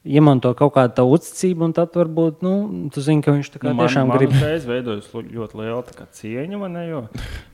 iemanto 0.00 0.48
kaut 0.56 0.72
kādu 0.72 0.94
tā 0.96 1.04
uzticību, 1.04 1.66
un 1.66 1.72
tad 1.76 1.92
varbūt, 1.92 2.38
nu, 2.40 2.88
tu 2.88 3.02
zini, 3.04 3.20
ka 3.20 3.34
viņš 3.36 3.50
tā 3.52 3.58
kā 3.60 3.68
Nu, 3.68 3.74
man, 3.76 3.84
tiešām 3.86 4.06
man 4.08 4.16
grib. 4.16 4.30
uzreiz 4.32 4.64
veidojas 4.64 5.10
lu- 5.12 5.24
ļoti 5.28 6.06
cieņa, 6.16 6.58
vai 6.58 6.68
ne? 6.72 6.84
Jo, 6.88 7.00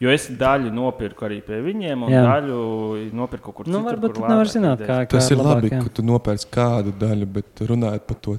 jo 0.01 0.11
es 0.15 0.29
daļu 0.31 0.71
nopirku 0.71 1.27
arī 1.27 1.41
pie 1.43 1.59
viņiem, 1.65 2.05
un 2.07 2.13
Jā. 2.13 2.21
jā. 2.23 2.37
daļu 2.37 3.13
nopirku 3.19 3.51
kaut 3.51 3.57
kur 3.57 3.67
Nu, 3.67 3.81
citur. 3.81 3.89
varbūt 3.99 4.15
tad 4.15 4.29
nevar 4.31 4.47
zināt, 4.47 4.79
kā, 4.87 4.99
kā 5.07 5.09
Tas 5.17 5.31
ir 5.31 5.39
labāk, 5.39 5.55
labi, 5.57 5.71
jā. 5.75 5.83
ka 5.83 5.89
tu 5.99 6.03
nopērci 6.07 6.47
kādu 6.55 6.93
daļu, 7.03 7.27
bet 7.33 7.65
runājot 7.67 8.07
par 8.07 8.17
to, 8.23 8.37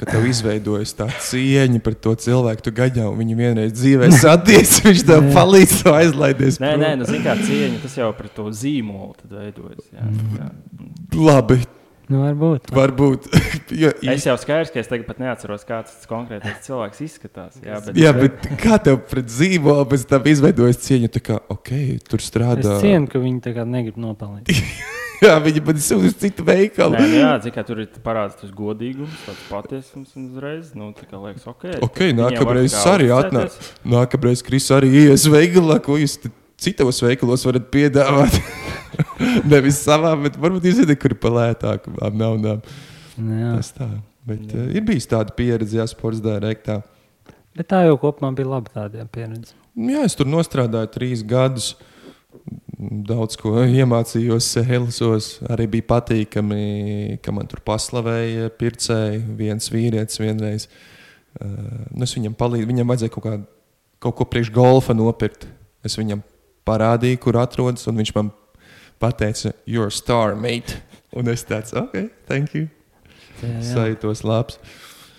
ka 0.00 0.04
tev 0.06 0.24
izveidojas 0.32 0.94
tā 0.96 1.08
cieņa 1.12 1.82
par 1.82 1.94
to 1.94 2.14
cilvēku. 2.16 2.62
Tu 2.62 2.70
gaidīji, 2.72 3.04
un 3.12 3.18
viņi 3.20 3.36
vienreiz 3.36 3.72
dzīvē 3.76 4.08
satieks, 4.16 4.80
viņš 4.80 5.04
tev 5.04 5.22
Jā. 5.28 5.34
palīdz, 5.36 5.82
tev 5.82 5.92
aizlaidies. 6.00 6.56
Nē, 6.58 6.72
prom. 6.72 6.80
nē, 6.80 6.96
nu, 6.98 7.04
zini, 7.04 7.20
kā 7.24 7.36
cieņa, 7.36 7.82
tas 7.82 7.96
jau 8.00 8.12
par 8.16 8.28
to 8.32 8.48
zīmolu 8.48 9.12
tad 9.20 9.30
veidojas. 9.36 9.84
Jā, 9.92 10.08
tā 10.08 10.24
kā. 10.40 10.50
Labi, 11.20 11.60
Nu, 12.12 12.22
varbūt. 12.26 12.70
varbūt 12.76 13.28
Jo, 13.82 13.92
Es 14.12 14.26
jau 14.28 14.34
skaidrs, 14.40 14.72
ka 14.74 14.82
es 14.82 14.90
tagad 14.90 15.06
pat 15.08 15.20
neatceros, 15.22 15.64
kāds 15.68 15.94
tas 15.96 16.08
konkrētais 16.10 16.60
cilvēks 16.66 17.04
izskatās. 17.06 17.60
Jā, 17.64 17.78
bet, 17.86 18.00
Jā, 18.00 18.12
bet 18.16 18.48
kā 18.60 18.76
tev 18.84 19.00
pret 19.08 19.30
zīmolu 19.32 19.86
pēc 19.88 20.04
tam 20.10 20.26
izveidojas 20.28 20.82
cieņa? 20.84 21.12
Tā 21.16 21.22
kā, 21.24 21.38
ok, 21.52 21.70
tur 22.08 22.20
Es 22.20 22.28
strādā. 22.28 22.76
cienu, 22.82 23.08
ka 23.08 23.22
viņi 23.22 23.54
kā 23.56 23.64
negrib 23.68 24.00
nopelnīt. 24.02 24.52
Jā, 25.22 25.36
viņi 25.38 25.60
man 25.62 25.78
sūta 25.78 26.08
uz 26.10 26.16
citu 26.18 26.42
veikalu. 26.42 26.98
Nē, 26.98 27.04
nu 27.06 27.18
jā, 27.20 27.30
cik 27.44 27.54
kā 27.54 27.62
tur 27.66 27.78
ir 27.84 27.90
parādās 28.02 28.40
tas 28.40 28.50
godīgums, 28.58 29.20
tāds 29.22 29.44
patiesums 29.46 30.16
un 30.18 30.24
uzreiz, 30.32 30.72
nu, 30.74 30.88
tā 30.98 31.06
kā 31.06 31.20
liekas, 31.22 31.46
ok. 31.46 31.68
Ok, 31.86 32.00
nākamreiz 32.18 32.74
arī 32.90 33.12
atnāk. 33.14 33.54
Nākamreiz 33.86 34.42
Kris 34.42 34.66
arī 34.74 34.90
ies 35.04 35.28
veikalā, 35.30 35.78
ko 35.84 36.00
jūs 36.00 36.18
citos 36.62 36.98
veikalos 37.06 37.46
varat 37.46 37.70
piedāvāt. 37.70 38.34
Nevis 39.52 39.82
savā, 39.82 40.14
bet 40.22 40.38
varbūt 40.40 40.68
jūs 40.68 40.80
zināt, 40.82 40.98
kur 41.02 41.14
ir 41.14 41.20
palētākām 41.22 42.18
naudām. 42.18 42.64
Nu. 43.20 43.56
Tas 43.58 43.72
tā. 43.76 43.88
Bet 44.26 44.52
uh, 44.54 44.68
ir 44.70 44.84
bijis 44.86 45.08
tāda 45.10 45.34
pieredze, 45.36 45.76
jā, 45.80 45.86
sports 45.90 46.22
dārēktā. 46.22 46.80
Bet 47.58 47.68
tā 47.72 47.82
jau 47.84 47.98
kopumā 48.00 48.30
bija 48.36 48.52
laba 48.54 48.70
tāda 48.72 49.06
pieredze. 49.12 49.56
Jā, 49.72 50.04
es 50.06 50.14
tur 50.16 50.28
nostādīju 50.30 50.92
trīs 50.94 51.24
gadus. 51.26 51.72
Daudz 53.08 53.36
ko 53.38 53.54
iemācījos, 53.60 54.48
Helsos. 54.66 55.34
Arī 55.52 55.68
bija 55.74 55.88
patīkami, 55.92 57.18
ka 57.22 57.34
man 57.34 57.50
tur 57.50 57.60
paslavēja 57.66 58.50
pircēji. 58.58 59.22
Viens 59.38 59.68
vīrietis 59.72 60.22
vienreiz. 60.22 60.68
Uh, 61.38 61.88
nu 61.92 62.06
es 62.06 62.14
viņam 62.16 62.36
palīdzu. 62.38 62.70
Viņam 62.70 62.92
vajadzēja 62.92 63.14
kaut, 63.16 63.26
kā, 63.26 63.36
kaut 64.06 64.18
ko 64.20 64.28
priekš 64.28 64.52
golfa 64.54 64.96
nopirkt. 64.96 65.48
Es 65.86 65.98
viņam 65.98 66.22
parādīju, 66.68 67.20
kur 67.24 67.40
atrodas, 67.42 67.88
un 67.90 67.98
viņš 67.98 68.14
man 68.16 68.30
pateica, 69.02 69.52
Your 69.66 69.90
star, 69.94 70.36
mate. 70.38 70.78
Un 71.12 71.28
es 71.28 71.44
tāds, 71.44 71.74
ok, 71.76 72.06
thank 72.30 72.54
you. 72.56 72.70
Sajūtos 73.42 74.22
labs. 74.24 74.56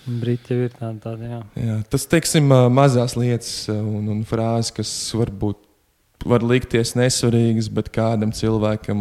Briti 0.04 0.52
jau 0.52 0.66
ir 0.66 0.72
tāda, 0.74 0.96
tāda 1.00 1.28
jā. 1.28 1.38
Jā, 1.60 1.76
tas, 1.92 2.04
teiksim, 2.10 2.50
mazās 2.74 3.14
lietas 3.16 3.52
un, 3.72 4.08
un 4.12 4.24
frāzes, 4.28 4.72
kas 4.76 4.90
varbūt 5.16 5.60
var 6.28 6.44
likties 6.44 6.92
nesvarīgas, 6.98 7.70
bet 7.72 7.88
kādam 7.94 8.32
cilvēkam 8.36 9.00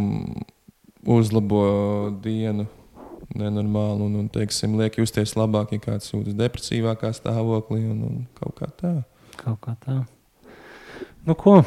uzlabo 1.04 1.64
dienu 2.24 2.68
nenormāli 3.34 4.06
un, 4.06 4.16
un 4.22 4.30
teiksim, 4.32 4.78
liek 4.80 5.00
justies 5.02 5.36
labāk, 5.40 5.74
ja 5.76 5.82
kāds 5.82 6.12
jūtas 6.12 6.38
depresīvākā 6.38 7.12
stāvoklī 7.18 7.82
un, 7.90 8.04
un 8.08 8.22
kaut 8.38 8.56
kā 8.60 8.70
tā. 8.80 8.94
Kaut 9.40 9.60
kā 9.64 9.76
tā. 9.84 10.04
Nu, 11.26 11.36
ko? 11.40 11.62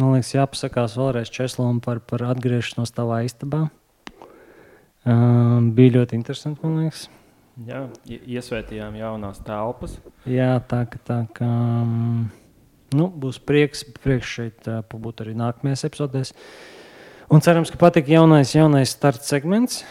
Man 0.00 0.14
liekas, 0.16 0.32
jāpasakās 0.34 0.96
vēlreiz 0.98 1.30
Česlavam 1.34 1.80
par, 1.84 2.00
par 2.00 2.24
atgriešanos 2.30 2.92
tavā 2.96 3.20
istabā. 3.26 3.66
Um, 5.04 5.70
bija 5.76 5.98
ļoti 6.00 6.16
interesanti, 6.18 6.60
man 6.64 6.82
liekas. 6.84 7.06
Jā, 7.66 7.82
ie- 8.08 8.20
iesvētījām 8.36 8.94
jaunās 8.96 9.40
telpas. 9.44 9.98
Jā, 10.28 10.54
tā 10.68 10.84
ka 10.88 11.00
tā 11.04 11.18
kā. 11.36 11.48
mm, 11.48 12.28
Nu, 12.90 13.06
būs 13.06 13.36
prieks, 13.38 13.84
prieks 14.02 14.26
šeit 14.26 14.66
uh, 14.66 14.80
būt 14.82 15.20
arī 15.22 15.36
nākamajās 15.38 15.84
epizodēs. 15.86 16.32
Un 17.30 17.38
cerams, 17.44 17.70
ka 17.70 17.78
patīk 17.78 18.08
jaunais, 18.10 18.50
jaunais 18.56 18.90
starta 18.90 19.22
segments. 19.22 19.84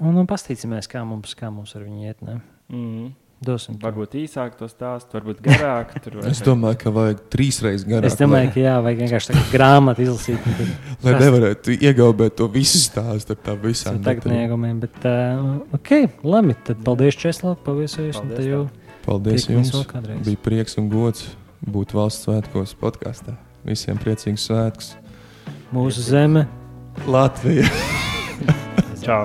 Un, 0.00 0.16
un 0.16 0.24
paskatīsimies, 0.26 0.88
kā 0.88 1.02
mums, 1.04 1.34
kā 1.36 1.50
mums 1.52 1.74
ar 1.76 1.84
viņu 1.84 2.06
iet. 2.08 2.22
Ne? 2.24 2.38
Mm. 2.72 3.10
Dosim. 3.40 3.78
Varbūt 3.80 4.18
īsāk 4.20 4.58
to 4.58 4.66
stāstu, 4.68 5.16
varbūt 5.16 5.38
garāk. 5.40 5.94
Tur 6.04 6.18
Es 6.28 6.42
domāju, 6.44 6.76
ka 6.82 6.90
vajag 6.92 7.22
trīs 7.32 7.62
reizes 7.64 7.86
garāk. 7.88 8.10
Es 8.10 8.18
domāju, 8.20 8.50
ka 8.52 8.60
jā, 8.60 8.74
vajag 8.84 9.00
vienkārši 9.06 9.30
tādu 9.32 9.44
grāmatu 9.54 10.04
izlasīt. 10.04 10.44
tad- 10.44 10.74
lai, 11.06 11.14
lai 11.14 11.22
nevarētu 11.22 11.76
iegaubēt 11.78 12.36
to 12.36 12.50
visu 12.52 12.82
stāstu 12.82 13.32
ar 13.32 13.40
tām 13.48 13.62
visām 13.64 13.96
Jau 13.96 14.04
Tagad 14.10 14.28
neiegumiem, 14.28 14.82
bet 14.84 15.08
uh, 15.08 15.56
ok, 15.78 15.92
labi. 16.28 16.58
Tad 16.68 16.84
paldies, 16.84 17.16
Česlav, 17.16 17.56
paviesojies. 17.64 18.20
un 18.20 18.28
Paldies 18.28 18.50
jau 18.52 18.62
Paldies 19.06 19.48
jums! 19.48 19.72
Bija 20.28 20.44
prieks 20.44 20.76
un 20.76 20.92
gods 20.92 21.30
būt 21.64 21.96
valsts 21.96 22.28
svētkos 22.28 22.76
podkāstā. 22.76 23.38
Visiem 23.64 23.96
priecīgs 24.00 24.50
svētkus! 24.50 24.92
Mūsu 25.72 26.04
zeme. 26.04 26.44
Latvija! 27.08 27.64
Čau! 29.00 29.24